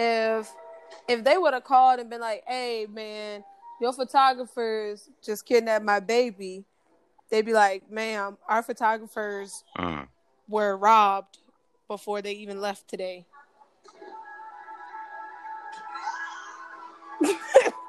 if 0.00 0.48
if 1.08 1.24
they 1.24 1.36
would 1.36 1.54
have 1.54 1.64
called 1.64 2.00
and 2.00 2.08
been 2.10 2.20
like, 2.20 2.42
"Hey, 2.46 2.86
man, 2.88 3.44
your 3.80 3.92
photographers 3.92 5.08
just 5.22 5.46
kidnapped 5.46 5.84
my 5.84 6.00
baby," 6.00 6.64
they'd 7.30 7.44
be 7.44 7.52
like, 7.52 7.90
"Ma'am, 7.90 8.38
our 8.48 8.62
photographers 8.62 9.64
Mm. 9.78 10.08
were 10.48 10.76
robbed 10.76 11.38
before 11.88 12.22
they 12.22 12.32
even 12.32 12.60
left 12.60 12.88
today." 12.88 13.26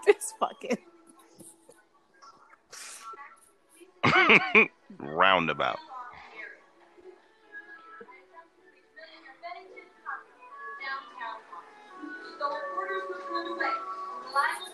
this 0.05 0.33
fucking 0.39 0.77
Roundabout. 4.99 5.79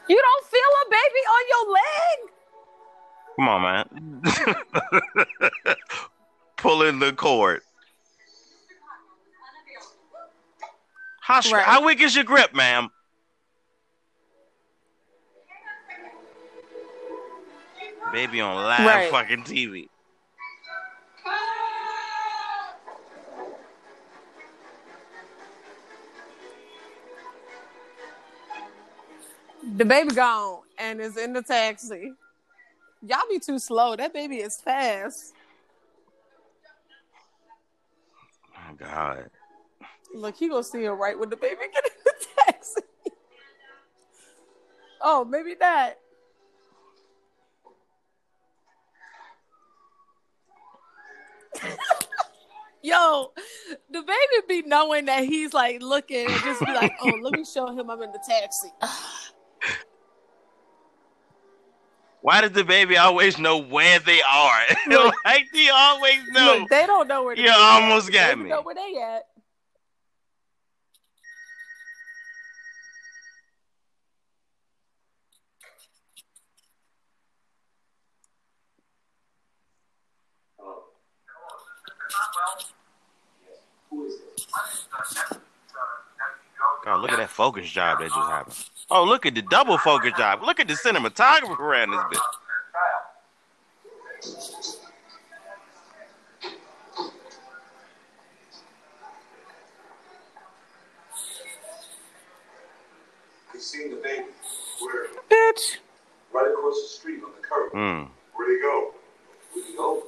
You 0.07 0.21
don't 0.21 0.45
feel 0.45 0.71
a 0.81 0.89
baby 0.89 1.21
on 1.35 1.43
your 1.49 1.65
leg? 1.73 2.17
Come 3.35 3.49
on, 3.49 3.61
man. 3.61 3.85
Pulling 6.57 6.99
the 6.99 7.13
cord. 7.13 7.61
How, 11.21 11.39
str- 11.39 11.55
right. 11.55 11.65
how 11.65 11.85
weak 11.85 12.01
is 12.01 12.15
your 12.15 12.25
grip, 12.25 12.53
ma'am? 12.53 12.89
Baby 18.11 18.41
on 18.41 18.55
live 18.55 18.85
right. 18.85 19.09
fucking 19.09 19.43
TV. 19.43 19.87
The 29.63 29.85
baby 29.85 30.13
gone 30.15 30.61
and 30.77 30.99
is 30.99 31.17
in 31.17 31.33
the 31.33 31.43
taxi. 31.43 32.13
Y'all 33.03 33.19
be 33.29 33.39
too 33.39 33.59
slow. 33.59 33.95
That 33.95 34.13
baby 34.13 34.37
is 34.37 34.57
fast. 34.57 35.33
Oh 38.55 38.73
God. 38.77 39.29
Look, 40.13 40.35
he 40.35 40.49
gonna 40.49 40.63
see 40.63 40.83
her 40.83 40.95
right 40.95 41.17
when 41.17 41.29
the 41.29 41.37
baby 41.37 41.61
get 41.71 41.85
in 41.85 41.91
the 42.03 42.13
taxi. 42.43 42.81
oh, 45.01 45.23
maybe 45.25 45.55
not. 45.59 45.95
Yo, 52.83 53.31
the 53.91 54.01
baby 54.01 54.17
be 54.47 54.63
knowing 54.67 55.05
that 55.05 55.23
he's 55.25 55.53
like 55.53 55.83
looking 55.83 56.25
and 56.25 56.41
just 56.41 56.59
be 56.65 56.73
like, 56.73 56.93
"Oh, 57.03 57.13
let 57.21 57.33
me 57.33 57.45
show 57.45 57.67
him 57.67 57.91
I'm 57.91 58.01
in 58.01 58.11
the 58.11 58.23
taxi." 58.27 58.69
Why 62.21 62.41
does 62.41 62.51
the 62.51 62.63
baby 62.63 62.97
always 62.97 63.39
know 63.39 63.57
where 63.57 63.99
they 63.99 64.21
are? 64.21 64.61
Look. 64.87 65.15
like 65.25 65.47
he 65.51 65.69
always 65.69 66.19
know. 66.29 66.57
Look, 66.59 66.69
they 66.69 66.85
don't 66.85 67.07
know 67.07 67.23
where. 67.23 67.35
You 67.35 67.51
almost 67.51 68.07
at. 68.09 68.13
got 68.13 68.37
They 68.37 68.43
me. 68.43 68.49
Know 68.49 68.61
where 68.61 68.75
they 68.75 68.95
at? 69.01 69.23
Who 83.89 84.05
is 84.05 84.13
this? 84.35 84.45
God, 86.85 87.01
look 87.01 87.11
at 87.11 87.17
that 87.17 87.29
focus 87.29 87.69
job 87.69 87.99
that 87.99 88.11
just 88.11 88.29
happened. 88.29 88.55
Oh, 88.93 89.05
look 89.05 89.25
at 89.25 89.35
the 89.35 89.41
double 89.41 89.77
focus 89.77 90.11
job. 90.17 90.43
Look 90.43 90.59
at 90.59 90.67
the 90.67 90.73
cinematographer 90.73 91.57
around 91.57 91.91
this 91.91 91.99
bitch. 92.19 92.19
You 103.53 103.59
seen 103.59 103.91
the 103.91 103.97
baby? 103.97 104.25
Where? 104.79 105.07
Bitch. 105.29 105.77
Right 106.33 106.47
across 106.51 106.81
the 106.81 106.87
street 106.87 107.21
on 107.23 107.31
the 107.35 107.41
curb. 107.47 107.71
Mm. 107.73 108.09
Where'd 108.35 108.51
he 108.55 108.61
go? 108.61 108.93
Where'd 109.53 109.67
he 109.67 109.75
go? 109.75 110.03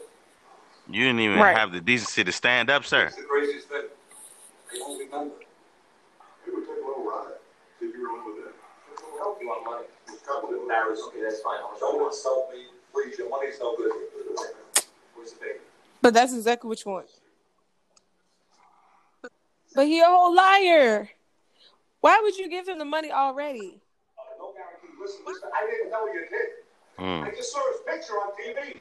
You 0.90 1.04
didn't 1.04 1.20
even 1.22 1.40
Right. 1.40 1.56
have 1.58 1.72
the 1.72 1.82
decency 1.82 2.24
to 2.24 2.32
stand 2.32 2.70
up, 2.70 2.86
sir. 2.86 3.06
It's 3.08 3.16
the 3.16 3.24
craziest 3.24 3.68
thing. 3.70 3.84
I 4.74 4.78
won't 4.80 5.00
remember. 5.00 5.36
We 6.46 6.54
would 6.54 6.68
take 6.68 6.84
a 6.84 6.88
little 6.88 7.04
ride. 7.06 7.34
See 7.80 7.86
if 7.88 7.96
you 7.96 8.08
remember 8.10 8.42
that. 8.43 8.43
Help 9.24 9.40
you 9.40 9.48
want 9.48 9.64
money. 9.64 9.86
Couple 10.28 10.50
of 10.50 10.62
Embarrassed. 10.62 11.04
Okay, 11.08 11.22
that's 11.22 11.42
fine. 11.42 11.60
How 11.60 11.72
much 11.72 11.80
do 11.80 11.86
you 11.86 11.92
Don't 11.94 12.08
insult 12.08 12.52
me, 12.52 12.66
please. 12.92 13.18
Your 13.18 13.30
money's 13.30 13.58
no 13.60 13.76
good. 13.78 13.92
Where's 15.16 15.32
the 15.32 15.40
baby? 15.40 15.60
But 16.02 16.14
that's 16.14 16.34
exactly 16.34 16.68
what 16.68 16.84
you 16.84 16.92
want. 16.92 17.08
But 19.74 19.88
he 19.88 20.02
a 20.02 20.06
whole 20.06 20.36
liar. 20.36 21.10
Why 22.02 22.20
would 22.22 22.38
you 22.38 22.50
give 22.50 22.68
him 22.68 22.80
the 22.80 22.86
money 22.86 23.12
already? 23.12 23.80
No 24.38 24.52
guarantee. 24.52 24.90
Listen, 25.02 25.22
listen. 25.26 25.50
I 25.54 25.66
didn't 25.72 25.90
know 25.90 26.06
you 26.08 26.26
did. 26.30 26.50
Mm. 27.00 27.24
I 27.24 27.36
just 27.36 27.54
saw 27.54 27.62
his 27.72 27.82
picture 27.88 28.14
on 28.14 28.32
TV. 28.34 28.80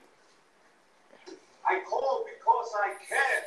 I 1.65 1.81
called 1.89 2.27
because 2.27 2.69
I 2.83 2.95
can. 3.09 3.43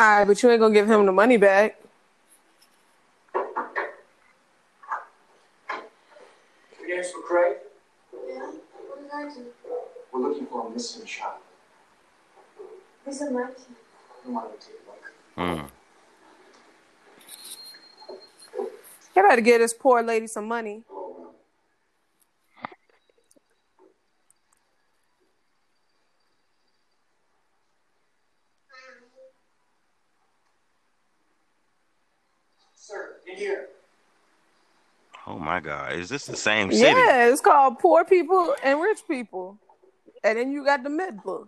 All 0.00 0.18
right, 0.18 0.24
but 0.26 0.42
you 0.42 0.50
ain't 0.50 0.60
gonna 0.60 0.72
give 0.72 0.90
him 0.90 1.04
the 1.04 1.12
money 1.12 1.36
back. 1.36 1.83
The 6.94 7.00
name's 7.00 7.10
for 7.10 7.22
Craig. 7.22 7.56
Yeah? 8.28 8.52
What 8.86 9.02
did 9.02 9.10
I 9.12 9.34
do? 9.34 9.46
We're 10.12 10.20
looking 10.20 10.46
for 10.46 10.68
a 10.68 10.70
missing 10.70 11.04
child. 11.04 11.40
Who's 13.04 13.20
a 13.20 13.32
monkey? 13.32 13.62
We 14.24 14.32
want 14.32 14.60
to 14.60 14.64
take 14.64 14.76
a 15.36 15.42
look. 15.42 15.58
Mm. 15.58 15.70
He 19.12 19.20
better 19.20 19.42
get 19.42 19.58
this 19.58 19.74
poor 19.74 20.04
lady 20.04 20.28
some 20.28 20.46
money. 20.46 20.84
Sir, 32.76 33.16
in 33.26 33.36
here. 33.36 33.68
Oh 35.26 35.40
my 35.40 35.53
God. 35.64 35.92
Is 35.94 36.08
this 36.08 36.26
the 36.26 36.36
same 36.36 36.70
city? 36.70 36.84
Yeah, 36.84 37.28
it's 37.28 37.40
called 37.40 37.78
poor 37.78 38.04
people 38.04 38.54
and 38.62 38.80
rich 38.80 39.00
people. 39.08 39.58
And 40.22 40.38
then 40.38 40.52
you 40.52 40.64
got 40.64 40.82
the 40.82 40.90
middle. 40.90 41.46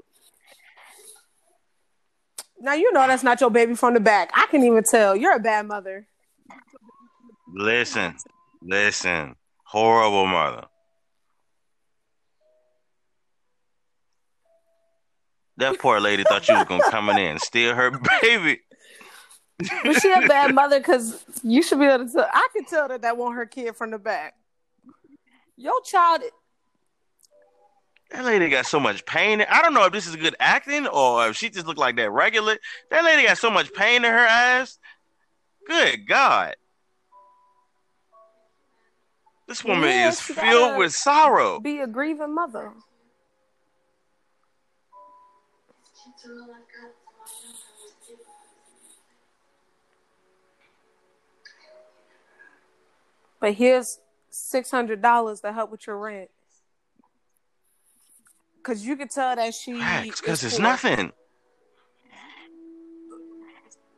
Now 2.58 2.72
you 2.72 2.92
know 2.92 3.06
that's 3.06 3.22
not 3.22 3.40
your 3.40 3.50
baby 3.50 3.74
from 3.74 3.94
the 3.94 4.00
back. 4.00 4.30
I 4.34 4.46
can 4.46 4.62
even 4.62 4.82
tell. 4.82 5.14
You're 5.14 5.36
a 5.36 5.40
bad 5.40 5.66
mother. 5.66 6.06
Listen, 7.54 8.16
listen. 8.62 9.36
Horrible 9.64 10.26
mother. 10.26 10.64
That 15.58 15.78
poor 15.78 16.00
lady 16.00 16.24
thought 16.24 16.48
you 16.48 16.56
was 16.56 16.64
gonna 16.66 16.90
come 16.90 17.08
in 17.10 17.18
and 17.18 17.40
steal 17.40 17.74
her 17.74 17.90
baby. 18.22 18.60
But 19.58 20.00
she 20.02 20.12
a 20.12 20.20
bad 20.28 20.54
mother 20.54 20.78
because 20.78 21.24
you 21.42 21.62
should 21.62 21.78
be 21.78 21.86
able 21.86 22.06
to 22.06 22.12
tell. 22.12 22.28
I 22.32 22.48
can 22.54 22.64
tell 22.66 22.88
that 22.88 23.02
that 23.02 23.16
want 23.16 23.36
her 23.36 23.46
kid 23.46 23.74
from 23.76 23.90
the 23.90 23.98
back. 23.98 24.34
Your 25.56 25.80
child, 25.82 26.22
That 28.10 28.24
lady 28.26 28.50
got 28.50 28.66
so 28.66 28.78
much 28.78 29.06
pain. 29.06 29.40
I 29.48 29.62
don't 29.62 29.72
know 29.72 29.84
if 29.86 29.92
this 29.92 30.06
is 30.06 30.14
good 30.16 30.36
acting 30.38 30.86
or 30.86 31.28
if 31.28 31.36
she 31.36 31.48
just 31.48 31.66
looked 31.66 31.78
like 31.78 31.96
that 31.96 32.10
regular. 32.10 32.58
That 32.90 33.04
lady 33.04 33.26
got 33.26 33.38
so 33.38 33.50
much 33.50 33.72
pain 33.72 34.04
in 34.04 34.12
her 34.12 34.26
eyes. 34.28 34.78
Good 35.66 36.06
God. 36.06 36.54
This 39.48 39.64
woman 39.64 39.88
Yeah, 39.88 40.08
is 40.08 40.20
filled 40.20 40.76
with 40.76 40.92
sorrow. 40.94 41.60
be 41.60 41.78
a 41.80 41.86
grieving 41.86 42.34
mother. 42.34 42.72
But 53.46 53.54
here's 53.54 54.00
six 54.28 54.72
hundred 54.72 55.00
dollars 55.00 55.40
to 55.42 55.52
help 55.52 55.70
with 55.70 55.86
your 55.86 55.96
rent. 56.00 56.30
Cause 58.64 58.84
you 58.84 58.96
could 58.96 59.08
tell 59.08 59.36
that 59.36 59.54
she 59.54 59.78
Facts, 59.78 60.20
because 60.20 60.42
it's 60.42 60.56
poor. 60.56 60.64
nothing. 60.64 61.12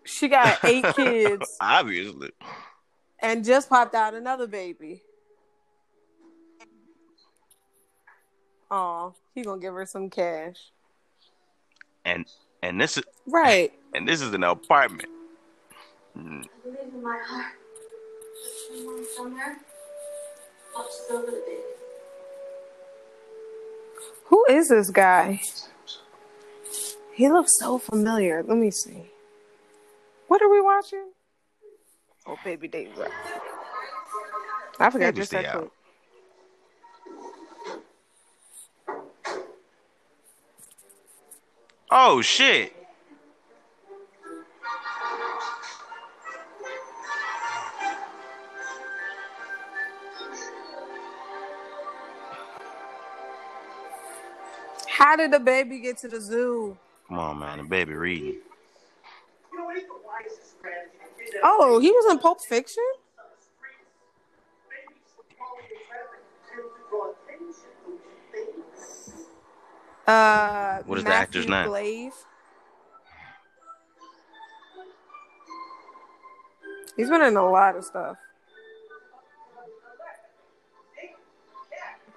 She 0.04 0.28
got 0.28 0.62
eight 0.66 0.84
kids 0.94 1.56
Obviously. 1.62 2.32
and 3.20 3.42
just 3.42 3.70
popped 3.70 3.94
out 3.94 4.12
another 4.12 4.46
baby. 4.46 5.00
Oh, 8.70 9.14
he 9.34 9.40
gonna 9.44 9.62
give 9.62 9.72
her 9.72 9.86
some 9.86 10.10
cash. 10.10 10.58
And 12.04 12.26
and 12.62 12.78
this 12.78 12.98
is 12.98 13.04
Right. 13.26 13.72
and 13.94 14.06
this 14.06 14.20
is 14.20 14.34
an 14.34 14.44
apartment. 14.44 15.08
Mm, 16.18 16.44
someone 18.68 19.04
somewhere 19.16 19.56
watches 20.74 21.06
over 21.10 21.26
the 21.26 21.32
baby. 21.32 21.62
Who 24.26 24.44
is 24.50 24.68
this 24.68 24.90
guy? 24.90 25.40
He 27.14 27.28
looks 27.28 27.58
so 27.58 27.78
familiar. 27.78 28.42
Let 28.46 28.58
me 28.58 28.70
see. 28.70 29.10
What 30.28 30.42
are 30.42 30.50
we 30.50 30.60
watching? 30.60 31.10
Oh, 32.26 32.36
Baby. 32.44 32.68
Out. 32.68 33.10
I 34.78 34.90
forgot 34.90 35.06
Baby 35.06 35.16
just 35.16 35.30
that 35.32 35.46
Out. 35.46 35.72
Oh 41.90 42.20
shit. 42.20 42.77
How 54.98 55.14
did 55.14 55.30
the 55.32 55.38
baby 55.38 55.78
get 55.78 55.96
to 55.98 56.08
the 56.08 56.20
zoo? 56.20 56.76
Come 57.06 57.18
on, 57.20 57.38
man. 57.38 57.58
The 57.58 57.64
baby 57.64 57.94
reading. 57.94 58.38
You 59.52 59.58
know 59.58 59.64
what 59.66 59.76
is 59.76 59.84
the 59.84 59.90
wisest 60.04 60.58
strategy? 60.58 60.90
to 60.98 61.22
get 61.24 61.32
them 61.34 61.40
Oh, 61.44 61.78
he 61.78 61.88
was 61.92 62.10
in 62.12 62.18
Pulp 62.18 62.40
Fiction? 62.40 62.82
on 63.16 63.24
the 63.30 63.40
streets? 63.40 63.86
Babies 64.68 65.14
with 65.16 65.28
quality 65.38 65.68
of 65.76 65.86
traffic 65.86 66.22
tend 66.50 66.66
to 66.66 66.80
draw 66.90 67.12
attention. 67.14 67.70
The 70.04 70.10
Uh, 70.10 70.82
What 70.84 70.98
is 70.98 71.04
the 71.04 71.10
Matthew 71.10 71.22
actor's 71.22 71.46
name? 71.48 71.66
Glave. 71.68 72.12
He's 76.96 77.08
been 77.08 77.22
in 77.22 77.36
a 77.36 77.48
lot 77.48 77.76
of 77.76 77.84
stuff. 77.84 78.16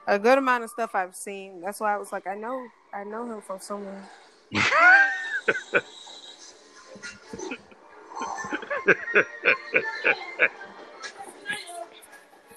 A 0.07 0.19
good 0.19 0.37
amount 0.37 0.63
of 0.63 0.69
stuff 0.69 0.95
I've 0.95 1.15
seen. 1.15 1.61
That's 1.61 1.79
why 1.79 1.93
I 1.95 1.97
was 1.97 2.11
like, 2.11 2.27
I 2.27 2.35
know, 2.35 2.67
I 2.93 3.03
know 3.03 3.25
him 3.31 3.41
from 3.41 3.59
somewhere. 3.59 4.09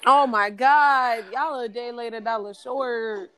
Oh 0.07 0.27
my 0.27 0.51
God, 0.51 1.25
y'all 1.33 1.59
a 1.61 1.67
day 1.67 1.91
later 1.91 2.19
dollar 2.19 2.53
short. 2.53 3.31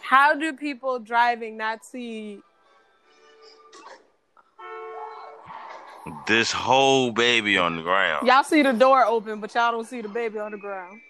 How 0.00 0.34
do 0.34 0.52
people 0.52 1.00
driving 1.00 1.56
not 1.56 1.84
see? 1.84 2.42
This 6.26 6.50
whole 6.50 7.12
baby 7.12 7.58
on 7.58 7.76
the 7.76 7.82
ground. 7.82 8.26
Y'all 8.26 8.42
see 8.42 8.62
the 8.62 8.72
door 8.72 9.04
open, 9.04 9.40
but 9.40 9.54
y'all 9.54 9.72
don't 9.72 9.86
see 9.86 10.00
the 10.00 10.08
baby 10.08 10.38
on 10.38 10.50
the 10.52 10.58
ground. 10.58 11.00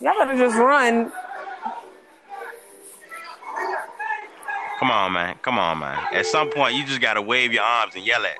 Y'all 0.00 0.14
better 0.18 0.36
just 0.36 0.56
run. 0.56 1.12
Come 4.78 4.90
on, 4.90 5.12
man. 5.12 5.36
Come 5.42 5.58
on, 5.58 5.78
man. 5.78 5.98
At 6.12 6.24
some 6.24 6.48
point, 6.48 6.74
you 6.74 6.86
just 6.86 7.02
gotta 7.02 7.20
wave 7.20 7.52
your 7.52 7.62
arms 7.62 7.94
and 7.94 8.06
yell 8.06 8.24
at. 8.24 8.38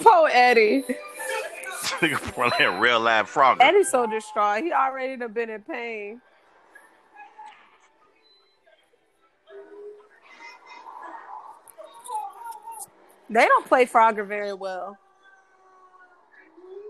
Poor 0.00 0.28
Eddie. 0.30 0.84
Probably 2.34 2.64
a 2.64 2.78
real 2.78 3.00
live 3.00 3.28
frog. 3.28 3.58
Eddie's 3.60 3.90
so 3.90 4.06
distraught. 4.06 4.62
He 4.62 4.72
already 4.72 5.16
done 5.16 5.32
been 5.32 5.50
in 5.50 5.62
pain. 5.62 6.20
They 13.32 13.46
don't 13.46 13.66
play 13.66 13.86
Frogger 13.86 14.26
very 14.26 14.52
well. 14.52 14.98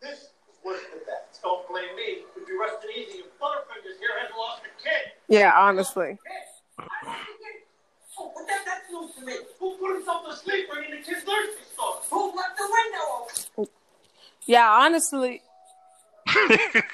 This 0.00 0.12
is 0.12 0.28
worse 0.64 0.80
than 0.90 1.00
that. 1.06 1.38
Don't 1.42 1.68
blame 1.68 1.94
me. 1.96 2.18
We'd 2.36 2.46
be 2.46 2.52
easy 3.00 3.18
if 3.18 3.26
Butterfingers 3.40 3.98
here 3.98 4.10
hadn't 4.20 4.36
lost 4.36 4.62
a 4.62 4.82
kid. 4.82 5.12
yeah, 5.28 5.52
honestly. 5.56 6.16
But 8.34 8.46
that, 8.46 8.62
that's 8.66 8.90
news 8.90 9.10
to 9.18 9.22
me. 9.24 9.34
Who 9.58 9.76
put 9.78 9.94
himself 9.96 10.26
to 10.28 10.36
sleep 10.36 10.68
bringing 10.70 10.90
the 10.90 10.96
kid's 10.98 11.24
nursing 11.26 11.64
stuff? 11.72 12.06
Who 12.10 12.36
left 12.36 12.56
the 12.56 12.68
window 12.68 13.04
open? 13.56 13.72
Yeah, 14.46 14.68
honestly. 14.70 15.42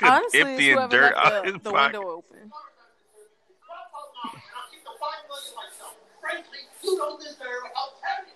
Honestly, 0.02 0.40
Empty 0.40 0.70
and 0.72 0.90
dirt 0.90 1.14
out 1.16 1.44
the, 1.44 1.52
his 1.52 1.60
the 1.62 1.70
pocket. 1.70 1.92
window 2.00 2.10
open. 2.22 2.48
Drop 2.48 3.92
out 3.92 4.08
now, 4.16 4.32
and 4.32 4.42
I'll 4.56 4.68
keep 4.70 4.82
the 4.84 4.94
five 4.96 5.20
million 5.28 5.52
myself. 5.56 5.94
Frankly, 6.20 6.62
you 6.82 6.96
don't 6.96 7.20
deserve 7.20 7.62
I'll 7.76 7.92
tell 8.00 8.24
you. 8.24 8.32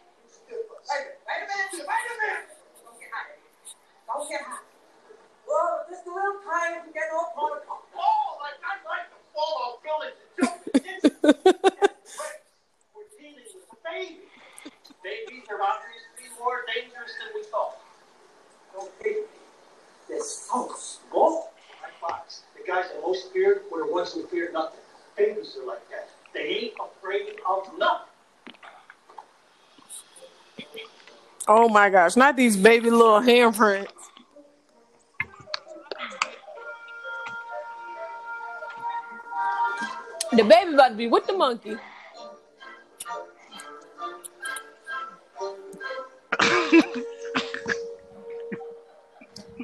Wait, 0.50 1.06
wait 1.24 1.40
a 1.40 1.46
minute, 1.48 1.72
wait 1.72 2.04
a 2.10 2.14
minute. 2.20 2.52
Don't 2.84 2.98
get 3.00 3.10
hot. 3.14 3.32
Don't 4.06 4.28
get 4.28 4.42
hot. 4.44 4.64
Well, 5.48 5.86
just 5.88 6.04
a 6.06 6.12
little 6.12 6.38
time 6.44 6.84
to 6.84 6.90
get 6.92 7.08
off 7.16 7.32
protocol. 7.34 7.80
Oh, 7.96 8.38
like 8.44 8.58
I'd 8.60 8.82
like 8.84 9.06
to 9.10 9.18
fall 9.32 9.54
off 9.64 9.80
and 9.82 10.14
jump 10.36 10.60
in 10.68 10.82
ditches. 10.84 11.16
That's 11.22 12.12
right. 12.20 12.38
We're 12.94 13.08
a 13.90 13.98
baby. 13.98 14.18
Babies 15.02 15.44
are 15.50 15.62
obviously 15.62 16.38
more 16.38 16.64
dangerous 16.74 17.12
than 17.18 17.34
we 17.34 17.42
thought. 17.44 17.78
Don't 18.74 18.90
me. 19.04 19.22
They're 20.08 20.22
so 20.22 20.72
small. 20.76 21.52
Like 21.82 21.92
Fox, 22.00 22.42
the 22.56 22.66
guys 22.66 22.86
that 22.92 23.00
most 23.02 23.32
feared 23.32 23.62
were 23.70 23.86
the 23.86 23.92
ones 23.92 24.12
who 24.12 24.26
feared 24.26 24.52
nothing. 24.52 24.80
Babies 25.16 25.56
are 25.60 25.66
like 25.66 25.88
that. 25.90 26.10
They 26.34 26.40
ain't 26.40 26.74
afraid 26.80 27.36
of 27.48 27.78
nothing. 27.78 28.06
Oh 31.48 31.68
my 31.68 31.90
gosh, 31.90 32.16
not 32.16 32.36
these 32.36 32.56
baby 32.56 32.90
little 32.90 33.20
handprints. 33.20 33.88
The 40.32 40.44
baby 40.44 40.74
about 40.74 40.90
to 40.90 40.94
be 40.94 41.08
with 41.08 41.26
the 41.26 41.32
monkey. 41.32 41.76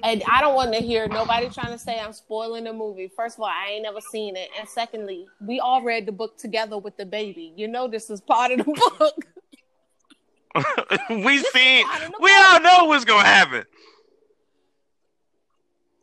And 0.07 0.23
I 0.31 0.41
don't 0.41 0.55
want 0.55 0.73
to 0.73 0.79
hear 0.79 1.09
nobody 1.09 1.49
trying 1.49 1.73
to 1.73 1.79
say 1.79 1.99
I'm 1.99 2.13
spoiling 2.13 2.63
the 2.63 2.73
movie. 2.73 3.09
First 3.09 3.39
of 3.39 3.41
all, 3.43 3.49
I 3.49 3.71
ain't 3.73 3.83
never 3.83 4.01
seen 4.01 4.37
it. 4.37 4.51
And 4.57 4.69
secondly, 4.69 5.27
we 5.45 5.59
all 5.59 5.83
read 5.83 6.07
the 6.07 6.13
book 6.13 6.39
together 6.39 6.79
with 6.79 6.97
the 6.97 7.05
baby. 7.05 7.53
You 7.57 7.67
know 7.67 7.89
this 7.89 8.09
is 8.09 8.21
part 8.21 8.53
of 8.53 8.59
the 8.59 8.65
book. 8.99 9.15
we 11.11 11.39
seen. 11.39 11.85
part 11.89 12.03
of 12.05 12.13
the 12.13 12.19
We 12.21 12.31
book. 12.31 12.39
all 12.41 12.61
know 12.61 12.85
what's 12.85 13.05
gonna 13.05 13.27
happen. 13.27 13.65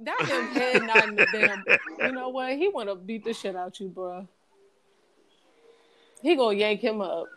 That 0.02 0.20
him 0.20 0.48
head 0.48 0.84
nodding 0.84 1.16
the 1.16 1.28
damn. 1.32 1.64
You 2.06 2.12
know 2.12 2.28
what? 2.28 2.58
He 2.58 2.68
want 2.68 2.90
to 2.90 2.96
beat 2.96 3.24
the 3.24 3.34
shit 3.34 3.56
out 3.56 3.80
you, 3.80 3.88
bro. 3.88 4.28
He 6.22 6.36
gonna 6.36 6.58
yank 6.58 6.82
him 6.82 7.00
up. 7.00 7.28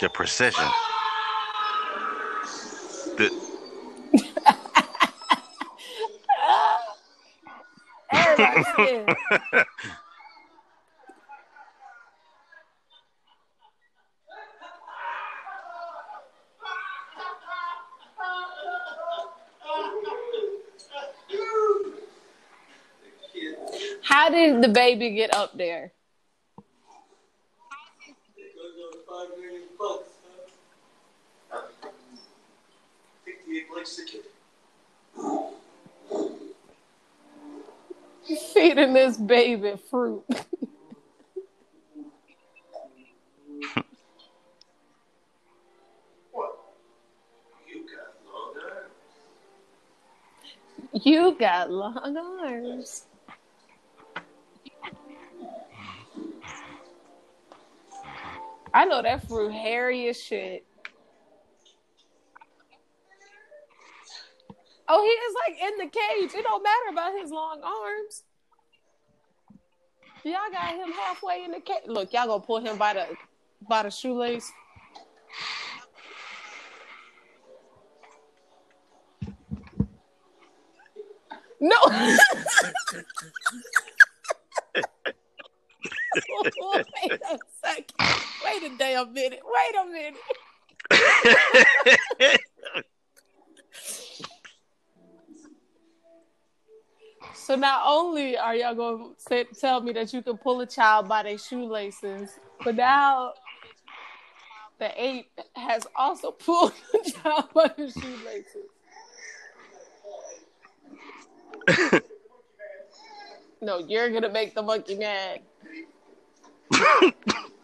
The 0.00 0.08
precision. 0.08 0.64
The, 3.18 3.30
How 24.02 24.30
did 24.30 24.62
the 24.62 24.68
baby 24.68 25.10
get 25.10 25.34
up 25.34 25.56
there? 25.58 25.92
Because 28.34 28.72
of 28.82 28.92
the 28.92 28.98
five 29.06 29.28
million 29.38 29.62
bucks, 29.78 30.08
huh? 31.50 31.66
Likes. 33.80 34.00
Feeding 38.52 38.92
this 38.92 39.16
baby 39.16 39.74
fruit. 39.90 40.24
You 50.92 51.36
got 51.38 51.70
long 51.70 52.16
arms. 52.16 53.06
I 58.74 58.84
know 58.84 59.00
that 59.02 59.26
fruit 59.26 59.52
hairy 59.52 60.08
as 60.08 60.22
shit. 60.22 60.66
Oh, 64.92 65.04
he 65.04 65.08
is 65.08 65.36
like 65.46 65.56
in 65.70 65.78
the 65.78 65.84
cage. 65.84 66.34
It 66.36 66.42
don't 66.42 66.64
matter 66.64 66.88
about 66.90 67.16
his 67.16 67.30
long 67.30 67.62
arms. 67.62 68.24
Y'all 70.24 70.50
got 70.50 70.74
him 70.74 70.90
halfway 70.90 71.44
in 71.44 71.52
the 71.52 71.60
cage. 71.60 71.84
Look, 71.86 72.12
y'all 72.12 72.26
gonna 72.26 72.40
pull 72.40 72.58
him 72.58 72.76
by 72.76 72.94
the 72.94 73.06
by 73.68 73.84
the 73.84 73.90
shoelace. 73.90 74.50
No. 81.60 81.76
Wait 87.04 87.20
a 87.30 87.38
second. 87.64 87.94
Wait 88.44 88.62
a 88.64 88.70
damn 88.76 89.12
minute. 89.12 89.42
Wait 89.44 89.74
a 89.78 89.84
minute. 89.86 90.18
So 97.34 97.54
not 97.56 97.82
only 97.86 98.36
are 98.36 98.54
y'all 98.54 98.74
going 98.74 99.14
to 99.14 99.20
say, 99.20 99.44
tell 99.58 99.80
me 99.80 99.92
that 99.92 100.12
you 100.12 100.22
can 100.22 100.36
pull 100.38 100.60
a 100.60 100.66
child 100.66 101.08
by 101.08 101.22
their 101.22 101.38
shoelaces, 101.38 102.38
but 102.64 102.76
now 102.76 103.32
the 104.78 104.90
ape 105.02 105.30
has 105.54 105.86
also 105.94 106.30
pulled 106.46 106.72
the 106.92 107.12
child 107.22 107.48
by 107.54 107.70
his 107.76 107.92
shoelaces. 107.94 108.66
no, 113.60 113.78
you're 113.78 114.10
gonna 114.10 114.30
make 114.30 114.54
the 114.54 114.62
monkey 114.62 114.96
mad. 114.96 115.40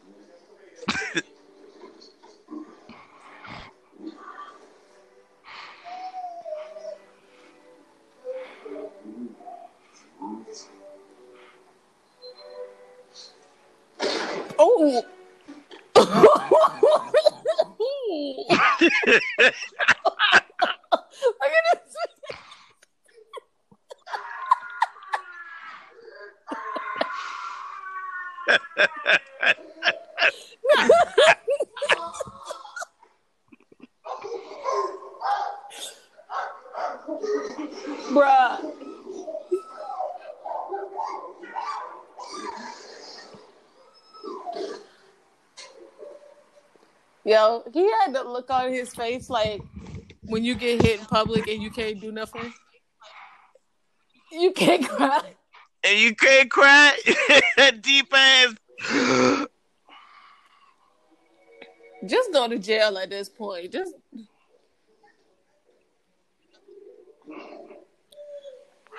Oh. 14.78 15.02
Look 15.96 16.10
at. 16.10 16.66
Bruh. 38.12 38.65
Yo, 47.26 47.64
he 47.74 47.90
had 47.90 48.14
the 48.14 48.22
look 48.22 48.48
on 48.50 48.72
his 48.72 48.94
face 48.94 49.28
like 49.28 49.60
when 50.22 50.44
you 50.44 50.54
get 50.54 50.80
hit 50.80 51.00
in 51.00 51.06
public 51.06 51.48
and 51.48 51.60
you 51.60 51.72
can't 51.72 52.00
do 52.00 52.12
nothing. 52.12 52.54
You 54.30 54.52
can't 54.52 54.88
cry. 54.88 55.34
and 55.82 55.98
you 55.98 56.14
can't 56.14 56.48
cry. 56.48 56.96
Deep 57.80 58.14
ass. 58.14 58.54
Just 62.06 62.32
go 62.32 62.46
to 62.46 62.60
jail 62.60 62.96
at 62.96 63.10
this 63.10 63.28
point. 63.28 63.72
Just 63.72 63.92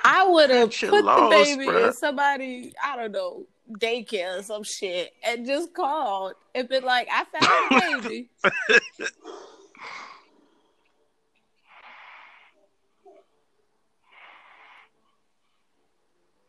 I 0.04 0.28
would 0.28 0.50
have 0.50 0.72
put 0.72 1.06
the 1.06 1.28
baby 1.30 1.66
bruh. 1.66 1.88
in 1.88 1.94
somebody, 1.94 2.74
I 2.84 2.98
don't 2.98 3.14
know, 3.14 3.46
daycare 3.80 4.39
or 4.39 4.43
some 4.43 4.63
shit, 4.63 5.13
and 5.24 5.45
just 5.45 5.74
called 5.74 6.34
and 6.55 6.68
been 6.70 6.84
like, 6.84 7.07
I 7.11 7.26
found 7.26 8.03
a 8.03 8.09
baby. 8.09 8.30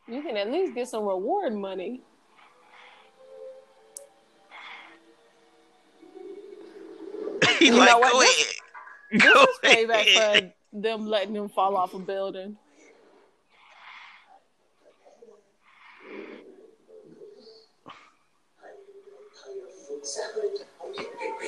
you 0.08 0.22
can 0.22 0.36
at 0.36 0.50
least 0.50 0.74
get 0.74 0.88
some 0.88 1.04
reward 1.04 1.54
money. 1.54 2.00
He 7.58 7.66
You 7.66 7.74
like, 7.76 7.88
know 7.90 7.98
what? 7.98 8.12
go 8.12 8.20
This- 8.20 8.40
ahead. 8.44 8.54
This 9.10 9.22
Go 9.22 9.42
is 9.42 9.58
payback 9.64 10.16
ahead. 10.16 10.52
for 10.70 10.80
them 10.80 11.06
letting 11.06 11.34
him 11.34 11.48
fall 11.48 11.76
off 11.76 11.94
a 11.94 11.98
building. 11.98 12.56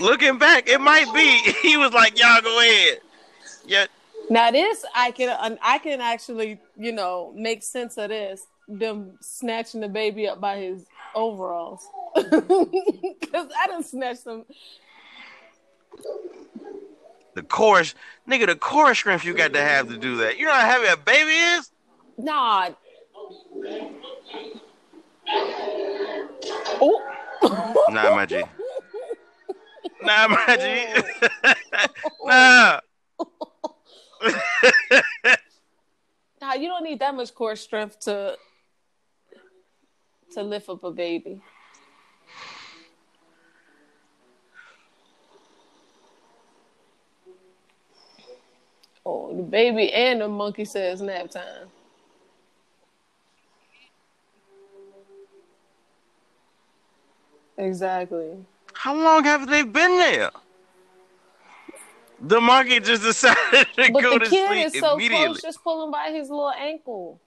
Looking 0.00 0.38
back, 0.38 0.68
it 0.68 0.80
might 0.80 1.12
be. 1.14 1.52
He 1.62 1.76
was 1.76 1.92
like, 1.92 2.18
y'all 2.18 2.40
go 2.40 2.60
ahead. 2.60 3.00
Yeah. 3.66 3.86
Now 4.28 4.50
this 4.50 4.84
I 4.94 5.10
can 5.10 5.58
I 5.62 5.78
can 5.78 6.00
actually 6.00 6.60
you 6.78 6.92
know 6.92 7.32
make 7.36 7.62
sense 7.62 7.98
of 7.98 8.08
this 8.08 8.46
them 8.68 9.18
snatching 9.20 9.80
the 9.80 9.88
baby 9.88 10.28
up 10.28 10.40
by 10.40 10.58
his 10.58 10.86
overalls 11.14 11.86
because 12.14 13.48
I 13.58 13.66
didn't 13.66 13.84
snatch 13.84 14.22
them. 14.24 14.44
The 17.34 17.42
core, 17.42 17.82
nigga, 18.28 18.46
the 18.46 18.56
core 18.56 18.94
strength 18.94 19.24
you 19.24 19.34
got 19.34 19.52
to 19.52 19.60
have 19.60 19.88
to 19.88 19.96
do 19.96 20.16
that. 20.18 20.38
You 20.38 20.46
know 20.46 20.52
how 20.52 20.68
heavy 20.68 20.86
a 20.86 20.96
baby 20.96 21.30
is? 21.30 21.70
Nah. 22.18 22.70
Oh. 26.80 27.86
Nah, 27.90 28.14
my 28.14 28.26
G. 28.26 28.42
Nah, 30.02 30.28
my 30.46 30.56
G. 30.56 30.86
nah. 32.24 32.80
Nah, 36.40 36.54
you 36.54 36.68
don't 36.68 36.84
need 36.84 37.00
that 37.00 37.14
much 37.14 37.34
core 37.34 37.54
strength 37.54 38.00
to 38.00 38.34
to 40.32 40.42
lift 40.42 40.70
up 40.70 40.82
a 40.84 40.90
baby. 40.90 41.42
Oh, 49.04 49.36
the 49.36 49.42
baby 49.42 49.92
and 49.92 50.20
the 50.22 50.28
monkey 50.28 50.64
says 50.64 51.02
nap 51.02 51.30
time. 51.30 51.68
Exactly. 57.58 58.38
How 58.80 58.94
long 58.94 59.24
have 59.24 59.46
they 59.46 59.62
been 59.62 59.98
there? 59.98 60.30
The 62.18 62.40
monkey 62.40 62.80
just 62.80 63.02
decided 63.02 63.66
to 63.76 63.92
But 63.92 64.02
go 64.02 64.18
the 64.18 64.24
kid 64.24 64.74
is 64.74 64.80
so 64.80 64.96
close, 64.96 65.42
just 65.42 65.62
pulling 65.62 65.92
by 65.92 66.10
his 66.10 66.30
little 66.30 66.50
ankle. 66.50 67.20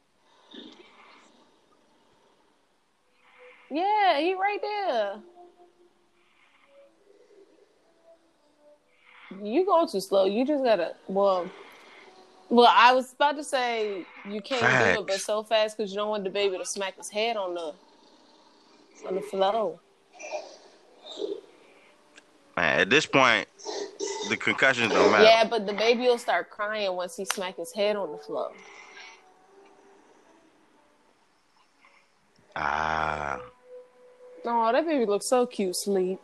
Yeah, 3.70 4.20
he 4.20 4.34
right 4.34 4.58
there. 4.64 5.16
You 9.43 9.64
going 9.64 9.88
too 9.88 9.99
slow. 9.99 10.26
You 10.26 10.47
just 10.47 10.64
gotta. 10.64 10.95
Well, 11.08 11.51
well, 12.49 12.74
I 12.76 12.93
was 12.93 13.14
about 13.14 13.38
to 13.38 13.43
say 13.43 14.08
you 14.28 14.41
can't 14.41 14.95
do 14.95 15.01
it, 15.01 15.08
but 15.08 15.22
so 15.22 15.43
fast 15.43 15.78
because 15.78 15.91
you 15.91 15.97
don't 15.97 16.10
want 16.10 16.24
the 16.24 16.32
baby 16.32 16.58
to 16.58 16.66
smack 16.66 16.97
his 16.97 17.10
head 17.10 17.38
on 17.38 17.54
the 17.54 17.76
on 19.08 19.14
the 19.14 19.22
floor. 19.22 19.80
Man, 22.55 22.80
at 22.82 22.89
this 22.89 23.05
point, 23.05 23.47
the 24.30 24.38
concussions 24.38 24.93
don't 24.93 25.11
matter. 25.11 25.24
Yeah, 25.24 25.47
but 25.49 25.66
the 25.66 25.74
baby 25.74 26.01
will 26.01 26.18
start 26.18 26.49
crying 26.49 26.95
once 26.95 27.18
he 27.18 27.26
smack 27.26 27.57
his 27.57 27.74
head 27.74 27.95
on 27.95 28.11
the 28.11 28.18
floor. 28.18 28.51
Ah. 32.55 33.39
Oh, 34.45 34.72
that 34.72 34.86
baby 34.86 35.05
looks 35.05 35.26
so 35.26 35.45
cute, 35.47 35.76
sleep. 35.76 36.20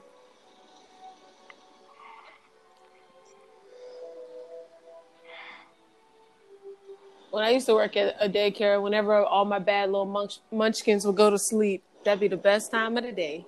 When 7.31 7.43
I 7.43 7.51
used 7.51 7.67
to 7.67 7.73
work 7.73 7.95
at 7.95 8.15
a 8.19 8.27
daycare, 8.27 8.81
whenever 8.81 9.23
all 9.23 9.45
my 9.45 9.59
bad 9.59 9.91
little 9.91 10.05
munch- 10.05 10.39
munchkins 10.51 11.05
would 11.05 11.15
go 11.15 11.29
to 11.29 11.37
sleep, 11.37 11.83
that'd 12.03 12.19
be 12.19 12.27
the 12.27 12.37
best 12.37 12.71
time 12.71 12.97
of 12.97 13.03
the 13.03 13.11
day. 13.11 13.45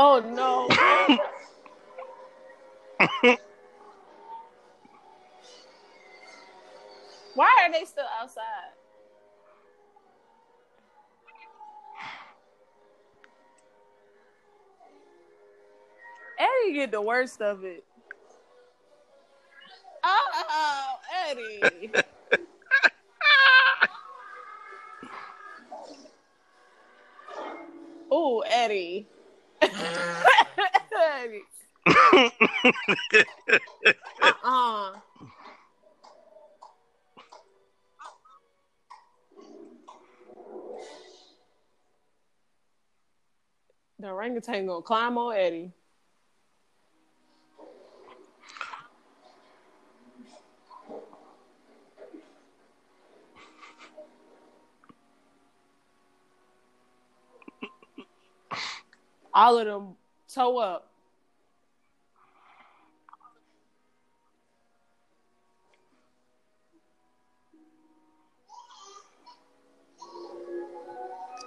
Oh 0.00 0.20
no. 0.20 0.68
Why 7.34 7.50
are 7.64 7.72
they 7.72 7.84
still 7.84 8.04
outside? 8.20 8.44
Eddie 16.38 16.74
get 16.74 16.92
the 16.92 17.02
worst 17.02 17.42
of 17.42 17.64
it. 17.64 17.82
Oh, 20.04 20.94
Eddie. 21.28 21.90
oh, 28.12 28.44
Eddie. 28.46 29.08
Eddie. 29.62 31.42
Uh-uh. 31.86 32.22
uh-uh. 34.22 34.92
The 44.00 44.08
orangutan 44.08 44.66
gonna 44.66 44.82
climb 44.82 45.18
on 45.18 45.36
Eddie. 45.36 45.72
All 59.34 59.58
of 59.58 59.66
them 59.66 59.96
toe 60.32 60.58
up. 60.58 60.90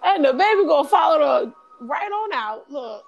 And 0.03 0.25
the 0.25 0.33
baby 0.33 0.65
gonna 0.67 0.87
follow 0.87 1.19
the 1.19 1.53
right 1.85 2.11
on 2.11 2.33
out. 2.33 2.71
Look. 2.71 3.05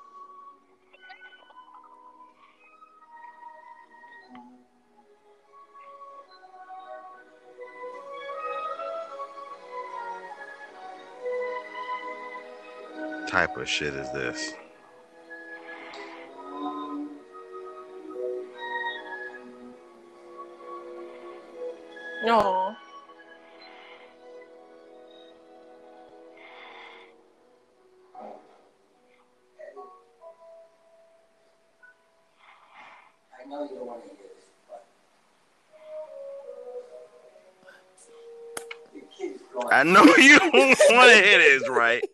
type 13.33 13.57
of 13.57 13.67
shit 13.67 13.95
is 13.95 14.11
this? 14.11 14.53
No. 22.23 22.73
I 33.39 33.43
know 33.45 33.63
you 33.69 33.75
don't 33.75 33.87
want 33.87 34.03
to 34.03 34.07
hear 34.07 34.17
this, 34.23 34.45
but 34.69 34.85
the 38.93 39.01
kid's 39.17 39.41
going. 39.53 39.67
I 39.73 39.83
know 39.83 40.05
you 40.15 40.39
don't 40.39 40.53
want 40.53 41.11
to 41.11 41.21
hear 41.21 41.39
this, 41.39 41.67
right? 41.67 42.03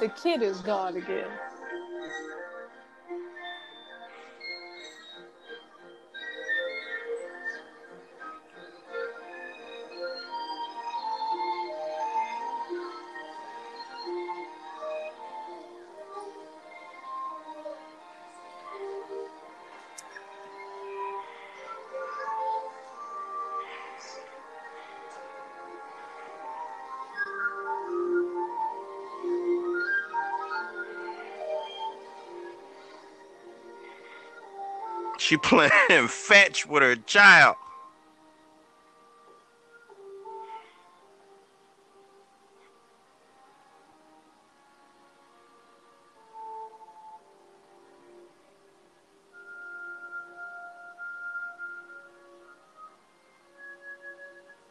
The 0.00 0.08
kid 0.08 0.42
is 0.42 0.60
gone 0.60 0.96
again. 0.96 1.28
She 35.32 35.38
playing 35.42 36.08
fetch 36.08 36.66
with 36.66 36.82
her 36.82 36.94
child. 36.94 37.56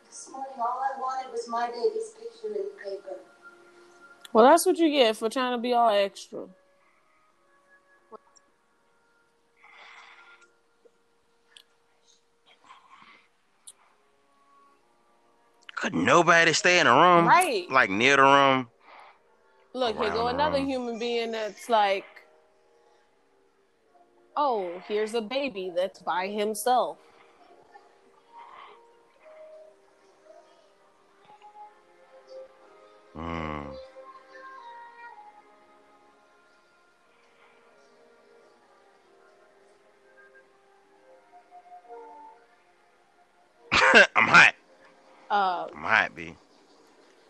This 0.05 0.29
morning, 0.31 0.51
all 0.59 0.63
I 0.63 0.99
wanted 0.99 1.31
was 1.31 1.47
my 1.47 1.65
baby's 1.65 2.11
picture 2.11 2.49
in 2.49 2.53
the 2.53 2.69
paper. 2.83 3.15
Well, 4.31 4.45
that's 4.45 4.67
what 4.67 4.77
you 4.77 4.91
get 4.91 5.17
for 5.17 5.27
trying 5.27 5.53
to 5.53 5.57
be 5.57 5.73
all 5.73 5.89
extra. 5.89 6.45
Nobody 15.91 16.53
stay 16.53 16.79
in 16.79 16.87
a 16.87 16.93
room? 16.93 17.27
Right. 17.27 17.69
Like 17.69 17.89
near 17.89 18.17
the 18.17 18.23
room? 18.23 18.67
Look, 19.73 19.97
here 19.97 20.09
go 20.09 20.27
another 20.27 20.59
human 20.59 20.99
being 20.99 21.31
that's 21.31 21.69
like, 21.69 22.05
oh, 24.35 24.81
here's 24.87 25.13
a 25.13 25.21
baby 25.21 25.71
that's 25.75 25.99
by 25.99 26.27
himself. 26.27 26.97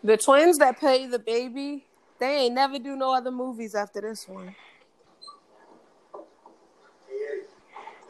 The 0.03 0.17
twins 0.17 0.57
that 0.59 0.79
pay 0.79 1.05
the 1.07 1.19
baby, 1.19 1.85
they 2.19 2.45
ain't 2.45 2.55
never 2.55 2.79
do 2.79 2.95
no 2.95 3.13
other 3.15 3.31
movies 3.31 3.75
after 3.75 4.01
this 4.01 4.27
one. 4.27 4.55
Hey, 7.07 7.15
Eddie. 7.31 7.41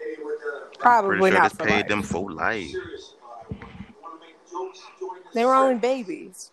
Eddie. 0.01 0.77
Probably 0.79 1.17
Pretty 1.19 1.35
sure 1.35 1.41
not 1.43 1.57
paid 1.59 1.69
life. 1.69 1.87
them 1.87 2.01
for 2.03 2.31
life. 2.31 2.69
Serious 2.71 3.15
about 3.19 3.51
it. 3.51 3.57
Want 4.01 4.21
to 4.21 4.27
make 4.27 4.51
jokes? 4.51 4.81
Join 4.99 5.17
us. 5.17 5.23
They 5.33 5.45
were 5.45 5.53
only 5.55 5.79
babies. 5.79 6.51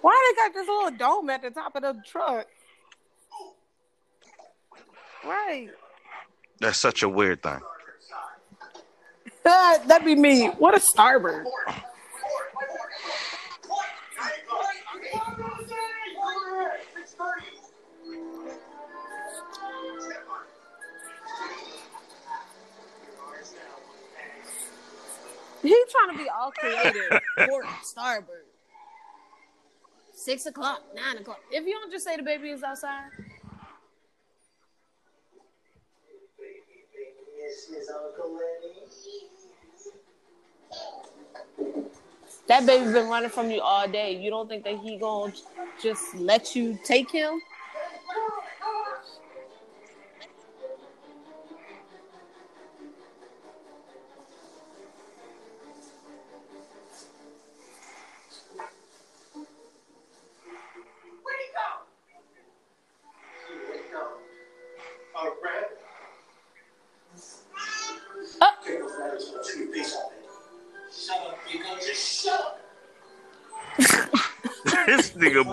Why 0.00 0.32
they 0.36 0.36
got 0.42 0.54
this 0.54 0.68
little 0.68 0.90
dome 0.96 1.30
at 1.30 1.42
the 1.42 1.50
top 1.50 1.74
of 1.76 1.82
the 1.82 2.02
truck? 2.06 2.46
Right. 5.24 5.68
That's 6.60 6.78
such 6.78 7.02
a 7.02 7.08
weird 7.08 7.42
thing. 7.42 7.60
That'd 9.44 10.04
be 10.04 10.14
me. 10.14 10.48
What 10.58 10.76
a 10.76 10.80
starboard. 10.80 11.46
He 25.62 25.84
trying 25.90 26.16
to 26.16 26.22
be 26.22 26.28
all 26.30 26.52
creative. 26.52 27.20
Port, 27.48 27.66
starboard. 27.82 28.44
Six 30.14 30.46
o'clock, 30.46 30.82
nine 30.94 31.18
o'clock. 31.18 31.40
If 31.50 31.66
you 31.66 31.72
don't 31.72 31.90
just 31.90 32.04
say 32.04 32.16
the 32.16 32.22
baby 32.22 32.50
is 32.50 32.62
outside. 32.62 33.10
Yes, 37.38 37.66
yes, 37.70 37.88
Uncle 37.88 38.38
Eddie. 38.38 38.57
That 42.48 42.66
baby's 42.66 42.92
been 42.92 43.08
running 43.08 43.30
from 43.30 43.50
you 43.50 43.60
all 43.60 43.86
day. 43.86 44.16
You 44.16 44.30
don't 44.30 44.48
think 44.48 44.64
that 44.64 44.78
he 44.78 44.98
gonna 44.98 45.32
just 45.82 46.14
let 46.14 46.56
you 46.56 46.78
take 46.82 47.10
him? 47.10 47.40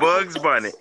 Bugs 0.05 0.37
Bunny. 0.37 0.71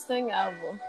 Funniest 0.00 0.06
thing 0.06 0.30
ever. 0.30 0.80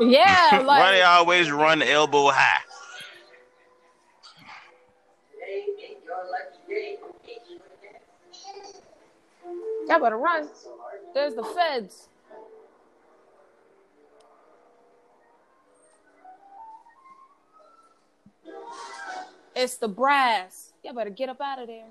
Yeah, 0.00 0.58
Why 0.64 0.64
like 0.64 0.94
they 0.94 1.02
always 1.02 1.50
run 1.50 1.82
elbow 1.82 2.30
high? 2.30 2.60
y'all 9.88 10.00
better 10.00 10.16
run. 10.16 10.48
There's 11.14 11.34
the 11.34 11.42
feds. 11.42 12.08
It's 19.56 19.76
the 19.76 19.88
brass. 19.88 20.72
Y'all 20.84 20.94
better 20.94 21.10
get 21.10 21.28
up 21.28 21.40
out 21.40 21.60
of 21.60 21.66
there. 21.66 21.88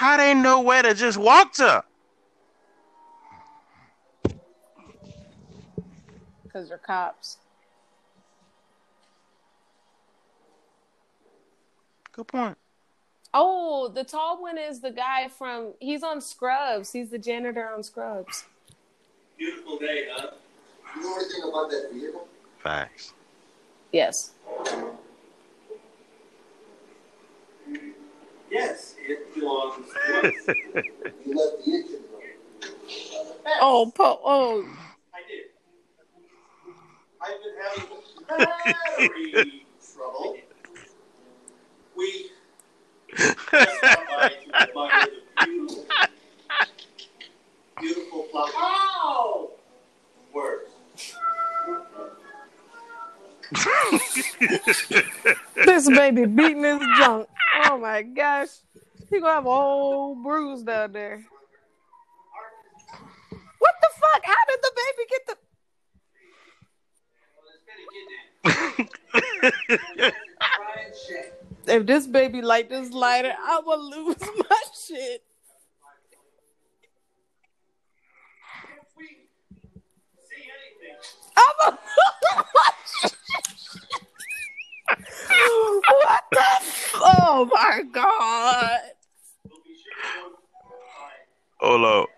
How 0.00 0.16
they 0.16 0.32
know 0.32 0.62
where 0.62 0.82
to 0.82 0.94
just 0.94 1.18
walk 1.18 1.52
to? 1.56 1.84
Because 6.42 6.70
they're 6.70 6.78
cops. 6.78 7.36
Good 12.12 12.28
point. 12.28 12.56
Oh, 13.34 13.88
the 13.94 14.02
tall 14.02 14.40
one 14.40 14.56
is 14.56 14.80
the 14.80 14.90
guy 14.90 15.28
from. 15.28 15.74
He's 15.80 16.02
on 16.02 16.22
Scrubs. 16.22 16.90
He's 16.92 17.10
the 17.10 17.18
janitor 17.18 17.68
on 17.68 17.82
Scrubs. 17.82 18.46
Beautiful 19.36 19.78
day, 19.78 20.06
huh? 20.10 20.30
You 20.96 21.02
know 21.02 21.16
anything 21.16 21.42
about 21.46 21.68
that 21.68 21.90
vehicle? 21.92 22.26
Facts. 22.62 23.12
Yes. 23.92 24.30
Yes, 28.50 28.96
it 29.06 29.34
belongs 29.34 29.86
to 29.86 30.28
us. 30.28 30.34
You 31.24 31.36
left 31.36 31.64
the 31.64 31.72
engine 31.72 32.02
running. 32.12 32.38
Oh, 33.60 33.92
po- 33.94 34.20
oh, 34.24 34.68
I 35.14 35.20
did. 35.28 35.46
I've 37.22 37.40
been 37.42 37.54
having 37.62 38.66
battery 38.98 39.66
trouble. 39.94 40.36
We 41.96 42.30
just 43.16 43.38
stopped 43.38 44.08
by 44.08 44.28
to 44.28 44.34
admire 44.62 45.06
the 45.06 45.46
beautiful, 45.46 45.84
beautiful 47.80 48.22
flower. 48.30 48.48
Ow! 48.56 49.50
Words. 50.32 50.70
this 55.66 55.88
baby 55.90 56.24
beating 56.26 56.62
his 56.64 56.80
junk. 56.98 57.28
Oh 57.56 57.78
my 57.78 58.02
gosh, 58.02 58.48
he 59.10 59.20
gonna 59.20 59.34
have 59.34 59.46
a 59.46 59.50
whole 59.50 60.14
bruise 60.22 60.62
down 60.62 60.92
there. 60.92 61.24
What 63.58 63.74
the 63.80 63.88
fuck? 64.00 64.22
How 64.24 64.34
did 64.48 64.60
the 64.62 64.72
baby 64.76 65.08
get 65.10 65.26
the? 70.02 70.12
If 71.66 71.86
this 71.86 72.06
baby 72.06 72.42
light 72.42 72.68
this 72.70 72.90
lighter, 72.92 73.32
I 73.38 73.60
will 73.64 73.90
lose 73.90 74.16
my 74.50 74.62
shit. 74.74 75.22
If 78.64 78.86
we 78.96 79.06
see 80.28 80.48
anything, 80.50 80.96
I'm 81.36 81.74
a- 81.74 81.78
what 85.86 86.24
the? 86.32 86.40
F- 86.40 86.92
oh 86.96 87.50
my 87.70 87.82
god! 87.84 88.80
Hold 91.60 91.84
up. 91.84 92.09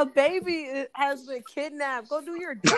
A 0.00 0.06
baby 0.06 0.86
has 0.94 1.26
been 1.26 1.42
kidnapped. 1.54 2.08
Go 2.08 2.22
do 2.24 2.40
your 2.40 2.54
job. 2.54 2.70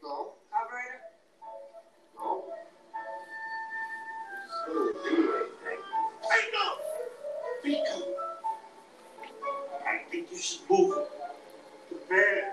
No, 0.00 0.34
Carburetor? 0.52 1.00
no. 2.14 2.44
I 9.84 9.98
think 10.08 10.30
you 10.30 10.38
should 10.38 10.60
move. 10.70 10.94
I, 12.12 12.44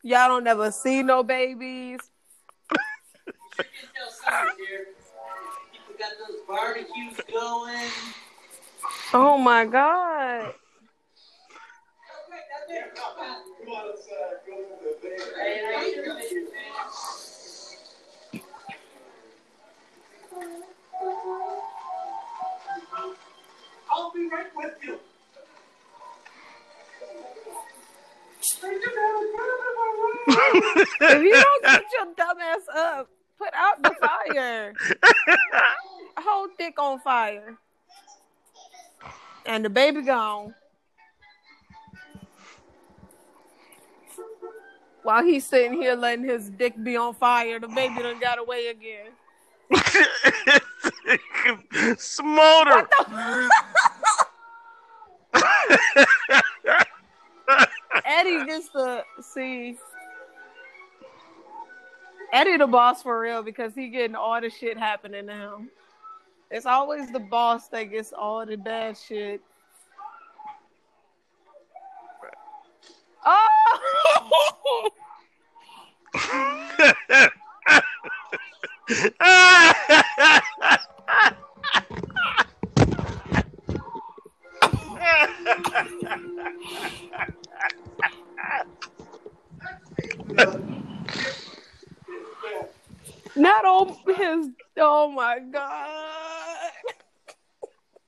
Y'all 0.03 0.29
don't 0.29 0.45
never 0.45 0.71
see 0.71 1.03
no 1.03 1.23
babies. 1.23 2.01
Chicken 3.57 3.73
tail 3.95 4.11
sandwich 4.11 4.55
here. 4.69 4.87
People 5.73 5.95
got 5.99 6.13
those 6.27 6.39
barbecues 6.47 7.21
going. 7.33 7.91
Oh 9.13 9.39
my 9.39 9.65
god. 9.65 10.55
if 31.01 31.23
you 31.23 31.33
don't 31.33 31.65
get 31.65 31.83
your 31.93 32.07
dumbass 32.15 32.69
up, 32.77 33.09
put 33.39 33.49
out 33.55 33.83
the 33.83 33.95
fire. 34.01 34.75
Whole 36.19 36.49
dick 36.59 36.79
on 36.79 37.01
fire. 37.01 37.57
And 39.47 39.65
the 39.65 39.71
baby 39.71 40.03
gone. 40.03 40.55
While 45.09 45.25
he's 45.25 45.47
sitting 45.47 45.73
here 45.73 45.95
letting 45.95 46.27
his 46.27 46.51
dick 46.51 46.75
be 46.85 46.99
on 46.99 47.15
fire, 47.15 47.59
the 47.59 47.67
baby 47.67 48.03
done 48.03 48.21
got 48.21 48.39
away 48.39 48.67
again. 48.67 49.07
Smolder. 51.97 52.87
Eddie 58.05 58.45
gets 58.45 58.69
to 58.69 59.03
see 59.23 59.79
Eddie 62.35 62.59
the 62.59 62.67
boss 62.67 63.03
for 63.03 63.19
real 63.19 63.43
because 63.43 63.75
he 63.75 63.89
getting 63.89 64.15
all 64.15 64.39
the 64.43 64.51
shit 64.51 64.77
happening 64.77 65.27
to 65.29 65.33
him. 65.33 65.71
It's 66.51 66.67
always 66.67 67.11
the 67.13 67.21
boss 67.21 67.69
that 67.69 67.85
gets 67.85 68.13
all 68.13 68.45
the 68.45 68.57
bad 68.57 68.99
shit. 68.99 69.41
Oh! 73.25 74.91
Not 93.37 93.65
on 93.65 93.97
his. 94.17 94.49
Oh 94.79 95.13
my 95.13 95.39
god. 95.39 96.73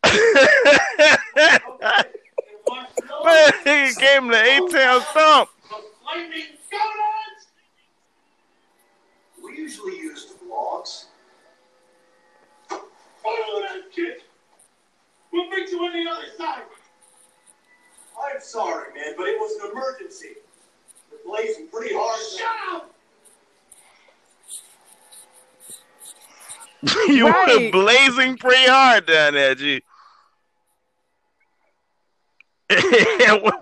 Man, 3.25 3.53
he 3.65 3.95
gave 3.95 4.19
him 4.19 4.29
the 4.29 4.43
eight 4.43 4.69
tail 4.71 5.01
stomp. 5.03 5.49
We 9.71 9.77
usually 9.77 9.99
use 9.99 10.27
logs. 10.51 11.07
Follow 12.69 13.61
that 13.61 13.93
kid. 13.95 14.17
We'll 15.33 15.49
meet 15.49 15.71
you 15.71 15.79
on 15.79 15.93
the 15.93 16.11
other 16.11 16.27
side. 16.37 16.63
I'm 18.19 18.41
sorry, 18.41 18.93
man, 18.95 19.15
but 19.17 19.29
it 19.29 19.39
was 19.39 19.63
an 19.63 19.71
emergency. 19.71 20.31
We're 21.13 21.19
blazing 21.25 21.69
pretty 21.69 21.95
hard. 21.95 22.21
Shut 22.37 22.57
up! 22.75 22.95
you 27.09 27.27
were 27.27 27.71
blazing 27.71 28.39
pretty 28.39 28.69
hard 28.69 29.07
down 29.07 29.35
there, 29.35 29.55
G. 29.55 29.83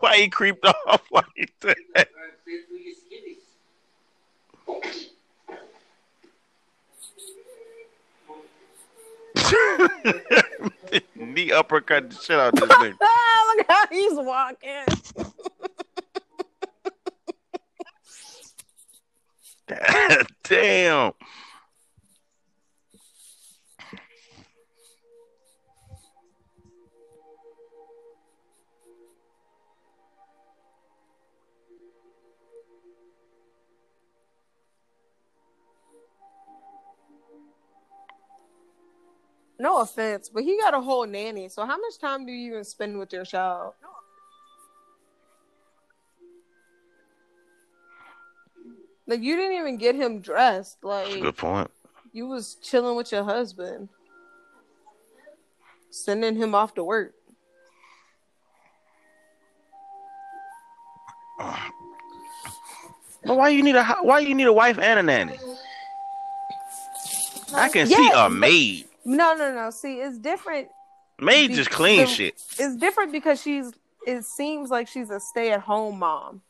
Why 0.00 0.16
he 0.16 0.28
creeped 0.28 0.64
off? 0.64 1.02
like 1.10 1.26
he 1.36 1.48
did 1.60 1.76
that? 1.94 2.08
Knee 11.14 11.52
uppercut 11.52 12.10
the 12.10 12.16
shit 12.16 12.38
out 12.38 12.54
this 12.54 12.68
thing. 12.68 12.94
Look 13.56 13.66
how 13.68 13.86
he's 13.90 14.14
walking. 14.14 14.84
God 19.68 20.26
damn. 20.44 21.12
No 39.58 39.80
offense, 39.80 40.28
but 40.28 40.44
he 40.44 40.58
got 40.60 40.74
a 40.74 40.80
whole 40.80 41.06
nanny. 41.06 41.48
So 41.48 41.66
how 41.66 41.76
much 41.76 41.98
time 41.98 42.24
do 42.24 42.32
you 42.32 42.52
even 42.52 42.64
spend 42.64 42.98
with 42.98 43.12
your 43.12 43.24
child? 43.24 43.72
Like 49.06 49.22
you 49.22 49.36
didn't 49.36 49.56
even 49.56 49.78
get 49.78 49.94
him 49.94 50.20
dressed. 50.20 50.84
Like 50.84 51.20
Good 51.20 51.36
point. 51.36 51.70
you 52.12 52.26
was 52.28 52.56
chilling 52.62 52.96
with 52.96 53.10
your 53.10 53.24
husband, 53.24 53.88
sending 55.90 56.36
him 56.36 56.54
off 56.54 56.74
to 56.74 56.84
work. 56.84 57.14
But 63.24 63.36
why 63.36 63.48
you 63.48 63.62
need 63.62 63.76
a 63.76 63.84
why 64.02 64.20
you 64.20 64.34
need 64.34 64.46
a 64.46 64.52
wife 64.52 64.78
and 64.78 65.00
a 65.00 65.02
nanny? 65.02 65.38
I 67.54 67.68
can 67.68 67.86
see 67.86 68.10
a 68.14 68.28
maid. 68.30 68.87
No, 69.08 69.34
no, 69.34 69.54
no. 69.54 69.70
See, 69.70 70.00
it's 70.00 70.18
different. 70.18 70.68
Maid 71.18 71.52
just 71.52 71.70
clean 71.70 72.00
the- 72.00 72.06
shit. 72.06 72.34
It's 72.58 72.76
different 72.76 73.10
because 73.10 73.40
she's. 73.40 73.72
It 74.06 74.24
seems 74.24 74.70
like 74.70 74.86
she's 74.86 75.10
a 75.10 75.18
stay-at-home 75.18 75.98
mom. 75.98 76.42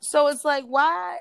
So 0.00 0.28
it's 0.28 0.44
like, 0.44 0.64
why? 0.64 1.18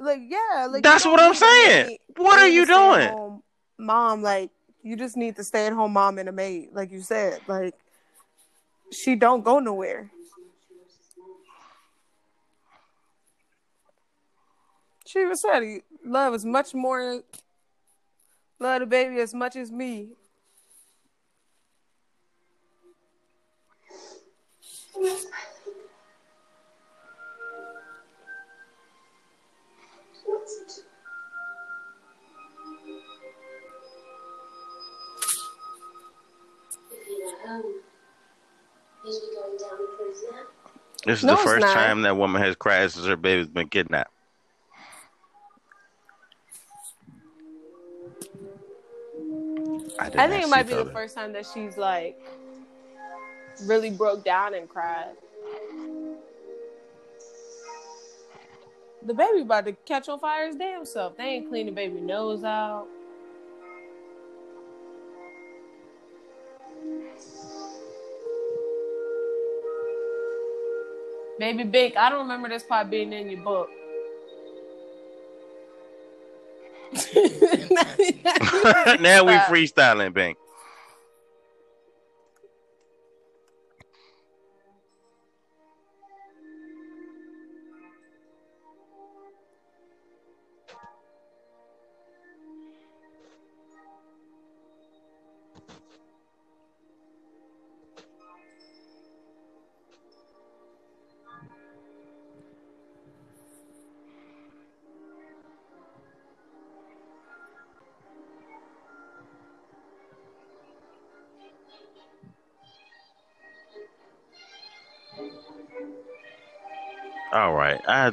Like, 0.00 0.20
yeah, 0.28 0.66
like 0.66 0.82
That's 0.82 1.04
what 1.04 1.18
I'm 1.20 1.34
saying. 1.34 1.98
What 2.16 2.38
are 2.38 2.48
you 2.48 2.66
doing? 2.66 3.40
Mom, 3.78 4.22
like, 4.22 4.50
you 4.82 4.96
just 4.96 5.16
need 5.16 5.36
the 5.36 5.44
stay-at-home 5.44 5.92
mom 5.92 6.18
and 6.18 6.28
a 6.28 6.32
maid, 6.32 6.68
like 6.72 6.90
you 6.92 7.00
said. 7.00 7.40
Like, 7.46 7.74
she 8.92 9.14
don't 9.14 9.44
go 9.44 9.60
nowhere. 9.60 10.10
She 15.06 15.20
even 15.20 15.36
said, 15.36 15.80
"Love 16.04 16.34
is 16.34 16.44
much 16.44 16.74
more 16.74 17.22
love 18.58 18.80
the 18.80 18.86
baby 18.86 19.20
as 19.20 19.34
much 19.34 19.56
as 19.56 19.70
me." 19.70 20.10
If 36.90 37.06
you're 37.08 37.38
not 37.38 37.48
home, 37.48 37.74
is 39.06 39.20
we 39.22 39.34
going 39.34 39.56
down 39.58 39.78
the 39.78 39.96
cruise 39.96 40.24
now? 40.30 40.42
This 41.06 41.18
is 41.20 41.24
No, 41.24 41.36
the 41.36 41.42
first 41.42 41.66
time 41.66 42.02
that 42.02 42.16
woman 42.16 42.42
has 42.42 42.56
cried 42.56 42.90
since 42.90 43.06
her 43.06 43.16
baby's 43.16 43.48
been 43.48 43.68
kidnapped. 43.68 44.12
I, 49.98 50.06
I 50.06 50.28
think 50.28 50.44
it 50.44 50.48
might 50.48 50.66
be 50.66 50.74
the 50.74 50.86
first 50.86 51.14
time 51.14 51.32
that 51.32 51.46
she's 51.52 51.76
like 51.76 52.20
really 53.64 53.90
broke 53.90 54.24
down 54.24 54.54
and 54.54 54.68
cried. 54.68 55.14
The 59.04 59.14
baby 59.14 59.40
about 59.40 59.64
to 59.66 59.72
catch 59.86 60.08
on 60.08 60.18
fire 60.18 60.46
his 60.46 60.56
damn 60.56 60.84
self. 60.84 61.16
They 61.16 61.24
ain't 61.24 61.48
clean 61.48 61.66
the 61.66 61.72
baby 61.72 62.00
nose 62.00 62.44
out. 62.44 62.86
Baby 71.38 71.64
Bink, 71.64 71.96
I 71.96 72.10
don't 72.10 72.22
remember 72.22 72.48
this 72.48 72.64
part 72.64 72.90
being 72.90 73.12
in 73.12 73.30
your 73.30 73.42
book. 73.42 73.70
now 79.00 79.24
we 79.24 79.32
freestyling, 79.48 80.12
Bang. 80.12 80.36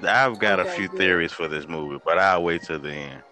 I, 0.04 0.26
I've 0.26 0.40
got 0.40 0.60
a 0.60 0.66
few 0.66 0.88
good. 0.90 0.98
theories 0.98 1.32
for 1.32 1.48
this 1.48 1.68
movie, 1.68 2.00
but 2.04 2.18
I'll 2.20 2.44
wait 2.44 2.64
till 2.64 2.80
the 2.80 2.92
end. 2.94 3.24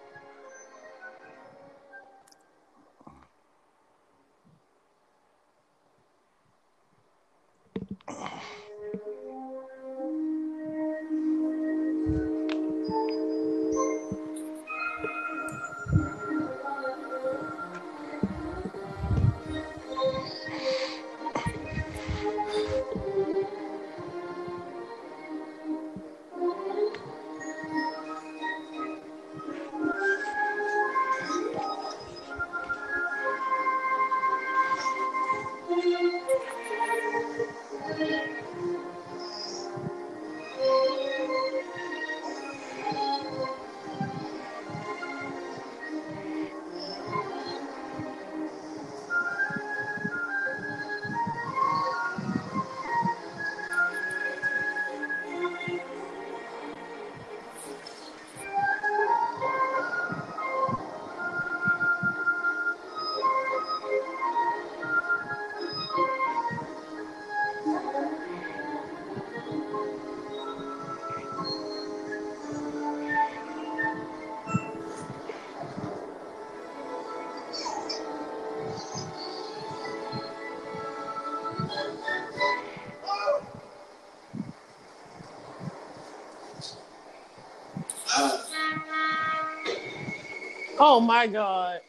My 91.26 91.32
god. 91.32 91.80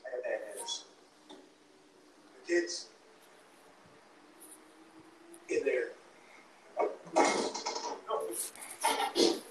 I 0.00 0.10
got 0.10 0.22
bad 0.24 0.40
news. 0.58 0.84
The 2.46 2.54
kids 2.54 2.86
in 5.50 5.64
there. 5.64 5.88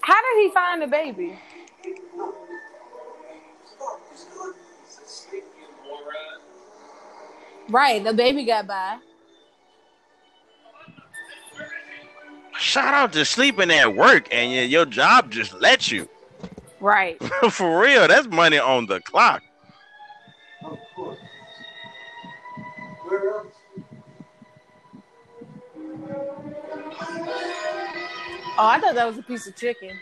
How 0.00 0.20
did 0.22 0.42
he 0.42 0.50
find 0.50 0.82
the 0.82 0.88
baby? 0.88 1.38
it's 1.84 2.00
good. 3.78 3.98
It's 4.10 4.24
good. 4.24 4.54
It's 4.84 4.98
a 4.98 5.08
sleep, 5.08 5.44
you 5.56 5.68
moron. 5.88 6.40
Right, 7.68 8.02
the 8.02 8.12
baby 8.12 8.44
got 8.44 8.66
by. 8.66 8.98
Shout 12.72 12.94
out 12.94 13.12
to 13.12 13.26
sleeping 13.26 13.70
at 13.70 13.94
work 13.94 14.32
and 14.32 14.50
your, 14.50 14.64
your 14.64 14.86
job 14.86 15.30
just 15.30 15.52
lets 15.52 15.92
you. 15.92 16.08
Right. 16.80 17.22
For 17.50 17.78
real, 17.78 18.08
that's 18.08 18.28
money 18.28 18.58
on 18.58 18.86
the 18.86 18.98
clock. 19.00 19.42
Of 20.64 20.78
course. 20.96 21.18
Where 23.04 23.28
else? 23.28 23.46
Oh, 28.56 28.66
I 28.66 28.80
thought 28.80 28.94
that 28.94 29.06
was 29.06 29.18
a 29.18 29.22
piece 29.22 29.46
of 29.46 29.54
chicken. 29.54 29.98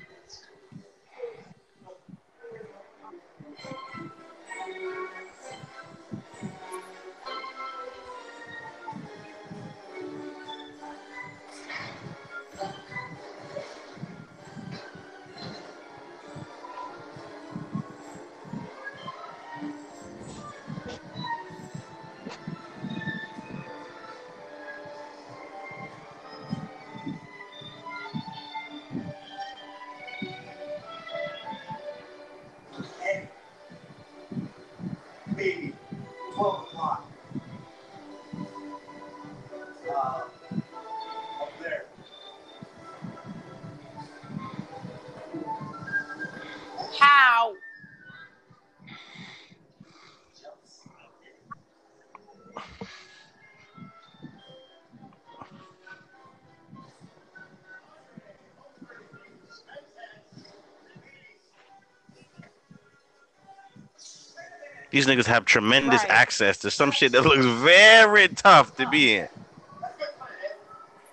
These 65.00 65.06
niggas 65.06 65.24
have 65.28 65.46
tremendous 65.46 66.02
Right. 66.02 66.10
access 66.10 66.58
to 66.58 66.70
some 66.70 66.90
shit 66.90 67.12
that 67.12 67.22
looks 67.22 67.46
very 67.46 68.28
tough 68.28 68.76
to 68.76 68.86
be 68.86 69.16
in. 69.16 69.28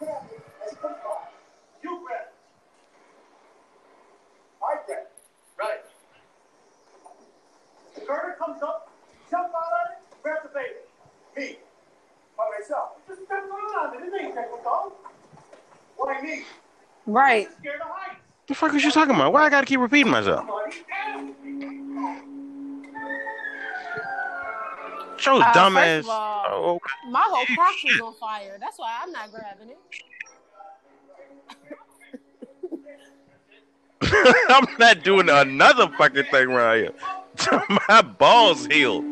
That's 0.01 0.75
good 0.75 0.95
call. 1.01 1.31
You 1.81 2.01
grab. 2.05 2.19
I 4.61 4.75
grab 4.85 4.97
it. 4.99 5.11
Right. 5.57 5.79
The 7.95 8.01
girder 8.01 8.35
comes 8.37 8.61
up, 8.61 8.91
jump 9.31 9.53
out 9.55 9.55
on 9.55 9.95
grab 10.21 10.39
the 10.43 10.49
baby. 10.49 10.75
Me. 11.37 11.57
By 12.37 12.43
myself. 12.59 12.89
Just 13.07 13.21
step 13.23 13.45
on 13.49 13.93
it. 13.95 14.05
It 14.05 14.21
ain't 14.21 14.35
difficult. 14.35 14.95
Why 15.95 16.21
me? 16.21 16.43
Right. 17.05 17.47
Scared 17.61 17.79
of 17.79 17.87
heights. 17.87 18.19
The 18.47 18.53
fuck 18.53 18.73
is 18.75 18.83
you 18.83 18.91
talking 18.91 19.15
about? 19.15 19.31
Why 19.31 19.45
I 19.45 19.49
gotta 19.49 19.65
keep 19.65 19.79
repeating 19.79 20.11
myself? 20.11 20.45
Show 25.27 25.41
Uh, 25.41 25.53
dumb 25.53 25.73
first 25.73 25.85
ass. 25.87 26.03
of 26.05 26.09
all- 26.09 26.45
Oh, 26.49 26.75
okay. 26.75 26.93
My 27.11 27.21
whole 27.27 27.45
crock 27.55 27.73
was 27.83 28.01
on 28.01 28.13
fire. 28.15 28.57
That's 28.59 28.79
why 28.79 28.97
I'm 29.03 29.11
not 29.11 29.29
grabbing 29.31 29.69
it. 29.71 29.77
I'm 34.49 34.65
not 34.79 35.03
doing 35.03 35.27
another 35.29 35.89
fucking 35.97 36.25
thing 36.31 36.49
right 36.49 36.77
here. 36.77 36.93
My 37.89 38.01
balls 38.01 38.65
healed. 38.67 39.03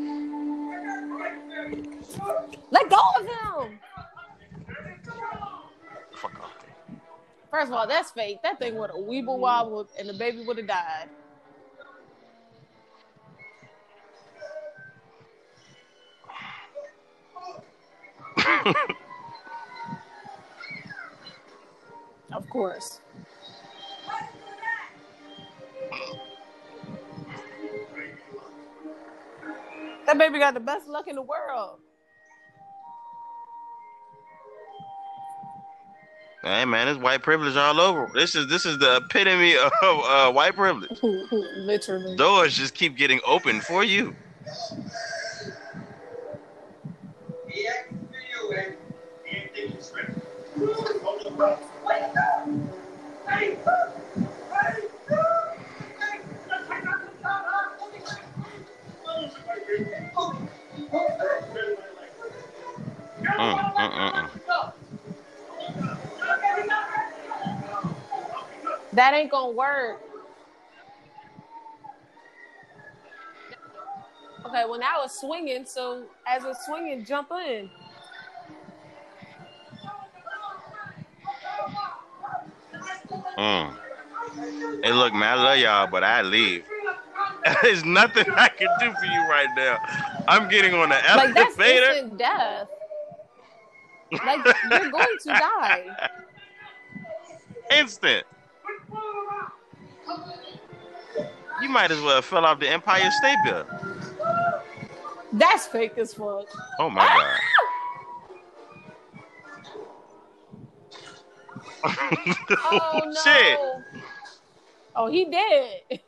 Let 2.72 2.90
go 2.90 2.98
of 3.20 3.26
him. 3.26 3.80
Fuck 6.14 6.40
off. 6.42 6.54
First 7.52 7.68
of 7.68 7.74
all, 7.74 7.88
that's 7.88 8.12
fake. 8.12 8.42
That 8.44 8.60
thing 8.60 8.76
would 8.76 8.90
have 8.92 9.00
weeble 9.00 9.38
wobbled 9.40 9.90
and 10.00 10.08
the 10.08 10.14
baby 10.14 10.44
would 10.46 10.58
have 10.58 10.68
died. 10.68 11.10
Of 22.66 22.72
course. 22.72 23.00
That 30.08 30.18
baby 30.18 30.40
got 30.40 30.54
the 30.56 30.60
best 30.60 30.88
luck 30.88 31.08
in 31.08 31.16
the 31.16 31.22
world. 31.22 31.80
Hey 36.44 36.66
man, 36.66 36.88
it's 36.88 37.00
white 37.00 37.24
privilege 37.24 37.56
all 37.56 37.80
over. 37.80 38.10
This 38.14 38.36
is 38.36 38.48
this 38.48 38.66
is 38.66 38.78
the 38.80 38.98
epitome 38.98 39.56
of 39.56 39.72
uh, 39.84 40.32
white 40.32 40.56
privilege. 40.56 41.00
Literally. 41.02 42.16
Doors 42.16 42.56
just 42.56 42.74
keep 42.74 42.98
getting 42.98 43.20
open 43.26 43.62
for 43.62 43.84
you. 43.84 44.16
Mm, 63.38 63.74
mm, 63.76 64.12
mm, 64.14 64.30
that 68.94 69.14
ain't 69.14 69.30
gonna 69.30 69.52
work. 69.52 70.02
Okay, 74.46 74.64
well 74.70 74.80
now 74.80 75.04
it's 75.04 75.20
swinging, 75.20 75.66
so 75.66 76.06
as 76.28 76.46
it's 76.46 76.66
swinging, 76.66 77.04
jump 77.06 77.30
in. 77.32 77.70
Mm. 83.46 84.84
Hey, 84.84 84.92
look, 84.92 85.14
man, 85.14 85.38
I 85.38 85.44
love 85.44 85.58
y'all, 85.60 85.88
but 85.88 86.04
I 86.04 86.24
leave. 86.24 86.66
There's 87.62 87.86
nothing 87.86 88.26
I 88.32 88.48
can 88.48 88.68
do 88.80 88.92
for 88.92 89.06
you 89.06 89.22
right 89.30 89.48
now. 89.56 89.78
I'm 90.28 90.50
getting 90.50 90.74
on 90.74 90.90
the 90.90 91.10
elevator. 91.10 91.34
Like 91.34 91.56
that's 91.58 91.60
instant 91.60 92.18
death. 92.18 92.68
Like 94.12 94.46
you're 94.72 94.92
going 94.92 95.18
to 95.22 95.30
die. 95.30 96.10
Instant. 97.72 98.26
You 101.62 101.70
might 101.70 101.92
as 101.92 102.02
well 102.02 102.22
fell 102.22 102.46
off 102.46 102.60
the 102.60 102.68
Empire 102.68 103.10
State 103.12 103.38
Building. 103.44 103.72
That's 105.34 105.68
fake 105.68 105.98
as 105.98 106.14
fuck. 106.14 106.48
Oh 106.80 106.90
my 106.90 107.06
god. 107.06 107.40
Oh 111.86 113.02
no. 113.06 113.22
Shit. 113.24 113.60
Oh, 114.96 115.08
he 115.08 115.26
dead. 115.26 115.82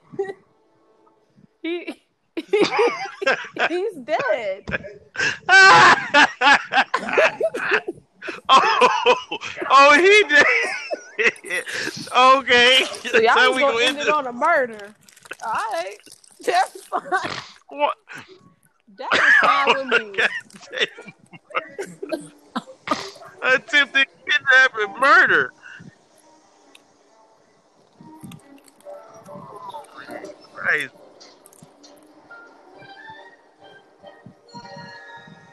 he 1.62 2.02
he's 2.36 3.94
dead. 4.04 4.64
oh, 8.50 9.38
oh, 9.70 9.94
he 9.98 10.24
did. 10.30 10.46
okay. 12.16 12.84
So 13.12 13.20
y'all 13.20 13.36
So 13.36 13.50
was 13.50 13.56
we 13.56 13.62
gonna 13.62 13.74
go 13.74 13.78
end 13.78 13.98
it 14.00 14.10
on 14.10 14.28
a 14.28 14.32
murder. 14.32 14.96
All 15.44 15.54
right, 15.74 15.98
that's 16.46 16.84
fine. 16.84 17.02
What? 17.70 17.98
That 18.98 19.14
is 19.14 19.34
fine 19.42 19.68
with 19.76 19.88
me. 20.02 20.08
Attempted 23.42 24.08
kidnap 24.26 24.74
and 24.80 25.00
murder. 25.00 25.54
Christ. 30.68 30.94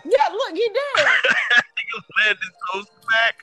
Yeah, 0.04 0.28
look, 0.32 0.52
he 0.52 0.68
did. 0.68 1.06
Niggas 1.76 2.04
landed 2.18 2.52
so 2.72 2.84
smack. 3.00 3.34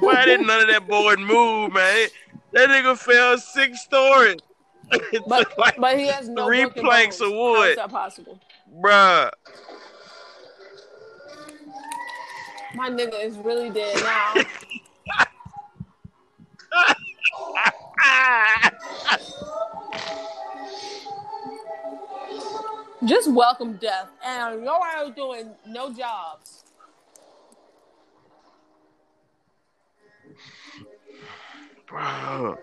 Why 0.00 0.24
didn't 0.24 0.46
none 0.46 0.62
of 0.62 0.68
that 0.68 0.88
board 0.88 1.20
move, 1.20 1.72
man? 1.72 2.08
That 2.52 2.68
nigga 2.70 2.96
fell 2.98 3.38
six 3.38 3.82
stories. 3.82 4.40
But 5.28 5.56
like, 5.56 5.76
but 5.76 5.96
he 5.96 6.08
has 6.08 6.28
no 6.28 6.46
three 6.46 6.66
planks 6.66 7.20
of 7.20 7.30
wood. 7.30 7.56
How 7.56 7.62
is 7.62 7.76
that 7.76 7.90
possible? 7.90 8.40
bruh. 8.82 9.30
My 12.74 12.90
nigga 12.90 13.24
is 13.24 13.36
really 13.38 13.70
dead 13.70 14.02
now. 14.02 14.42
Just 23.04 23.32
welcome 23.32 23.76
death, 23.76 24.08
and 24.24 24.42
I 24.42 24.54
know 24.56 24.78
I 24.78 25.02
ass 25.02 25.12
doing 25.16 25.50
no 25.66 25.92
jobs. 25.92 26.64
Bro. 31.86 32.58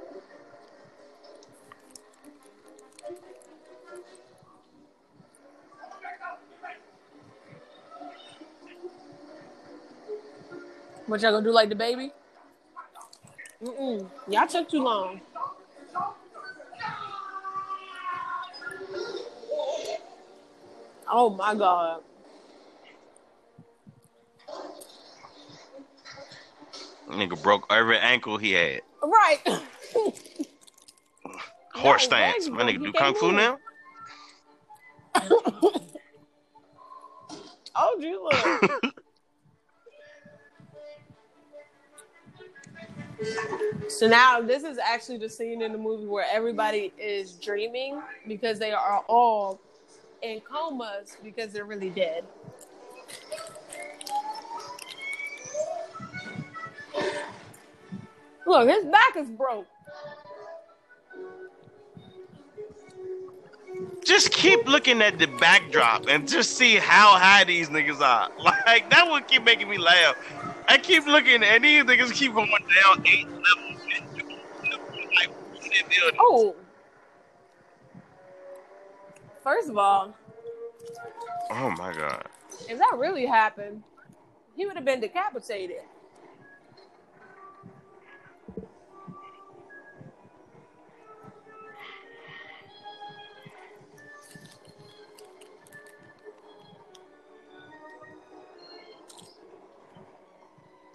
What 11.07 11.21
y'all 11.21 11.31
gonna 11.31 11.43
do 11.43 11.51
like 11.51 11.69
the 11.69 11.75
baby? 11.75 12.11
Mm-mm. 13.63 14.09
Y'all 14.27 14.47
took 14.47 14.69
too 14.69 14.83
long. 14.83 15.21
Oh 21.09 21.29
my 21.31 21.55
god. 21.55 22.01
Nigga 27.09 27.41
broke 27.41 27.65
every 27.69 27.97
ankle 27.97 28.37
he 28.37 28.51
had. 28.51 28.81
Right. 29.01 29.39
Horse 31.73 32.03
stance. 32.05 32.49
My 32.49 32.63
nigga 32.63 32.83
do 32.83 32.91
kung 32.91 33.15
fu 33.15 33.31
now? 33.31 33.57
oh, 37.75 37.97
gee, 37.99 38.17
So 43.89 44.07
now 44.07 44.41
this 44.41 44.63
is 44.63 44.77
actually 44.77 45.17
the 45.17 45.29
scene 45.29 45.61
in 45.61 45.71
the 45.71 45.77
movie 45.77 46.05
where 46.05 46.25
everybody 46.31 46.93
is 46.97 47.33
dreaming 47.33 48.01
because 48.27 48.59
they 48.59 48.71
are 48.71 49.03
all 49.07 49.59
in 50.21 50.41
comas 50.41 51.17
because 51.23 51.51
they're 51.51 51.65
really 51.65 51.89
dead. 51.89 52.23
Look, 58.45 58.69
his 58.69 58.85
back 58.85 59.15
is 59.17 59.29
broke. 59.29 59.67
Just 64.05 64.31
keep 64.31 64.65
looking 64.65 65.01
at 65.01 65.19
the 65.19 65.27
backdrop 65.27 66.07
and 66.07 66.27
just 66.27 66.55
see 66.57 66.75
how 66.75 67.17
high 67.17 67.43
these 67.43 67.69
niggas 67.69 67.99
are. 67.99 68.29
Like 68.65 68.89
that 68.89 69.09
would 69.09 69.27
keep 69.27 69.43
making 69.43 69.69
me 69.69 69.77
laugh. 69.77 70.15
I 70.67 70.77
keep 70.77 71.05
looking 71.05 71.43
and 71.43 71.63
these 71.63 71.83
niggas 71.83 72.11
keep 72.13 72.33
going 72.33 72.49
down 72.49 73.05
eight 73.07 73.27
levels. 73.27 73.81
Like, 75.15 75.29
what 75.29 75.61
they 75.61 75.99
building? 75.99 76.19
Oh. 76.19 76.55
First 79.43 79.69
of 79.69 79.77
all, 79.77 80.13
oh 81.51 81.69
my 81.77 81.93
god. 81.93 82.25
if 82.69 82.77
that 82.77 82.95
really 82.97 83.25
happened, 83.25 83.83
he 84.55 84.65
would 84.65 84.75
have 84.75 84.83
been 84.83 84.99
decapitated. 84.99 85.83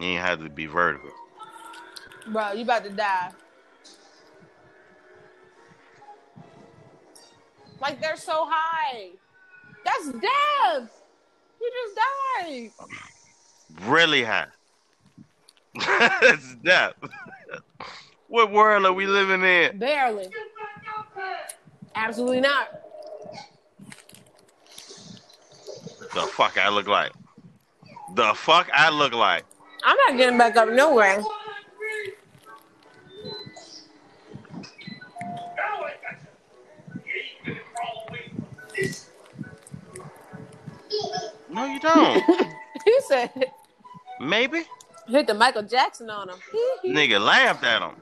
You 0.03 0.09
ain't 0.09 0.21
had 0.21 0.41
to 0.41 0.49
be 0.49 0.67
vertical. 0.67 1.11
Bro, 2.27 2.55
you 2.55 2.63
about 2.63 2.83
to 2.83 2.91
die. 2.91 3.31
Like 7.81 8.01
they're 8.01 8.17
so 8.17 8.49
high. 8.51 9.11
That's 9.85 10.07
death. 10.07 10.91
You 11.61 11.73
just 11.85 11.99
died. 12.41 12.71
Really 13.83 14.25
high. 14.25 14.49
That's 15.87 16.57
death. 16.57 16.95
what 18.27 18.51
world 18.51 18.85
are 18.85 18.93
we 18.93 19.07
living 19.07 19.45
in? 19.45 19.79
Barely. 19.79 20.27
Absolutely 21.95 22.41
not. 22.41 22.81
The 26.13 26.23
fuck 26.23 26.59
I 26.59 26.71
look 26.71 26.89
like? 26.89 27.13
The 28.17 28.35
fuck 28.35 28.69
I 28.75 28.91
look 28.91 29.13
like? 29.13 29.45
I'm 29.85 29.97
not 30.09 30.17
getting 30.17 30.39
back 30.39 30.57
up 30.57 30.69
nowhere. 30.69 31.23
No, 41.51 41.67
you 41.67 41.79
don't. 41.81 42.23
he 42.85 43.01
said 43.07 43.31
Maybe. 44.21 44.63
hit 45.07 45.27
the 45.27 45.35
Michael 45.35 45.63
Jackson 45.63 46.09
on 46.09 46.31
him. 46.31 46.37
Nigga 46.87 47.21
laughed 47.21 47.65
at 47.65 47.83
him. 47.83 47.97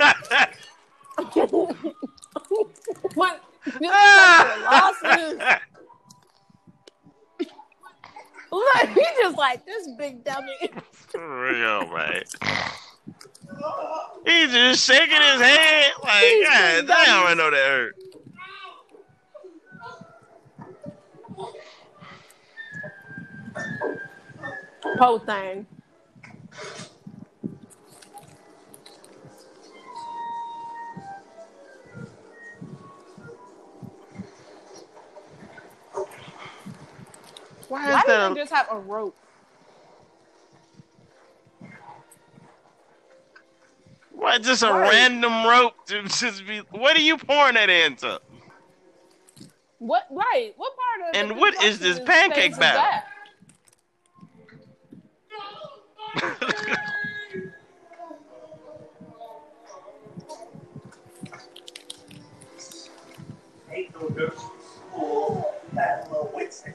what? 3.14 3.40
You 3.80 3.88
lost 3.88 5.02
losses. 5.04 5.40
Look, 8.50 8.88
he 8.88 9.04
just 9.20 9.36
like 9.36 9.64
this 9.66 9.88
big 9.98 10.24
dummy. 10.24 10.56
For 10.92 11.42
real, 11.42 11.86
man. 11.88 12.22
He's 14.24 14.50
just 14.52 14.84
shaking 14.84 15.20
his 15.20 15.40
head 15.40 15.92
like, 16.02 16.24
He's 16.24 16.48
God 16.48 16.86
damn, 16.86 17.26
I 17.26 17.34
know 17.34 17.50
that 17.50 17.66
hurt. 17.66 17.94
Whole 24.98 25.18
thing. 25.18 25.66
Why 37.68 37.90
Why 37.90 37.98
is 37.98 38.04
do 38.04 38.06
that? 38.06 38.32
they 38.32 38.32
A, 38.32 38.38
just 38.40 38.52
have 38.52 38.66
a 38.70 38.78
rope? 38.78 39.16
why 44.10 44.38
just 44.38 44.62
a 44.62 44.72
Right. 44.72 44.90
random 44.90 45.46
rope 45.46 45.74
to 45.86 46.02
just 46.04 46.46
be? 46.46 46.62
What 46.70 46.96
are 46.96 47.00
you 47.02 47.18
pouring 47.18 47.54
that 47.54 47.70
into? 47.70 48.20
What? 49.78 50.06
Right? 50.10 50.54
What 50.56 50.72
part 50.76 51.10
of? 51.10 51.16
And 51.30 51.38
what 51.38 51.54
is 51.62 51.78
this 51.80 52.00
pancake 52.00 52.36
phase 52.36 52.52
is 52.52 52.58
batter? 52.58 53.04
Ain't 63.72 63.94
no 63.94 64.08
difference 64.08 64.42
from 64.42 64.60
school. 64.92 65.54
That 65.74 66.10
little 66.10 66.30
Winston. 66.34 66.74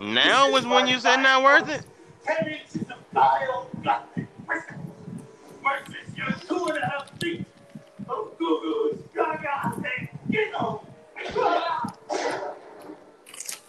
Now 0.00 0.50
was 0.50 0.66
when 0.66 0.86
you 0.86 0.98
said 0.98 1.16
not 1.16 1.42
worth 1.42 1.68
it. 1.68 1.84
Ten 2.24 2.48
inches 2.48 2.82
of 2.82 2.98
dial 3.12 3.68
nothing. 3.82 4.28
Versus 4.46 6.16
your 6.16 6.30
two 6.46 6.66
and 6.66 6.78
a 6.78 6.86
half 6.86 7.10
feet 7.20 7.46
of 8.08 8.38
goo-goos. 8.38 9.02
Gaga, 9.14 9.74
say, 9.82 10.10
get 10.30 10.54
on. 10.54 10.80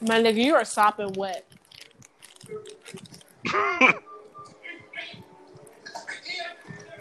My 0.02 0.20
nigga, 0.22 0.44
you 0.44 0.56
are 0.56 0.66
sopping 0.66 1.14
wet. 1.14 1.46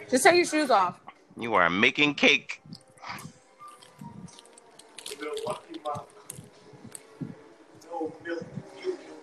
Just 0.09 0.23
take 0.23 0.35
your 0.35 0.45
shoes 0.45 0.69
off. 0.71 0.99
you 1.37 1.53
are 1.55 1.69
making 1.69 2.13
cake. 2.15 2.61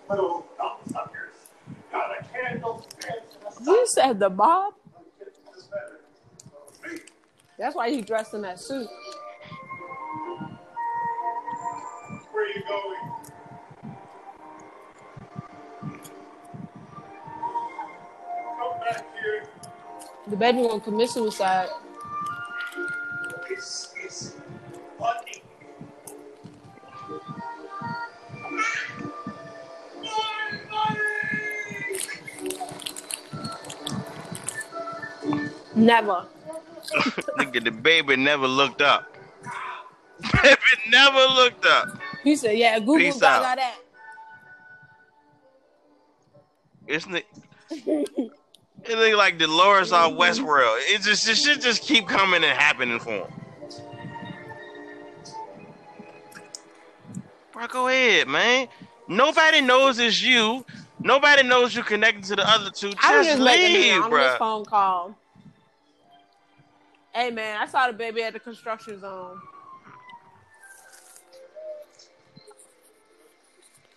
little 0.09 0.45
suckers. 0.91 1.33
You 3.65 3.87
said 3.93 4.19
the 4.19 4.29
mob. 4.29 4.73
That's 7.57 7.75
why 7.75 7.87
you 7.87 8.01
dressed 8.01 8.33
in 8.33 8.41
that 8.41 8.59
suit. 8.59 8.87
Where 12.31 12.43
are 12.43 12.47
you 12.47 12.63
going? 12.67 13.11
Come 18.57 18.79
back 18.79 19.05
here. 19.21 19.43
The 20.27 20.35
baby 20.35 20.57
won't 20.59 20.83
commit 20.83 21.09
suicide. 21.09 21.69
Never. 35.83 36.25
Nigga, 37.37 37.61
the 37.63 37.71
baby 37.71 38.15
never 38.15 38.47
looked 38.47 38.81
up. 38.81 39.13
baby 40.41 40.57
never 40.89 41.19
looked 41.19 41.65
up. 41.65 41.97
He 42.23 42.37
said, 42.37 42.57
"Yeah, 42.57 42.79
Google 42.79 42.97
Peace 42.97 43.19
got 43.19 43.43
out. 43.43 43.57
that." 43.57 43.77
It's 46.87 47.05
ni- 47.07 47.23
it 47.69 48.97
look 48.97 49.17
like 49.17 49.37
Dolores 49.37 49.91
on 49.91 50.13
Westworld. 50.13 50.77
It 50.83 51.01
just 51.01 51.27
it 51.27 51.35
should 51.35 51.61
just 51.61 51.81
keep 51.81 52.07
coming 52.07 52.43
and 52.43 52.57
happening 52.57 52.99
for 52.99 53.27
him. 53.27 53.33
Bro, 57.51 57.67
go 57.67 57.87
ahead, 57.89 58.29
man. 58.29 58.69
Nobody 59.09 59.59
knows 59.59 59.99
it's 59.99 60.21
you. 60.21 60.65
Nobody 60.99 61.43
knows 61.43 61.75
you 61.75 61.83
connected 61.83 62.23
to 62.25 62.37
the 62.37 62.49
other 62.49 62.69
two. 62.71 62.91
Just, 62.91 63.03
I 63.03 63.17
was 63.17 63.27
just 63.27 63.41
making 63.41 63.73
leave, 64.01 64.09
bro. 64.09 64.35
phone 64.37 64.63
call. 64.63 65.17
Hey 67.13 67.29
man, 67.29 67.61
I 67.61 67.67
saw 67.67 67.87
the 67.87 67.93
baby 67.93 68.23
at 68.23 68.33
the 68.33 68.39
construction 68.39 68.99
zone. 68.99 69.39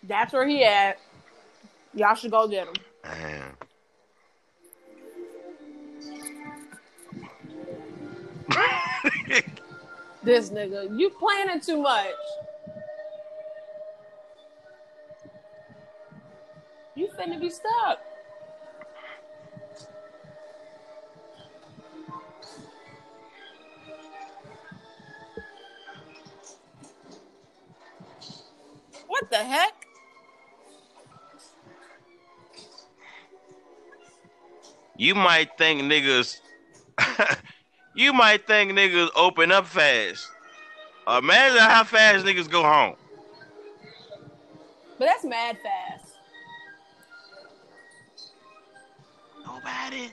That's 0.03 0.33
where 0.33 0.47
he 0.47 0.63
at. 0.65 0.99
Y'all 1.95 2.15
should 2.15 2.31
go 2.31 2.47
get 2.47 2.69
him. 2.69 2.75
Man. 3.05 3.57
This 10.23 10.51
nigga, 10.51 10.99
you 10.99 11.11
planning 11.11 11.61
too 11.61 11.81
much. 11.81 12.09
You 16.97 17.09
finna 17.17 17.41
be 17.41 17.49
stuck. 17.49 18.01
What 29.17 29.31
the 29.31 29.39
heck? 29.39 29.87
you 34.99 35.15
might 35.15 35.57
think 35.59 35.83
niggas 35.83 36.41
you 37.95 38.13
might 38.13 38.47
think 38.47 38.73
niggas 38.73 39.09
open 39.15 39.53
up 39.53 39.67
fast. 39.67 40.31
Imagine 41.07 41.59
how 41.59 41.85
fast 41.85 42.25
niggas 42.25 42.51
go 42.51 42.63
home. 42.63 42.97
But 44.99 45.07
that's 45.07 45.25
mad 45.25 45.57
fast. 45.63 46.15
Nobody. 49.45 50.11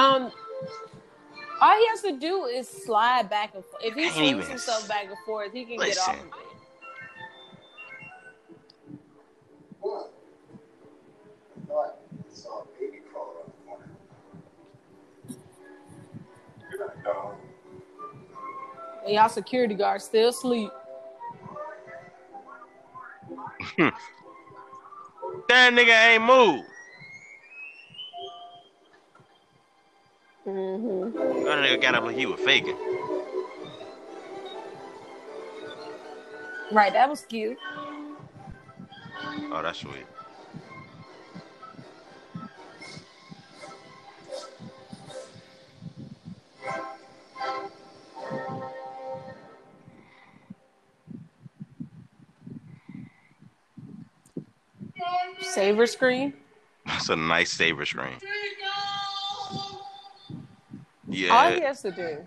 Um, 0.00 0.32
all 1.60 1.76
he 1.76 1.86
has 1.88 2.00
to 2.02 2.18
do 2.18 2.46
is 2.46 2.66
slide 2.66 3.28
back 3.28 3.54
and 3.54 3.62
forth. 3.64 3.84
If 3.84 3.94
he 3.94 4.08
swings 4.10 4.48
himself 4.48 4.88
back 4.88 5.04
and 5.06 5.18
forth, 5.26 5.52
he 5.52 5.66
can 5.66 5.76
get 5.76 5.98
off 5.98 6.18
of 6.18 6.24
it. 6.24 6.32
What? 9.80 10.12
I 11.54 11.66
thought 11.66 11.98
I 12.12 12.34
saw 12.34 12.62
a 12.62 12.64
baby 12.80 12.98
crawl 13.12 13.34
around 13.36 13.52
the 13.52 13.62
corner. 13.66 13.90
You're 16.70 16.86
not 16.86 17.04
dumb. 17.04 17.34
And 19.04 19.14
y'all 19.14 19.28
security 19.28 19.74
guards 19.74 20.04
still 20.04 20.30
asleep. 20.30 20.70
That 25.48 25.72
nigga 25.72 26.12
ain't 26.12 26.22
moved. 26.22 26.69
Mm-hmm. 30.50 31.44
That 31.44 31.58
nigga 31.58 31.80
got 31.80 31.94
up 31.94 32.04
like 32.04 32.16
he 32.16 32.26
was 32.26 32.40
faking. 32.40 32.76
Right, 36.72 36.92
that 36.92 37.08
was 37.08 37.22
cute. 37.22 37.58
Oh, 39.52 39.60
that's 39.62 39.78
sweet. 39.78 40.06
Saver 55.40 55.86
screen. 55.86 56.34
That's 56.86 57.08
a 57.08 57.16
nice 57.16 57.52
saver 57.52 57.84
screen. 57.84 58.18
All 61.30 61.50
he 61.50 61.60
has 61.62 61.82
to 61.82 61.90
do. 61.90 62.26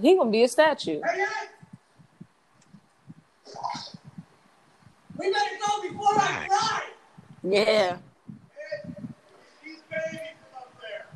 He 0.00 0.16
gonna 0.16 0.30
be 0.30 0.42
a 0.42 0.48
statue. 0.48 1.00
Hey, 1.04 1.18
hey! 1.20 1.48
We 5.18 5.30
better 5.30 5.44
go 5.64 5.82
before 5.82 6.14
I 6.14 6.18
Facts. 6.18 6.58
cry. 6.58 6.82
Yeah. 7.44 7.96
These 9.62 9.78
up 10.56 10.72
there. 10.80 11.06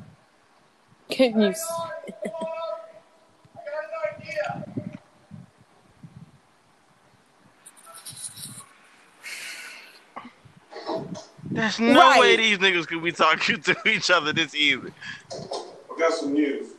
Can 1.09 1.41
you? 1.41 1.49
s- 1.49 1.71
I 1.71 1.81
got 2.15 3.83
an 3.83 4.21
idea. 4.21 4.65
There's 11.67 11.79
no 11.79 11.99
Right. 11.99 12.19
way 12.21 12.37
these 12.37 12.57
niggas 12.59 12.87
could 12.87 13.03
be 13.03 13.11
talking 13.11 13.61
to 13.63 13.75
each 13.85 14.09
other 14.09 14.31
this 14.31 14.55
easy. 14.55 14.93
I've 15.33 15.99
got 15.99 16.13
some 16.13 16.33
news. 16.33 16.69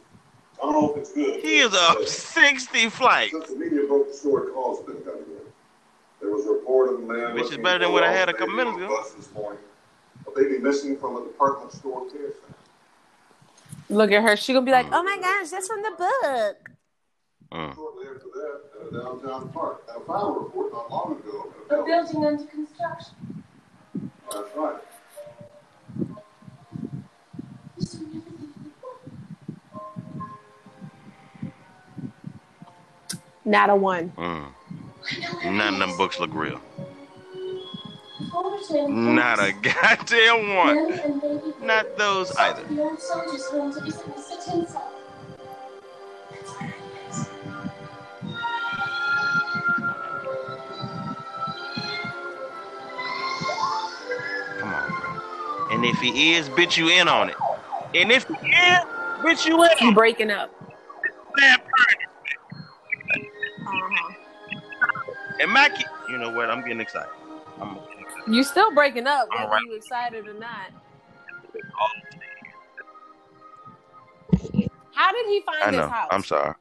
I 0.61 0.63
don't 0.63 0.73
know 0.73 0.93
if 0.93 0.99
it's 0.99 1.13
good. 1.13 1.41
He 1.43 1.59
is 1.59 1.75
a 1.75 2.07
60 2.07 2.89
flight. 2.89 3.31
Since 3.33 3.49
the 3.49 3.57
media 3.57 3.87
broke 3.87 4.09
the 4.11 4.15
story, 4.17 4.51
calls 4.53 4.83
been 4.85 4.97
coming 5.03 5.21
in. 5.21 5.53
There 6.21 6.31
was 6.31 6.47
a 6.47 6.51
report 6.51 6.93
of 6.95 7.01
a 7.01 7.03
man. 7.03 7.35
Which 7.35 7.51
is 7.53 7.59
better 7.59 7.81
than 7.81 7.93
what 7.93 8.03
I 8.03 8.13
a 8.13 8.17
had 8.17 8.29
a 8.31 8.33
couple 8.33 8.55
minutes 8.55 8.77
ago. 8.79 9.05
this 9.17 9.33
morning. 9.35 9.61
A 10.27 10.31
baby 10.31 10.59
missing 10.59 10.97
from 10.97 11.17
a 11.17 11.21
department 11.25 11.73
store 11.73 12.09
care 12.11 12.21
center. 12.33 12.55
Look 13.91 14.11
at 14.11 14.23
her. 14.23 14.37
She 14.37 14.53
gonna 14.53 14.67
be 14.67 14.73
like, 14.73 14.87
"Oh 14.93 15.03
my 15.03 15.17
gosh, 15.21 15.51
that's 15.51 15.69
from 15.69 15.83
the 15.83 15.91
book." 15.91 16.71
Mm. 17.53 17.75
Shortly 17.75 18.07
after 18.09 18.27
that, 18.35 18.61
at 18.81 18.89
a 18.89 19.01
downtown 19.05 19.49
park. 19.51 19.85
And 19.89 20.03
a 20.03 20.05
final 20.07 20.35
report 20.41 20.73
not 20.73 20.91
long 20.91 21.13
ago. 21.19 21.53
A 21.71 21.85
building 21.85 22.25
under 22.27 22.45
construction. 22.45 23.15
That's 24.39 24.57
right. 24.57 24.77
He's 27.77 27.91
doing 27.93 28.07
everything 28.17 28.55
in 28.57 28.65
the 28.65 28.71
book. 28.81 29.03
Not 33.45 33.71
a 33.71 33.77
one. 33.77 34.11
Mm. 34.17 34.19
I 34.21 35.51
know 35.51 35.51
where 35.51 35.53
None 35.53 35.75
of 35.75 35.81
them 35.81 35.97
books 35.97 36.21
look 36.21 36.33
real. 36.35 36.61
Not 38.89 39.41
a 39.41 39.53
goddamn 39.63 40.55
one. 40.55 40.77
Mary 40.77 41.01
and 41.01 41.21
baby 41.21 41.53
Not 41.63 41.97
those 41.97 42.31
either. 42.37 42.63
If 55.99 56.15
he 56.15 56.35
is, 56.35 56.49
bitch, 56.51 56.77
you 56.77 56.89
in 56.89 57.09
on 57.09 57.29
it. 57.29 57.37
And 57.95 58.13
if 58.13 58.25
he 58.29 58.35
is, 58.35 58.79
bitch, 59.21 59.47
you 59.47 59.63
in 59.65 59.71
You 59.81 59.93
breaking 59.93 60.31
up? 60.31 60.55
Uh-huh. 63.67 64.13
And 65.41 65.53
Mackie, 65.53 65.85
you 66.09 66.19
know 66.19 66.31
what? 66.31 66.51
I'm 66.51 66.61
getting 66.63 66.81
excited. 66.81 67.11
I'm 67.61 67.79
You 68.29 68.45
still 68.45 68.73
breaking 68.75 69.07
up, 69.07 69.29
whether 69.29 69.45
Alright. 69.45 69.63
you 69.67 69.75
excited 69.75 70.27
or 70.29 70.35
not. 70.35 70.71
How 74.95 75.13
did 75.13 75.27
he 75.27 75.41
find 75.41 75.63
I 75.65 75.71
this 75.71 75.81
know. 75.81 75.89
house? 75.89 76.09
I'm 76.13 76.23
sorry. 76.23 76.55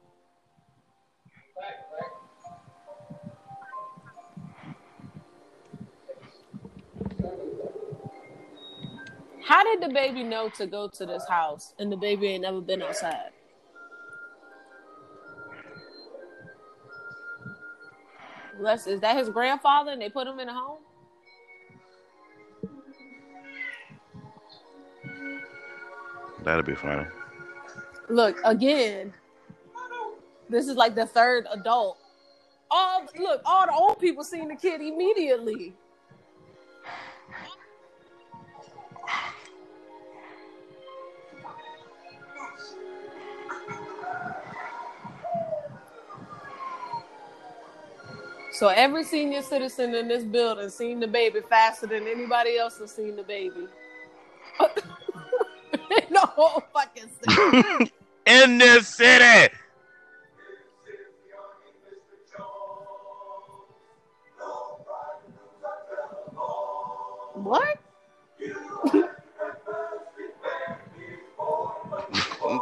How 9.48 9.64
did 9.64 9.80
the 9.80 9.94
baby 9.94 10.22
know 10.24 10.50
to 10.58 10.66
go 10.66 10.88
to 10.88 11.06
this 11.06 11.26
house 11.26 11.72
and 11.78 11.90
the 11.90 11.96
baby 11.96 12.26
ain't 12.26 12.42
never 12.42 12.60
been 12.60 12.82
outside? 12.82 13.30
Les, 18.60 18.86
is 18.86 19.00
that 19.00 19.16
his 19.16 19.30
grandfather 19.30 19.92
and 19.92 20.02
they 20.02 20.10
put 20.10 20.26
him 20.26 20.38
in 20.38 20.50
a 20.50 20.52
home? 20.52 20.80
That'd 26.44 26.66
be 26.66 26.74
funny. 26.74 27.06
Look, 28.10 28.36
again, 28.44 29.14
this 30.50 30.68
is 30.68 30.76
like 30.76 30.94
the 30.94 31.06
third 31.06 31.46
adult. 31.50 31.96
All 32.70 33.06
look, 33.18 33.40
all 33.46 33.64
the 33.64 33.72
old 33.72 33.98
people 33.98 34.24
seen 34.24 34.48
the 34.48 34.56
kid 34.56 34.82
immediately. 34.82 35.72
So 48.58 48.66
every 48.66 49.04
senior 49.04 49.40
citizen 49.42 49.94
in 49.94 50.08
this 50.08 50.24
building 50.24 50.68
seen 50.68 50.98
the 50.98 51.06
baby 51.06 51.38
faster 51.48 51.86
than 51.86 52.08
anybody 52.08 52.58
else 52.58 52.78
has 52.78 52.90
seen 52.90 53.14
the 53.14 53.22
baby. 53.22 53.68
the 54.58 56.18
whole 56.18 56.64
fucking 56.72 57.08
city. 57.22 57.92
In 58.26 58.58
this 58.58 58.88
city. 58.88 59.54
What? 67.34 67.78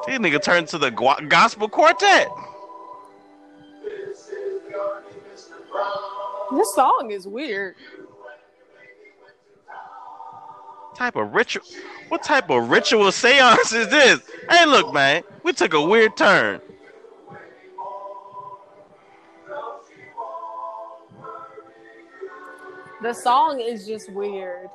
These 0.07 0.19
nigga 0.19 0.43
turned 0.43 0.69
to 0.69 0.77
the 0.77 0.91
gospel 0.91 1.71
quartet. 1.71 2.29
This 6.53 6.75
song 6.75 7.11
is 7.11 7.27
weird. 7.27 7.75
type 10.97 11.17
of 11.17 11.35
ritual? 11.35 11.63
What 12.09 12.23
type 12.23 12.51
of 12.51 12.71
ritual 12.71 13.13
seance 13.13 13.73
is 13.73 13.89
this? 13.89 14.21
Hey, 14.49 14.65
look, 14.65 14.93
man, 14.95 15.23
we 15.43 15.53
took 15.53 15.75
a 15.75 15.83
weird 15.83 16.17
turn. 16.17 16.61
The 23.03 23.13
song 23.13 23.61
is 23.61 23.87
just 23.87 24.11
weird. 24.11 24.69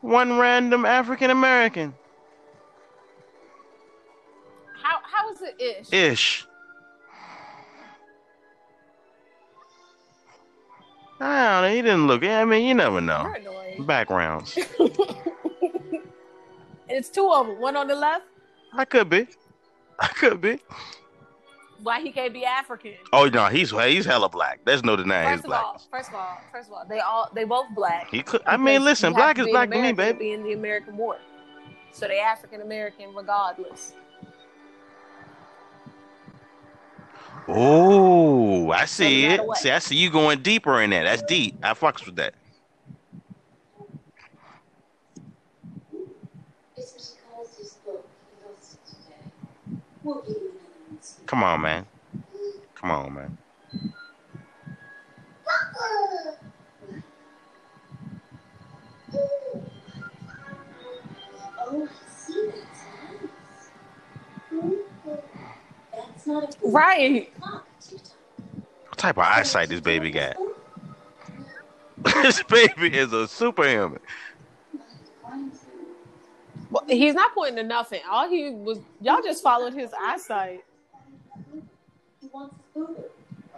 One 0.00 0.38
random 0.38 0.84
African 0.84 1.30
American 1.30 1.94
Is 5.36 5.42
it 5.42 5.60
ish? 5.60 5.92
ish. 5.92 6.46
I 11.20 11.60
don't 11.60 11.62
know. 11.62 11.74
He 11.74 11.82
didn't 11.82 12.06
look. 12.06 12.24
I 12.24 12.44
mean, 12.44 12.66
you 12.66 12.74
never 12.74 13.00
know. 13.00 13.32
Backgrounds. 13.80 14.58
It's 16.88 17.08
two 17.08 17.28
of 17.30 17.46
them. 17.46 17.60
One 17.60 17.76
on 17.76 17.88
the 17.88 17.94
left. 17.94 18.24
I 18.72 18.84
could 18.84 19.10
be. 19.10 19.26
I 19.98 20.08
could 20.08 20.40
be. 20.40 20.60
Why 21.82 22.00
he 22.00 22.10
can't 22.10 22.32
be 22.32 22.44
African? 22.44 22.94
Oh 23.12 23.26
no, 23.26 23.46
he's 23.46 23.70
he's 23.70 24.06
hella 24.06 24.28
black. 24.28 24.60
There's 24.64 24.82
no 24.82 24.96
denying 24.96 25.36
First 25.36 25.44
of 25.44 25.52
all, 25.52 25.82
first 25.90 26.08
of 26.08 26.14
all, 26.14 26.40
first 26.50 26.68
of 26.68 26.74
all, 26.74 26.86
they 26.88 27.00
all 27.00 27.30
they 27.34 27.44
both 27.44 27.66
black. 27.74 28.08
He 28.08 28.22
could. 28.22 28.40
I 28.46 28.56
mean, 28.56 28.82
listen, 28.82 29.12
black 29.12 29.38
is 29.38 29.46
black 29.48 29.68
to 29.70 29.74
me, 29.74 29.90
American 29.90 29.96
baby. 29.96 30.18
Be 30.18 30.32
in 30.32 30.42
the 30.42 30.52
American 30.52 30.96
war, 30.96 31.18
so 31.92 32.08
they 32.08 32.18
African 32.18 32.62
American 32.62 33.14
regardless. 33.14 33.92
Oh, 37.48 38.70
I 38.70 38.84
see 38.86 39.26
it. 39.26 39.40
See, 39.56 39.70
I 39.70 39.78
see 39.78 39.96
you 39.96 40.10
going 40.10 40.42
deeper 40.42 40.80
in 40.82 40.90
that. 40.90 41.04
That's 41.04 41.22
deep. 41.22 41.56
I 41.62 41.74
fucks 41.74 42.04
with 42.04 42.16
that. 42.16 42.34
It's 46.76 47.14
because 47.14 47.56
his 47.56 47.74
book 47.84 48.08
he 48.30 48.48
lost 48.48 48.74
it 48.74 48.80
today. 48.88 49.30
We'll 50.02 50.20
give 50.22 50.30
you 50.30 50.36
another 50.36 50.90
one 50.90 50.98
soon. 51.02 51.26
Come 51.26 51.42
on, 51.42 51.60
man. 51.60 51.86
Come 52.74 52.90
on, 52.90 53.14
man. 53.14 53.38
Oh, 61.68 61.88
Right. 66.62 67.32
Clock, 67.40 67.66
tick-tock. 67.80 68.12
What 68.88 68.98
type 68.98 69.16
of 69.18 69.24
eyesight 69.24 69.68
this 69.68 69.80
baby 69.80 70.10
got? 70.10 70.36
this 72.22 72.42
baby 72.44 72.96
is 72.96 73.12
a 73.12 73.28
superhuman. 73.28 74.00
Well, 76.70 76.84
he's 76.88 77.14
not 77.14 77.34
pointing 77.34 77.56
to 77.56 77.62
nothing. 77.62 78.00
All 78.10 78.28
he 78.28 78.50
was, 78.50 78.78
y'all 79.00 79.22
just 79.22 79.42
followed 79.42 79.72
his 79.72 79.90
eyesight. 79.98 80.64
He 82.20 82.28
wants 82.32 82.54
his. 82.74 82.84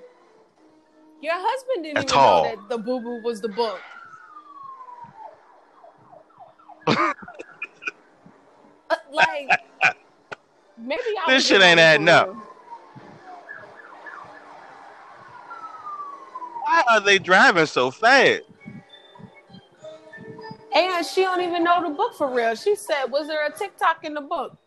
Your 1.21 1.35
husband 1.37 1.83
didn't 1.85 1.97
At 1.99 2.03
even 2.05 2.15
all. 2.17 2.43
know 2.43 2.49
that 2.49 2.69
the 2.69 2.77
boo 2.77 2.99
boo 3.01 3.21
was 3.23 3.41
the 3.41 3.49
book. 3.49 3.79
Uh, 8.89 8.95
like, 9.11 9.49
maybe 10.77 11.01
I 11.25 11.33
This 11.33 11.47
shit 11.47 11.61
ain't 11.61 11.79
adding 11.79 12.09
up. 12.09 12.35
Why 16.73 16.83
are 16.89 16.99
they 17.01 17.19
driving 17.19 17.67
so 17.67 17.91
fast? 17.91 18.41
And 20.75 21.05
she 21.05 21.21
don't 21.21 21.41
even 21.41 21.63
know 21.63 21.87
the 21.87 21.93
book 21.93 22.15
for 22.15 22.33
real. 22.33 22.55
She 22.55 22.75
said, 22.75 23.11
"Was 23.11 23.27
there 23.27 23.45
a 23.45 23.51
TikTok 23.51 24.03
in 24.03 24.15
the 24.15 24.21
book?" 24.21 24.57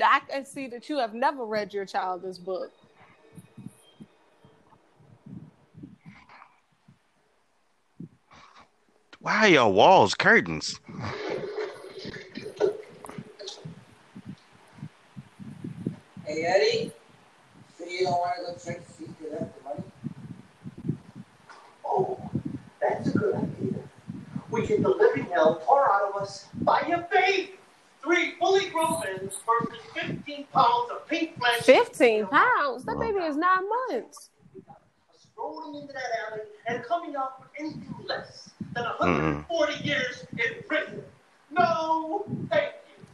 I 0.00 0.20
can 0.20 0.44
see 0.44 0.68
that 0.68 0.88
you 0.88 0.98
have 0.98 1.14
never 1.14 1.44
read 1.44 1.74
your 1.74 1.84
child 1.84 2.22
this 2.22 2.38
book. 2.38 2.70
Why 9.18 9.38
are 9.38 9.48
your 9.48 9.72
walls 9.72 10.14
curtains? 10.14 10.78
Hey, 16.24 16.44
Eddie. 16.44 16.92
So 17.76 17.84
you 17.84 18.04
don't 18.04 18.12
want 18.12 18.34
to 18.36 18.52
go 18.52 18.58
check 18.64 18.86
to 18.86 18.92
see 18.92 19.06
if 19.06 19.18
the 19.18 19.40
money? 19.40 19.57
Oh, 21.98 22.30
that's 22.80 23.08
a 23.08 23.18
good 23.18 23.34
idea. 23.34 23.74
We 24.50 24.66
get 24.66 24.82
the 24.82 24.88
living 24.88 25.24
hell 25.24 25.60
tore 25.66 25.90
out 25.90 26.14
of 26.14 26.22
us 26.22 26.46
by 26.60 26.80
a 26.82 27.02
baby. 27.12 27.54
Three 28.04 28.34
fully 28.38 28.68
grown 28.70 29.00
men 29.00 29.18
versus 29.18 29.84
15 29.94 30.46
pounds 30.52 30.90
of 30.92 31.08
pink 31.08 31.36
flesh. 31.38 31.60
Fifteen 31.62 32.26
pounds. 32.26 32.84
That 32.84 33.00
baby 33.00 33.18
is 33.18 33.36
nine 33.36 33.68
months. 33.90 34.30
Strolling 35.18 35.82
into 35.82 35.92
that 35.92 36.30
alley 36.30 36.42
and 36.68 36.84
coming 36.84 37.16
out 37.16 37.40
with 37.40 37.48
anything 37.58 37.94
less 38.06 38.50
than 38.74 38.84
140 38.84 39.72
mm-hmm. 39.72 39.86
years 39.86 40.24
in 40.32 40.62
prison. 40.68 41.02
No, 41.50 42.24
thank 42.48 42.74
you. 42.96 43.04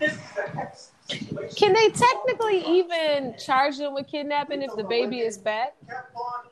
This 0.00 0.14
is 0.14 0.18
a 0.44 0.50
hex 0.50 0.90
situation. 1.08 1.54
Can 1.54 1.72
they 1.74 1.90
technically 1.90 2.64
even 2.66 3.36
charge 3.38 3.78
them 3.78 3.94
with 3.94 4.08
kidnapping 4.08 4.62
if 4.62 4.74
the 4.74 4.84
baby 4.84 5.20
is 5.20 5.38
back? 5.38 5.74
Kept 5.88 6.14
on. 6.16 6.46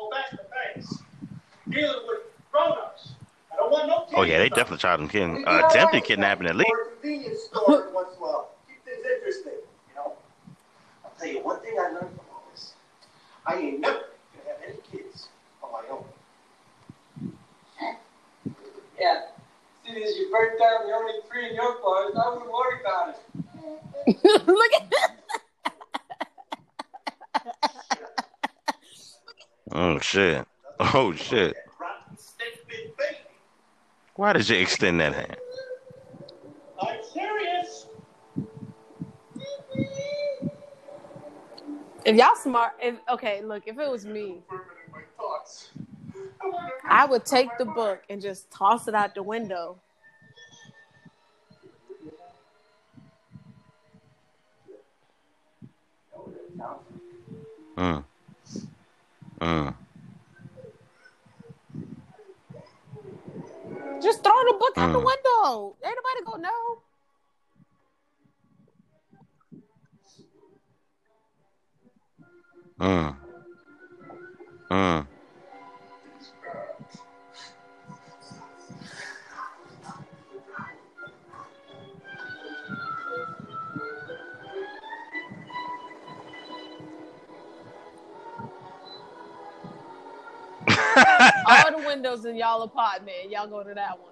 So 0.00 0.08
that's 0.12 0.30
the 0.30 0.38
face. 0.38 0.49
Dealing 1.70 2.06
with 2.08 2.18
grown-ups. 2.52 3.12
I 3.52 3.56
don't 3.56 3.70
want 3.70 3.86
no 3.88 4.06
Oh 4.16 4.22
yeah, 4.22 4.38
they 4.38 4.48
kids. 4.48 4.56
definitely 4.56 4.78
tried 4.78 5.00
him 5.00 5.08
kid, 5.08 5.44
uh, 5.46 5.62
attempted 5.68 6.04
kidnapping 6.04 6.46
at 6.48 6.56
least. 6.56 6.70
Or 6.70 6.80
a 6.82 6.90
convenience 6.90 7.42
store 7.44 7.90
once 7.92 8.08
in 8.16 8.18
a 8.18 8.20
while. 8.26 8.50
Keep 8.68 8.84
things 8.84 9.06
interesting, 9.16 9.52
you 9.88 9.94
know. 9.94 10.12
I'll 11.04 11.12
tell 11.18 11.28
you 11.28 11.40
one 11.44 11.60
thing 11.60 11.74
I 11.78 11.88
learned 11.90 12.10
from 12.10 12.26
all 12.32 12.42
this. 12.52 12.72
I 13.46 13.54
ain't 13.56 13.80
never 13.80 13.94
gonna 13.94 14.48
have 14.48 14.58
any 14.68 14.78
kids 14.90 15.28
of 15.62 15.70
my 15.72 15.82
own. 15.90 16.04
Yeah. 19.00 19.22
Seeing 19.82 20.02
as 20.02 20.14
you 20.16 20.30
burnt 20.30 20.58
down 20.58 20.86
the 20.86 20.92
only 20.92 21.14
three 21.30 21.48
in 21.48 21.54
your 21.54 21.80
forest, 21.80 22.18
I 22.22 22.28
wouldn't 22.34 22.52
worry 22.52 22.80
about 22.82 23.08
it. 23.10 23.18
Look 24.46 24.72
at 24.74 24.90
this 24.90 25.00
Oh 29.72 29.98
shit. 30.00 30.46
Oh 30.82 31.12
shit. 31.12 31.54
That 31.54 31.64
rotten 31.78 32.16
stick 32.16 32.66
bit 32.66 32.96
baby. 32.96 33.16
Why 34.16 34.32
did 34.32 34.48
you 34.48 34.56
extend 34.56 34.98
that 35.00 35.12
hand? 35.12 35.36
I'm 36.80 36.98
serious. 37.12 37.86
if 42.06 42.16
y'all 42.16 42.34
smart. 42.34 42.72
If 42.80 42.94
okay, 43.10 43.42
look, 43.42 43.64
if 43.66 43.78
it 43.78 43.90
was 43.90 44.06
me, 44.06 44.40
Fermenting 44.48 44.66
my 44.92 45.02
thoughts. 45.18 45.68
I 46.88 47.02
I 47.02 47.04
would 47.04 47.26
take 47.26 47.50
the 47.58 47.66
book 47.66 48.02
and 48.08 48.22
just 48.22 48.50
toss 48.50 48.88
it 48.88 48.94
out 48.94 49.14
the 49.14 49.22
window. 49.22 49.76
Mm. 57.76 58.04
Mm. 59.40 59.74
Just 64.02 64.22
throw 64.22 64.32
the 64.32 64.56
book 64.58 64.78
out 64.78 64.92
the 64.92 64.98
Mm. 64.98 65.04
window. 65.04 65.76
Ain't 65.84 65.96
nobody 65.96 66.24
gonna 66.26 66.42
know. 66.42 66.82
Mm. 72.80 73.16
Mm. 74.70 75.06
All 91.46 91.70
the 91.78 91.86
windows 91.86 92.24
in 92.24 92.36
y'all 92.36 92.62
apartment, 92.62 93.30
y'all 93.30 93.46
go 93.46 93.62
to 93.62 93.74
that 93.74 93.98
one. 93.98 94.10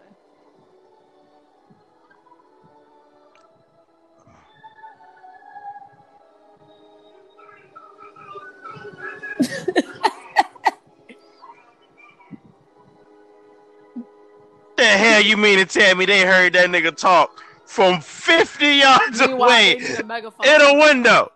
the 14.76 14.84
hell 14.84 15.20
you 15.20 15.36
mean 15.36 15.58
to 15.58 15.66
tell 15.66 15.94
me 15.96 16.06
they 16.06 16.24
heard 16.24 16.52
that 16.52 16.70
nigga 16.70 16.96
talk 16.96 17.42
from 17.66 18.00
50 18.00 18.66
yards 18.66 19.20
away 19.20 19.74
they 19.78 19.88
need 19.88 20.00
a 20.00 20.04
megaphone. 20.04 20.46
in 20.46 20.60
a 20.60 20.74
window? 20.78 21.30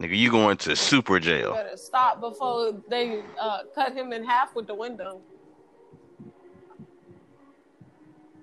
Nigga, 0.00 0.16
you 0.16 0.30
going 0.30 0.56
to 0.56 0.74
super 0.74 1.16
You 1.16 1.20
jail. 1.20 1.52
better 1.52 1.76
stop 1.76 2.20
before 2.20 2.72
they 2.88 3.22
uh, 3.38 3.60
cut 3.74 3.94
him 3.94 4.14
in 4.14 4.24
half 4.24 4.54
with 4.54 4.66
the 4.66 4.74
window. 4.74 5.20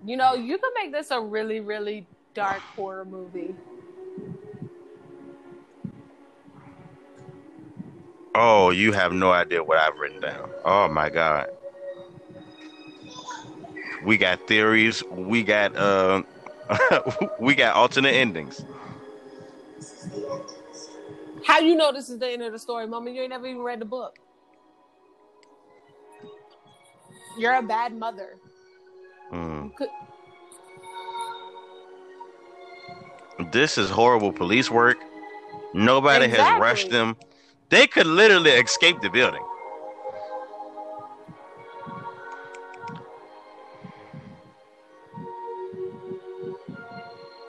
You 0.05 0.17
know, 0.17 0.35
you 0.35 0.59
could 0.59 0.71
make 0.75 0.91
this 0.91 1.09
a 1.09 1.19
really, 1.19 1.59
really 1.59 2.05
dark 2.35 2.59
horror 2.59 3.05
movie. 3.05 3.55
Oh, 8.35 8.69
you 8.69 8.91
have 8.91 9.13
no 9.13 9.31
idea 9.31 9.63
what 9.63 9.79
I've 9.79 9.97
written 9.97 10.21
down. 10.21 10.51
Oh 10.63 10.87
my 10.87 11.09
god. 11.09 11.47
We 14.05 14.15
got 14.17 14.47
theories. 14.47 15.03
We 15.09 15.41
got 15.41 15.75
uh, 15.75 16.21
we 17.39 17.55
got 17.55 17.75
alternate 17.75 18.13
endings. 18.13 18.63
How 21.47 21.59
you 21.59 21.75
know 21.77 21.93
this 21.93 22.09
is 22.09 22.19
the 22.19 22.27
end 22.29 22.41
of 22.43 22.51
the 22.51 22.59
story, 22.59 22.85
Mama? 22.87 23.09
You 23.09 23.21
ain't 23.21 23.29
never 23.29 23.47
even 23.47 23.61
read 23.61 23.79
the 23.79 23.85
book. 23.85 24.19
You're 27.37 27.55
a 27.55 27.61
bad 27.61 27.95
mother. 27.95 28.35
Mm. 29.31 29.73
Could- 29.77 29.87
This 33.53 33.77
is 33.77 33.89
horrible 33.89 34.33
police 34.33 34.69
work. 34.69 34.97
Nobody 35.73 36.27
has 36.27 36.59
rushed 36.59 36.89
them. 36.89 37.15
They 37.69 37.87
could 37.87 38.07
literally 38.07 38.51
escape 38.51 38.99
the 39.01 39.09
building. 39.09 39.43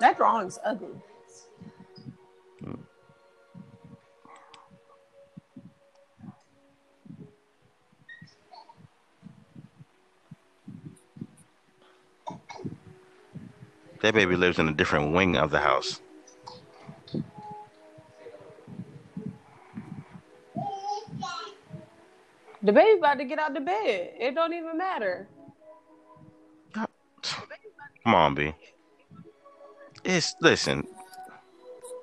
That 0.01 0.16
drawing's 0.16 0.59
ugly. 0.65 0.95
That 14.01 14.15
baby 14.15 14.37
lives 14.37 14.59
in 14.59 14.69
a 14.69 14.73
different 14.73 15.12
wing 15.12 15.37
of 15.37 15.51
the 15.51 15.59
house. 15.59 16.01
The 22.62 22.73
baby 22.73 22.99
about 22.99 23.19
to 23.19 23.25
get 23.25 23.39
out 23.39 23.55
the 23.55 23.61
bed. 23.61 24.12
It 24.19 24.35
don't 24.35 24.53
even 24.53 24.77
matter. 24.77 25.29
Come 26.73 28.15
on, 28.15 28.35
B. 28.35 28.55
It's 30.05 30.35
listen, 30.41 30.87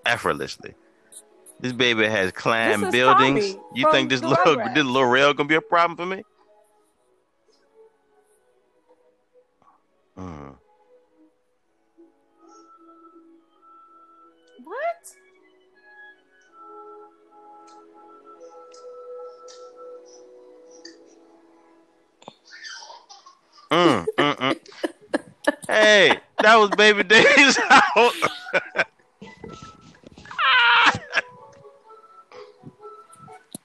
effortlessly. 0.05 0.75
This 1.59 1.73
baby 1.73 2.05
has 2.05 2.31
climbed 2.31 2.91
buildings. 2.91 3.55
Tommy 3.55 3.65
You 3.73 3.91
think 3.91 4.09
this 4.09 4.21
little 4.23 4.55
this 4.55 4.83
little 4.83 5.05
rail 5.05 5.33
gonna 5.33 5.49
be 5.49 5.55
a 5.55 5.61
problem 5.61 5.97
for 5.97 6.05
me? 6.05 6.23
Hey, 25.85 26.19
that 26.41 26.55
was 26.55 26.71
Baby's 26.71 27.05
Day 27.05 27.23
Out. 27.69 28.13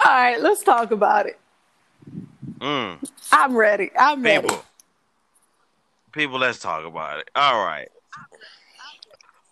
All 0.05 0.07
right, 0.07 0.39
let's 0.39 0.63
talk 0.63 0.91
about 0.91 1.25
it. 1.25 1.41
mm. 2.59 3.11
I'm 3.33 3.57
ready. 3.57 3.91
I'm 3.99 4.23
ready. 4.23 4.43
People, 4.43 4.65
people, 6.13 6.39
let's 6.39 6.59
talk 6.59 6.85
about 6.85 7.21
it. 7.21 7.31
All 7.35 7.65
right. 7.65 7.89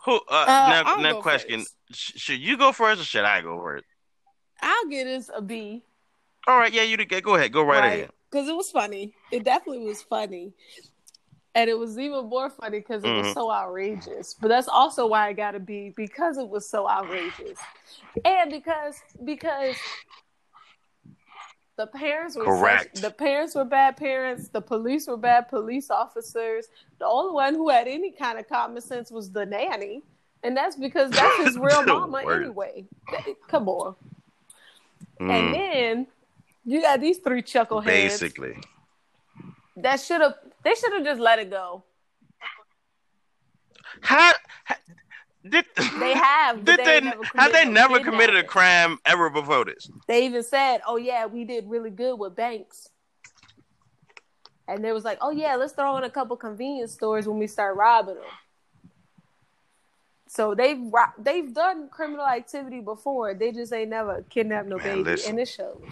Who? 0.04 0.16
Uh, 0.16 0.18
Uh, 0.28 0.82
now, 0.84 0.96
now, 0.98 1.20
question. 1.22 1.64
Sh- 1.90 2.12
Should 2.16 2.40
you 2.40 2.58
go 2.58 2.72
first 2.72 3.00
or 3.00 3.04
should 3.04 3.24
I 3.24 3.40
go 3.40 3.58
first? 3.62 3.86
I'll 4.60 4.86
get 4.90 5.04
this 5.04 5.30
a 5.34 5.40
B. 5.40 5.82
All 6.46 6.58
right, 6.58 6.70
yeah, 6.72 6.82
you 6.82 6.98
get. 6.98 7.24
Go 7.24 7.36
ahead. 7.36 7.50
Go 7.50 7.62
right, 7.62 7.86
ahead. 7.86 8.10
Because 8.30 8.46
it 8.46 8.54
was 8.54 8.70
funny. 8.70 9.14
It 9.30 9.44
definitely 9.44 9.86
was 9.86 10.02
funny. 10.02 10.52
And 11.59 11.68
it 11.68 11.76
was 11.76 11.98
even 11.98 12.26
more 12.28 12.48
funny 12.51 12.78
because 12.78 13.02
it 13.05 13.10
was 13.10 13.32
so 13.32 13.51
outrageous. 13.51 14.35
But 14.40 14.47
that's 14.48 14.68
also 14.68 15.06
why 15.09 15.26
I 15.26 15.32
got 15.32 15.52
to 15.52 15.60
be 15.60 15.93
because 15.97 16.39
it 16.39 16.48
was 16.48 16.68
so 16.68 16.89
outrageous, 16.89 17.59
and 18.24 18.48
because 18.51 18.94
because 19.24 19.74
the 21.76 21.86
parents 21.89 22.36
were 22.36 22.44
such- 22.44 22.60
Correct. 22.60 23.02
the 23.02 23.10
parents 23.10 23.55
were 23.56 23.64
bad 23.64 23.97
parents. 23.97 24.48
The 24.48 24.60
police 24.60 25.06
were 25.09 25.16
bad 25.16 25.48
police 25.48 25.90
officers. 25.90 26.68
The 27.01 27.06
only 27.06 27.32
one 27.32 27.55
who 27.55 27.68
had 27.70 27.89
any 27.89 28.10
kind 28.12 28.39
of 28.39 28.48
common 28.48 28.80
sense 28.80 29.10
was 29.10 29.30
the 29.32 29.44
nanny. 29.47 30.02
and 30.44 30.56
that's 30.56 30.76
because 30.76 31.10
that's 31.10 31.36
his 31.44 31.59
real 31.68 31.82
mama 31.85 32.22
worst. 32.24 32.40
anyway. 32.44 32.86
Come 33.48 33.68
on. 33.68 33.97
And 35.18 35.30
Mm, 35.30 35.52
then 35.52 36.06
you 36.64 36.80
got 36.82 37.01
these 37.01 37.18
three 37.18 37.43
chuckleheads 37.43 37.86
basically. 37.86 38.55
that 39.76 39.98
should 40.01 40.20
have 40.20 40.35
they 40.68 40.74
should 40.74 40.92
have 40.92 41.04
just 41.04 41.20
let 41.20 41.38
it 41.38 41.48
go. 41.50 41.82
How, 44.02 44.32
how 44.64 44.74
did 45.48 45.64
They 45.98 46.12
have. 46.12 46.62
did 46.62 46.78
they, 46.78 47.00
never 47.00 47.24
have 47.36 47.52
they 47.52 47.62
committed 47.62 47.72
never 47.72 48.00
committed 48.00 48.36
a 48.36 48.44
crime 48.44 48.98
ever 49.06 49.30
before 49.30 49.64
this? 49.64 49.88
They 50.06 50.26
even 50.26 50.42
said, 50.42 50.82
"Oh 50.86 50.96
yeah, 50.96 51.24
we 51.24 51.44
did 51.44 51.64
really 51.68 51.88
good 51.90 52.16
with 52.18 52.36
banks." 52.36 52.90
And 54.66 54.84
they 54.84 54.92
was 54.92 55.04
like, 55.04 55.16
"Oh 55.22 55.30
yeah, 55.30 55.56
let's 55.56 55.72
throw 55.72 55.96
in 55.96 56.04
a 56.04 56.10
couple 56.10 56.36
convenience 56.36 56.92
stores 56.92 57.26
when 57.26 57.38
we 57.38 57.46
start 57.46 57.76
robbing 57.76 58.16
them." 58.16 58.24
So 60.28 60.54
they've 60.54 60.78
ro- 60.78 61.14
they've 61.18 61.52
done 61.54 61.88
criminal 61.88 62.26
activity 62.26 62.80
before. 62.80 63.32
They 63.32 63.52
just 63.52 63.72
ain't 63.72 63.88
never 63.88 64.22
kidnapped 64.28 64.68
no 64.68 64.76
Man, 64.76 64.84
baby, 64.98 65.02
listen. 65.04 65.30
and 65.30 65.40
it 65.40 65.48
shows. 65.48 65.82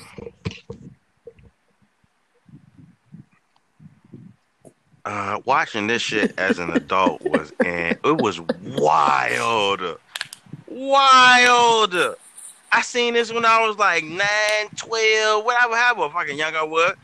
Uh, 5.06 5.40
watching 5.44 5.86
this 5.86 6.02
shit 6.02 6.32
as 6.36 6.58
an 6.58 6.68
adult 6.70 7.22
was 7.22 7.52
and 7.62 7.96
it 8.04 8.18
was 8.18 8.40
wild, 8.40 9.80
wild. 10.66 11.94
I 12.72 12.82
seen 12.82 13.14
this 13.14 13.32
when 13.32 13.44
I 13.44 13.64
was 13.66 13.78
like 13.78 14.02
9, 14.02 14.26
12, 14.74 15.44
whatever, 15.44 15.76
however 15.76 16.12
fucking 16.12 16.36
young 16.36 16.56
I 16.56 16.64
was. 16.64 16.94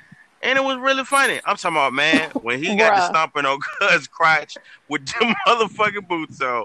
And 0.42 0.58
it 0.58 0.64
was 0.64 0.78
really 0.78 1.04
funny. 1.04 1.40
I'm 1.44 1.54
talking 1.54 1.76
about, 1.76 1.92
man, 1.92 2.32
when 2.42 2.60
he 2.60 2.76
got 2.76 2.96
to 2.96 3.02
stomping 3.02 3.46
on 3.46 3.60
Cuz 3.78 4.08
crotch 4.08 4.56
with 4.88 5.06
them 5.06 5.32
motherfucking 5.46 6.08
boots 6.08 6.40
on. 6.40 6.64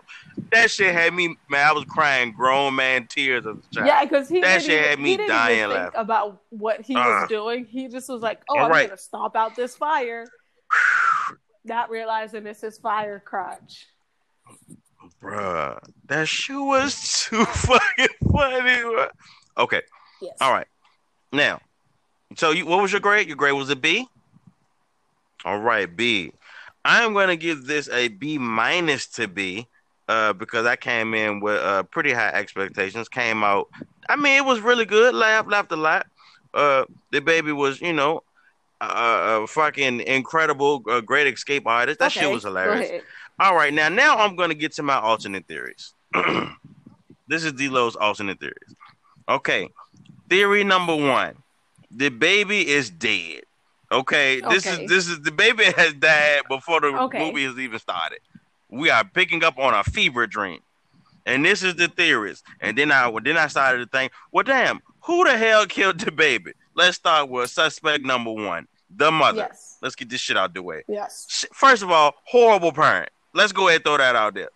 That 0.52 0.72
shit 0.72 0.92
had 0.96 1.14
me, 1.14 1.38
man, 1.50 1.68
I 1.68 1.72
was 1.74 1.84
crying 1.86 2.32
grown 2.32 2.74
man 2.76 3.06
tears 3.06 3.46
as 3.46 3.58
a 3.58 3.74
child. 3.76 3.86
Yeah, 3.88 4.04
because 4.06 4.28
he 4.28 4.42
That 4.42 4.54
didn't 4.54 4.62
shit 4.64 4.72
even, 4.80 4.90
had 4.90 5.00
me 5.00 5.10
he 5.12 5.18
didn't 5.18 5.30
dying 5.30 5.58
even 5.60 5.70
think 5.70 5.84
laughing. 5.84 6.00
about 6.00 6.42
what 6.50 6.82
he 6.82 6.96
Uh. 6.96 7.04
was 7.04 7.30
doing. 7.30 7.66
He 7.66 7.90
just 7.90 8.10
was 8.10 8.24
like, 8.24 8.42
"Oh, 8.50 8.58
I'm 8.58 8.72
right. 8.72 8.88
gonna 8.88 8.98
stomp 8.98 9.36
out 9.36 9.56
this 9.56 9.76
fire," 9.76 10.26
not 11.68 11.90
realizing 11.90 12.44
this 12.44 12.64
is 12.64 12.78
fire 12.78 13.22
crotch. 13.24 13.88
Bruh, 15.22 15.80
that 16.08 16.28
shoe 16.28 16.64
was 16.64 17.26
too 17.30 17.46
fucking 17.46 18.08
funny. 18.32 18.60
bruh. 18.60 19.10
Okay. 19.58 19.82
Yes. 20.22 20.38
All 20.42 20.52
right. 20.52 20.68
Now, 21.32 21.60
so 22.36 22.52
you, 22.52 22.66
what 22.66 22.82
was 22.82 22.92
your 22.92 23.02
grade? 23.02 23.28
Your 23.28 23.38
grade 23.38 23.54
was 23.54 23.70
a 23.70 23.76
B. 23.76 24.08
All 25.46 25.60
right, 25.60 25.94
B. 25.94 26.32
I'm 26.84 27.14
going 27.14 27.28
to 27.28 27.36
give 27.38 27.66
this 27.66 27.90
a 27.90 28.08
B 28.08 28.38
minus 28.38 29.08
to 29.08 29.28
B, 29.28 29.68
uh, 30.08 30.34
because 30.34 30.66
I 30.66 30.76
came 30.76 31.14
in 31.14 31.40
with 31.40 31.62
uh, 31.62 31.84
pretty 31.84 32.14
high 32.14 32.30
expectations. 32.30 33.10
Came 33.10 33.44
out, 33.44 33.68
I 34.10 34.16
mean, 34.16 34.38
it 34.38 34.46
was 34.46 34.62
really 34.62 34.86
good. 34.86 35.14
Laughed, 35.14 35.50
laughed 35.50 35.72
a 35.72 35.76
lot. 35.76 36.08
Uh, 36.54 36.86
the 37.12 37.20
baby 37.20 37.52
was, 37.52 37.82
you 37.82 37.94
know, 37.94 38.24
uh, 38.82 39.40
a 39.44 39.48
fucking 39.48 40.02
incredible, 40.02 40.84
uh, 40.90 41.02
great 41.02 41.32
escape 41.34 41.66
artist. 41.66 42.00
That 42.00 42.12
shit 42.12 42.30
was 42.30 42.44
hilarious. 42.44 43.04
All 43.40 43.56
right, 43.56 43.74
now 43.74 43.90
now 43.90 44.18
I'm 44.18 44.36
gonna 44.36 44.56
get 44.56 44.74
to 44.74 44.84
my 44.84 44.96
alternate 45.00 45.48
theories. 45.48 45.94
this 47.28 47.44
is 47.44 47.54
D-Lo's 47.54 47.96
alternate 47.96 48.40
theories. 48.40 48.76
Okay, 49.30 49.70
theory 50.30 50.64
number 50.64 50.96
one: 50.96 51.36
the 51.92 52.10
baby 52.10 52.68
is 52.68 52.90
dead. 52.90 53.42
Okay, 53.92 54.42
this 54.42 54.66
Okay. 54.66 54.84
is 54.84 54.90
this 54.90 55.08
is 55.08 55.22
the 55.22 55.32
baby 55.32 55.64
has 55.78 55.94
died 55.94 56.42
before 56.50 56.82
the 56.82 56.88
Okay. 56.88 57.20
movie 57.20 57.46
has 57.46 57.58
even 57.58 57.80
started. 57.80 58.20
We 58.70 58.90
are 58.90 59.04
picking 59.06 59.44
up 59.44 59.58
on 59.58 59.74
a 59.74 59.84
fever 59.84 60.28
dream, 60.28 60.60
and 61.26 61.46
this 61.46 61.64
is 61.64 61.76
the 61.76 61.88
theories. 61.88 62.44
And 62.60 62.78
then 62.78 62.92
I 62.92 63.08
would 63.08 63.24
then 63.24 63.38
I 63.38 63.48
started 63.48 63.80
to 63.80 63.98
think, 63.98 64.12
well, 64.32 64.44
damn, 64.44 64.80
who 65.06 65.24
the 65.24 65.38
hell 65.38 65.66
killed 65.66 66.00
the 66.00 66.12
baby? 66.12 66.52
Let's 66.78 66.98
start 66.98 67.28
with 67.30 67.50
suspect 67.50 68.06
number 68.06 68.32
one, 68.32 68.68
the 68.96 69.10
mother. 69.10 69.48
Yes. 69.50 69.78
Let's 69.82 69.96
get 69.96 70.10
this 70.10 70.22
shit 70.22 70.38
out 70.38 70.54
the 70.54 70.62
way. 70.62 70.84
Yes. 70.88 71.44
First 71.52 71.82
of 71.82 71.90
all, 71.90 72.14
horrible 72.24 72.72
parent. 72.72 73.10
Let's 73.34 73.52
go 73.52 73.68
ahead 73.68 73.78
and 73.78 73.86
throw 73.86 73.98
that 73.98 74.16
out 74.16 74.36
there. 74.36 74.50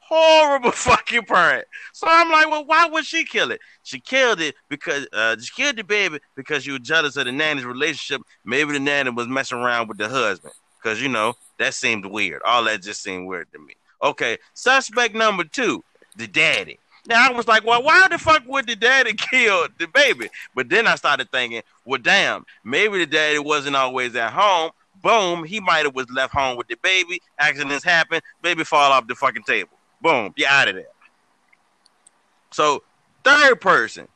Horrible 0.00 0.70
fucking 0.72 1.24
parent. 1.24 1.66
So 1.92 2.06
I'm 2.08 2.32
like, 2.32 2.48
well, 2.50 2.64
why 2.64 2.86
would 2.86 3.04
she 3.04 3.24
kill 3.24 3.50
it? 3.50 3.60
She 3.82 4.00
killed 4.00 4.40
it 4.40 4.54
because 4.70 5.06
uh, 5.12 5.36
she 5.38 5.52
killed 5.52 5.76
the 5.76 5.84
baby 5.84 6.20
because 6.36 6.64
she 6.64 6.70
was 6.70 6.80
jealous 6.80 7.18
of 7.18 7.26
the 7.26 7.32
nanny's 7.32 7.66
relationship. 7.66 8.22
Maybe 8.46 8.72
the 8.72 8.80
nanny 8.80 9.10
was 9.10 9.28
messing 9.28 9.58
around 9.58 9.88
with 9.88 9.98
the 9.98 10.08
husband 10.08 10.54
because 10.82 11.02
you 11.02 11.10
know 11.10 11.34
that 11.58 11.74
seemed 11.74 12.06
weird. 12.06 12.40
All 12.46 12.64
that 12.64 12.80
just 12.80 13.02
seemed 13.02 13.26
weird 13.28 13.52
to 13.52 13.58
me. 13.58 13.74
Okay, 14.02 14.38
suspect 14.54 15.14
number 15.14 15.44
two, 15.44 15.84
the 16.16 16.26
daddy. 16.26 16.78
Now 17.06 17.28
I 17.28 17.32
was 17.32 17.48
like, 17.48 17.64
well, 17.64 17.82
why 17.82 18.06
the 18.08 18.18
fuck 18.18 18.44
would 18.46 18.66
the 18.66 18.76
daddy 18.76 19.12
kill 19.30 19.66
the 19.78 19.88
baby? 19.88 20.28
But 20.54 20.68
then 20.68 20.86
I 20.86 20.94
started 20.94 21.30
thinking, 21.30 21.62
well, 21.84 22.00
damn, 22.00 22.44
maybe 22.64 22.98
the 22.98 23.06
daddy 23.06 23.38
wasn't 23.38 23.76
always 23.76 24.14
at 24.14 24.32
home. 24.32 24.70
Boom, 25.02 25.42
he 25.44 25.58
might 25.58 25.84
have 25.84 25.94
was 25.96 26.08
left 26.10 26.32
home 26.32 26.56
with 26.56 26.68
the 26.68 26.76
baby. 26.76 27.20
Accidents 27.38 27.84
happen. 27.84 28.20
Baby 28.40 28.62
fall 28.62 28.92
off 28.92 29.08
the 29.08 29.16
fucking 29.16 29.42
table. 29.42 29.76
Boom, 30.00 30.32
you 30.36 30.46
out 30.48 30.68
of 30.68 30.76
there. 30.76 30.86
So 32.52 32.84
third 33.24 33.60
person, 33.60 34.06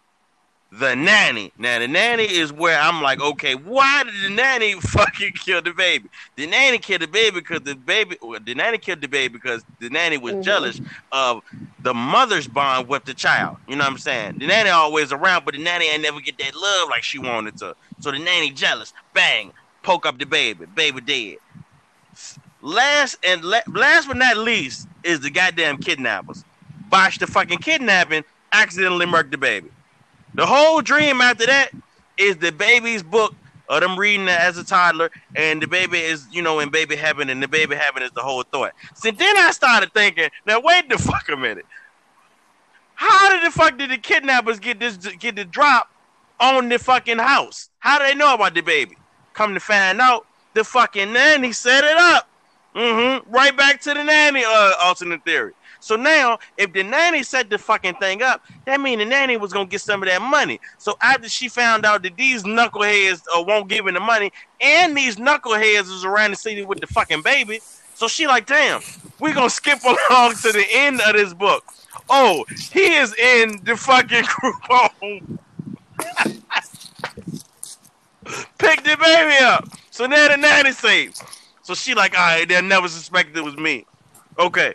the 0.78 0.94
nanny. 0.94 1.53
Now 1.59 1.78
the 1.78 1.89
nanny 1.89 2.24
is 2.24 2.53
where 2.53 2.78
I'm 2.78 3.03
like, 3.03 3.20
okay, 3.20 3.55
why 3.55 4.05
did 4.05 4.15
the 4.23 4.35
nanny 4.35 4.74
fucking 4.81 5.32
kill 5.32 5.62
the 5.62 5.73
baby? 5.73 6.09
The 6.36 6.47
nanny 6.47 6.78
killed 6.78 7.03
the 7.03 7.09
baby 7.09 7.40
because 7.40 7.61
the 7.62 7.74
baby, 7.74 8.16
the 8.44 8.55
nanny 8.55 8.78
killed 8.78 9.01
the 9.01 9.09
baby 9.09 9.32
because 9.32 9.65
the 9.81 9.89
nanny 9.90 10.19
was 10.19 10.35
Mhm. 10.35 10.43
jealous 10.43 10.81
of 11.12 11.43
the 11.78 11.94
mother's 11.94 12.47
bond 12.48 12.89
with 12.89 13.05
the 13.05 13.15
child. 13.15 13.59
You 13.69 13.77
know 13.77 13.85
what 13.85 13.93
I'm 13.93 13.98
saying? 13.98 14.39
The 14.39 14.47
nanny 14.47 14.70
always 14.70 15.12
around, 15.12 15.44
but 15.44 15.55
the 15.55 15.62
nanny 15.62 15.86
ain't 15.86 16.03
never 16.03 16.20
get 16.20 16.39
that 16.39 16.55
love 16.55 16.89
like 16.90 17.03
she 17.03 17.19
wanted 17.19 17.57
to. 17.59 17.74
So 18.01 18.11
the 18.11 18.19
nanny 18.19 18.51
jealous. 18.51 18.93
Bang, 19.15 19.53
poke 19.82 20.07
up 20.07 20.19
the 20.19 20.27
baby. 20.27 20.66
Baby 20.66 21.01
dead. 21.01 21.36
Last 22.61 23.16
and 23.27 23.43
la- 23.44 23.61
last 23.69 24.09
but 24.09 24.16
not 24.16 24.36
least 24.36 24.89
is 25.05 25.20
the 25.20 25.31
goddamn 25.31 25.78
kidnappers. 25.78 26.44
Botched 26.89 27.20
the 27.20 27.27
fucking 27.27 27.59
kidnapping, 27.59 28.24
accidentally 28.53 29.07
murked 29.07 29.31
the 29.31 29.39
baby. 29.39 29.70
The 30.37 30.45
whole 30.45 30.83
dream 30.83 31.23
after 31.23 31.47
that 31.47 31.71
is 32.19 32.37
the 32.37 32.53
baby's 32.53 33.03
book 33.03 33.35
of 33.71 33.81
them 33.81 33.99
reading 33.99 34.29
it 34.29 34.39
as 34.39 34.59
a 34.59 34.65
toddler, 34.65 35.11
and 35.35 35.63
the 35.63 35.67
baby 35.67 35.99
is, 35.99 36.27
you 36.31 36.43
know, 36.43 36.61
in 36.61 36.69
baby 36.69 36.95
heaven, 36.95 37.31
and 37.31 37.43
the 37.43 37.49
baby 37.49 37.75
heaven 37.75 38.03
is 38.03 38.11
the 38.13 38.21
whole 38.21 38.43
thought. 38.43 38.73
So 38.95 39.11
then 39.11 39.37
I 39.39 39.51
started 39.51 39.93
thinking, 39.95 40.29
now 40.47 40.61
wait 40.61 40.91
the 40.91 40.99
fuck 40.99 41.29
a 41.31 41.37
minute. 41.37 41.65
How 42.95 43.31
did 43.31 43.47
the 43.47 43.51
fuck 43.51 43.79
did 43.79 43.91
the 43.91 43.99
kidnappers 43.99 44.59
get 44.59 44.79
this 44.79 44.97
get 44.97 45.37
the 45.37 45.45
drop 45.45 45.91
on 46.39 46.69
the 46.69 46.79
fucking 46.79 47.19
house? 47.19 47.71
How 47.79 47.99
do 47.99 48.05
they 48.05 48.15
know 48.15 48.35
about 48.35 48.55
the 48.55 48.61
baby? 48.61 48.97
Come 49.33 49.55
to 49.55 49.61
find 49.61 50.01
out, 50.01 50.27
the 50.55 50.65
fucking 50.65 51.13
nanny 51.13 51.53
set 51.53 51.83
it 51.85 51.97
up. 51.97 52.29
Mm-hmm. 52.75 53.31
Right 53.31 53.57
back 53.57 53.81
to 53.83 53.95
the 53.95 54.05
nanny 54.05 54.45
uh, 54.45 54.73
alternate 54.83 55.25
theory. 55.25 55.53
So 55.87 55.95
now, 55.95 56.41
if 56.59 56.73
the 56.73 56.83
nanny 56.83 57.23
set 57.23 57.49
the 57.49 57.59
fucking 57.59 57.95
thing 57.95 58.21
up, 58.21 58.43
that 58.65 58.81
means 58.81 58.99
the 58.99 59.05
nanny 59.05 59.37
was 59.37 59.53
gonna 59.53 59.69
get 59.69 59.81
some 59.81 60.03
of 60.03 60.09
that 60.09 60.21
money. 60.21 60.59
So 60.79 60.97
after 61.01 61.29
she 61.29 61.49
found 61.49 61.87
out 61.87 62.03
that 62.03 62.17
these 62.17 62.43
knuckleheads 62.43 63.23
uh, 63.33 63.43
won't 63.43 63.69
give 63.69 63.87
him 63.87 63.95
the 63.95 64.01
money, 64.01 64.33
and 64.61 64.97
these 64.97 65.15
knuckleheads 65.15 65.89
is 65.89 66.05
around 66.05 66.33
the 66.33 66.37
city 66.37 66.65
with 66.65 66.81
the 66.81 66.89
fucking 66.89 67.23
baby, 67.23 67.61
so 67.95 68.09
she 68.09 68.27
like, 68.27 68.47
damn, 68.47 68.81
we 69.21 69.33
gonna 69.33 69.49
skip 69.49 69.79
along 69.85 70.35
to 70.35 70.51
the 70.51 70.67
end 70.73 71.01
of 71.03 71.13
this 71.13 71.33
book. 71.33 71.63
Oh, 72.11 72.45
he 72.73 72.97
is 72.97 73.15
in 73.15 73.61
the 73.63 73.77
fucking 73.77 74.25
group 74.41 74.57
home. 74.65 75.39
Pick 78.59 78.83
the 78.83 78.97
baby 79.01 79.45
up. 79.45 79.69
So 79.93 80.07
now 80.07 80.27
the 80.27 80.37
nanny 80.37 80.73
safe. 80.73 81.15
So 81.63 81.75
she 81.75 81.95
like, 81.95 82.19
all 82.19 82.27
right, 82.27 82.49
they'll 82.49 82.61
never 82.61 82.89
suspect 82.89 83.37
it 83.37 83.45
was 83.45 83.57
me. 83.57 83.87
Okay. 84.37 84.75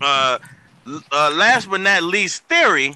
Uh, 0.00 0.38
uh, 0.86 1.30
last 1.34 1.70
but 1.70 1.80
not 1.80 2.02
least, 2.02 2.44
theory: 2.44 2.94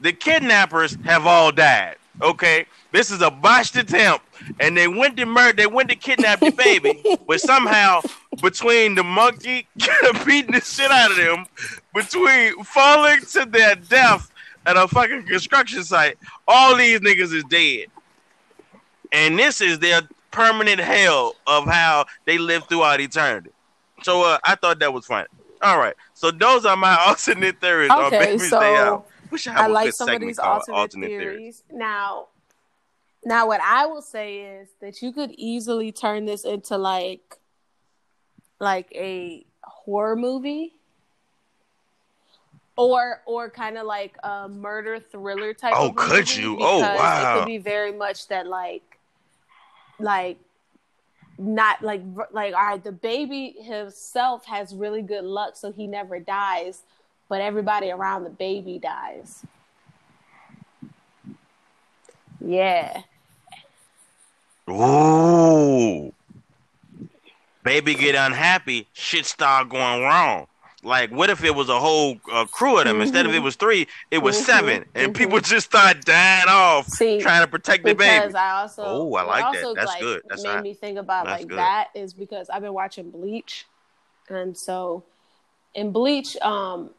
the 0.00 0.12
kidnappers 0.12 0.96
have 1.04 1.26
all 1.26 1.52
died. 1.52 1.96
Okay, 2.20 2.66
this 2.92 3.10
is 3.10 3.22
a 3.22 3.30
botched 3.30 3.76
attempt, 3.76 4.24
and 4.60 4.76
they 4.76 4.88
went 4.88 5.16
to 5.18 5.26
murder. 5.26 5.56
They 5.56 5.66
went 5.66 5.88
to 5.90 5.96
kidnap 5.96 6.40
the 6.40 6.50
baby, 6.50 7.02
but 7.26 7.40
somehow 7.40 8.00
between 8.42 8.94
the 8.94 9.04
monkey 9.04 9.66
beating 10.26 10.52
the 10.52 10.60
shit 10.60 10.90
out 10.90 11.10
of 11.12 11.16
them, 11.16 11.46
between 11.94 12.62
falling 12.64 13.20
to 13.32 13.46
their 13.46 13.76
death 13.76 14.30
at 14.66 14.76
a 14.76 14.88
fucking 14.88 15.24
construction 15.24 15.84
site, 15.84 16.18
all 16.46 16.76
these 16.76 17.00
niggas 17.00 17.32
is 17.32 17.44
dead 17.44 17.86
and 19.12 19.38
this 19.38 19.60
is 19.60 19.78
their 19.78 20.02
permanent 20.30 20.80
hell 20.80 21.34
of 21.46 21.64
how 21.64 22.06
they 22.24 22.38
live 22.38 22.64
throughout 22.68 23.00
eternity. 23.00 23.50
So 24.02 24.22
uh, 24.22 24.38
I 24.44 24.54
thought 24.54 24.78
that 24.80 24.92
was 24.92 25.06
funny. 25.06 25.28
All 25.62 25.78
right, 25.78 25.94
so 26.14 26.30
those 26.30 26.64
are 26.64 26.76
my 26.76 26.96
alternate 27.06 27.60
theories 27.60 27.90
Okay, 27.90 28.38
so 28.38 28.60
Out. 28.60 29.08
We 29.30 29.38
have 29.44 29.56
I 29.56 29.66
a 29.66 29.68
like 29.68 29.92
some 29.92 30.08
of 30.08 30.20
these 30.20 30.38
called 30.38 30.62
alternate, 30.70 31.08
theories. 31.08 31.62
Now, 31.70 32.28
now 33.24 33.46
what 33.46 33.60
I 33.60 33.86
will 33.86 34.02
say 34.02 34.38
is 34.38 34.68
that 34.80 35.02
you 35.02 35.12
could 35.12 35.32
easily 35.32 35.92
turn 35.92 36.24
this 36.24 36.44
into 36.44 36.78
like, 36.78 37.36
like 38.58 38.90
a 38.94 39.44
horror 39.62 40.16
movie, 40.16 40.74
or 42.76 43.22
or 43.26 43.50
kind 43.50 43.76
of 43.76 43.86
like 43.86 44.16
a 44.22 44.48
murder 44.48 44.98
thriller 44.98 45.52
type. 45.52 45.74
Oh, 45.76 45.92
could 45.92 46.34
you? 46.34 46.56
Oh, 46.60 46.80
because 46.80 47.36
It 47.36 47.38
could 47.38 47.46
be 47.46 47.58
very 47.58 47.92
much 47.92 48.28
that 48.28 48.46
like, 48.46 48.98
like, 49.98 50.38
not 51.38 51.82
like 51.82 52.02
like 52.32 52.54
all 52.54 52.66
right. 52.66 52.82
The 52.82 52.92
baby 52.92 53.54
himself 53.60 54.44
has 54.46 54.74
really 54.74 55.02
good 55.02 55.24
luck, 55.24 55.56
so 55.56 55.72
he 55.72 55.86
never 55.86 56.18
dies, 56.18 56.82
but 57.28 57.40
everybody 57.40 57.90
around 57.90 58.24
the 58.24 58.30
baby 58.30 58.78
dies. 58.78 59.44
Yeah. 62.40 63.02
Ooh. 64.68 66.12
Baby 67.62 67.94
get 67.94 68.14
unhappy, 68.14 68.86
shit 68.92 69.26
start 69.26 69.68
going 69.68 70.02
wrong. 70.02 70.46
Like, 70.82 71.10
what 71.10 71.28
if 71.28 71.42
it 71.42 71.54
was 71.54 71.68
a 71.68 71.78
whole 71.80 72.18
uh, 72.30 72.44
crew 72.46 72.78
of 72.78 72.84
them? 72.84 73.00
Instead 73.00 73.26
of 73.26 73.34
it 73.34 73.40
was 73.40 73.56
three, 73.56 73.88
it 74.10 74.18
was 74.18 74.36
Mhm, 74.36 74.44
seven, 74.44 74.84
and 74.94 75.12
mhm. 75.12 75.16
people 75.16 75.40
just 75.40 75.66
start 75.66 76.04
dying 76.04 76.48
off 76.48 76.86
See, 76.88 77.18
trying 77.20 77.42
to 77.42 77.50
protect 77.50 77.84
the 77.84 77.94
baby. 77.94 78.34
I 78.34 78.60
also 78.60 78.82
Oh, 78.82 79.14
I 79.14 79.22
like 79.22 79.44
that. 79.52 79.54
also, 79.54 79.74
That's 79.74 79.86
like, 79.86 80.02
good. 80.02 80.22
That's 80.28 80.44
made 80.44 80.54
hot. 80.54 80.62
me 80.62 80.74
think 80.74 80.98
about 80.98 81.26
like 81.26 81.48
good. 81.48 81.56
that 81.56 81.88
is 81.94 82.12
because 82.14 82.48
I've 82.48 82.62
been 82.62 82.74
watching 82.74 83.10
Bleach, 83.10 83.66
and 84.28 84.56
so 84.56 85.04
in 85.74 85.90
Bleach, 85.90 86.36
um, 86.38 86.90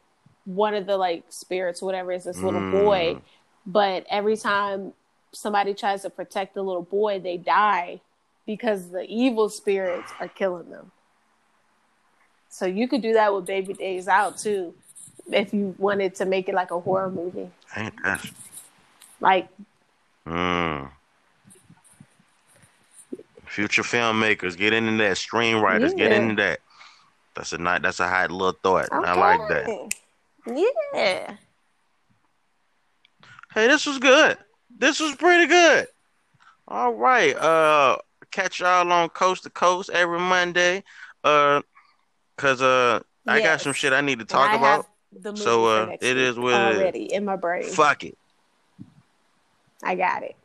one 0.45 0.73
of 0.73 0.85
the 0.85 0.97
like 0.97 1.23
spirits, 1.29 1.81
whatever, 1.81 2.11
is 2.11 2.25
this 2.25 2.43
little 2.43 2.61
Mm. 2.61 2.71
boy, 2.71 3.17
but 3.65 4.05
every 4.09 4.35
time 4.35 4.93
somebody 5.33 5.73
tries 5.73 6.01
to 6.01 6.09
protect 6.09 6.53
the 6.53 6.63
little 6.63 6.81
boy, 6.81 7.19
they 7.19 7.37
die 7.37 8.01
because 8.45 8.89
the 8.91 9.03
evil 9.03 9.47
spirits 9.47 10.11
are 10.19 10.27
killing 10.27 10.69
them. 10.69 10.91
So 12.49 12.65
you 12.65 12.87
could 12.87 13.01
do 13.01 13.13
that 13.13 13.33
with 13.33 13.45
Baby's 13.45 13.77
Day 13.77 14.03
Out 14.07 14.37
too, 14.37 14.73
if 15.31 15.53
you 15.53 15.75
wanted 15.77 16.15
to 16.15 16.25
make 16.25 16.49
it 16.49 16.55
like 16.55 16.71
a 16.71 16.79
horror 16.79 17.09
movie, 17.09 17.49
Ain't 17.77 17.93
that? 18.03 18.25
like 19.19 19.47
Mm. 20.25 20.91
Future 23.45 23.81
filmmakers, 23.81 24.55
get 24.55 24.73
into 24.73 24.95
that. 25.03 25.17
Screenwriters, 25.17 25.95
get 25.97 26.11
into 26.11 26.35
that. 26.35 26.59
That's 27.35 27.51
a 27.53 27.57
nice. 27.57 27.81
That's 27.81 27.99
a 27.99 28.07
hot 28.07 28.31
little 28.31 28.51
thought. 28.61 28.89
I 28.91 29.13
like 29.15 29.49
that. 29.49 29.93
Yeah. 30.93 31.35
Hey, 33.53 33.67
this 33.67 33.87
was 33.87 33.97
good. 33.97 34.37
This 34.77 34.99
was 34.99 35.15
pretty 35.15 35.47
good. 35.47 35.87
All 36.67 36.93
right. 36.93 37.35
Uh, 37.35 37.97
catch 38.29 38.59
y'all 38.59 38.91
on 38.91 39.09
Coast 39.09 39.43
to 39.43 39.49
Coast 39.49 39.89
every 39.89 40.19
Monday. 40.19 40.83
Uh, 41.23 41.61
cause 42.39 42.61
uh, 42.61 43.01
I 43.27 43.41
got 43.41 43.61
some 43.61 43.73
shit 43.73 43.91
I 43.91 44.01
need 44.01 44.19
to 44.19 44.25
talk 44.25 44.53
about. 44.53 44.85
have 45.13 45.23
the 45.23 45.31
movie 45.31 45.43
So, 45.43 45.65
uh, 45.65 45.97
it 45.99 46.17
is 46.17 46.37
what 46.39 46.53
it 46.53 46.71
is. 46.71 46.77
already 46.77 47.13
in 47.13 47.25
my 47.25 47.35
brain. 47.35 47.63
Fuck 47.63 48.05
it. 48.05 48.17
I 49.83 49.95
got 49.95 50.23
it. 50.23 50.35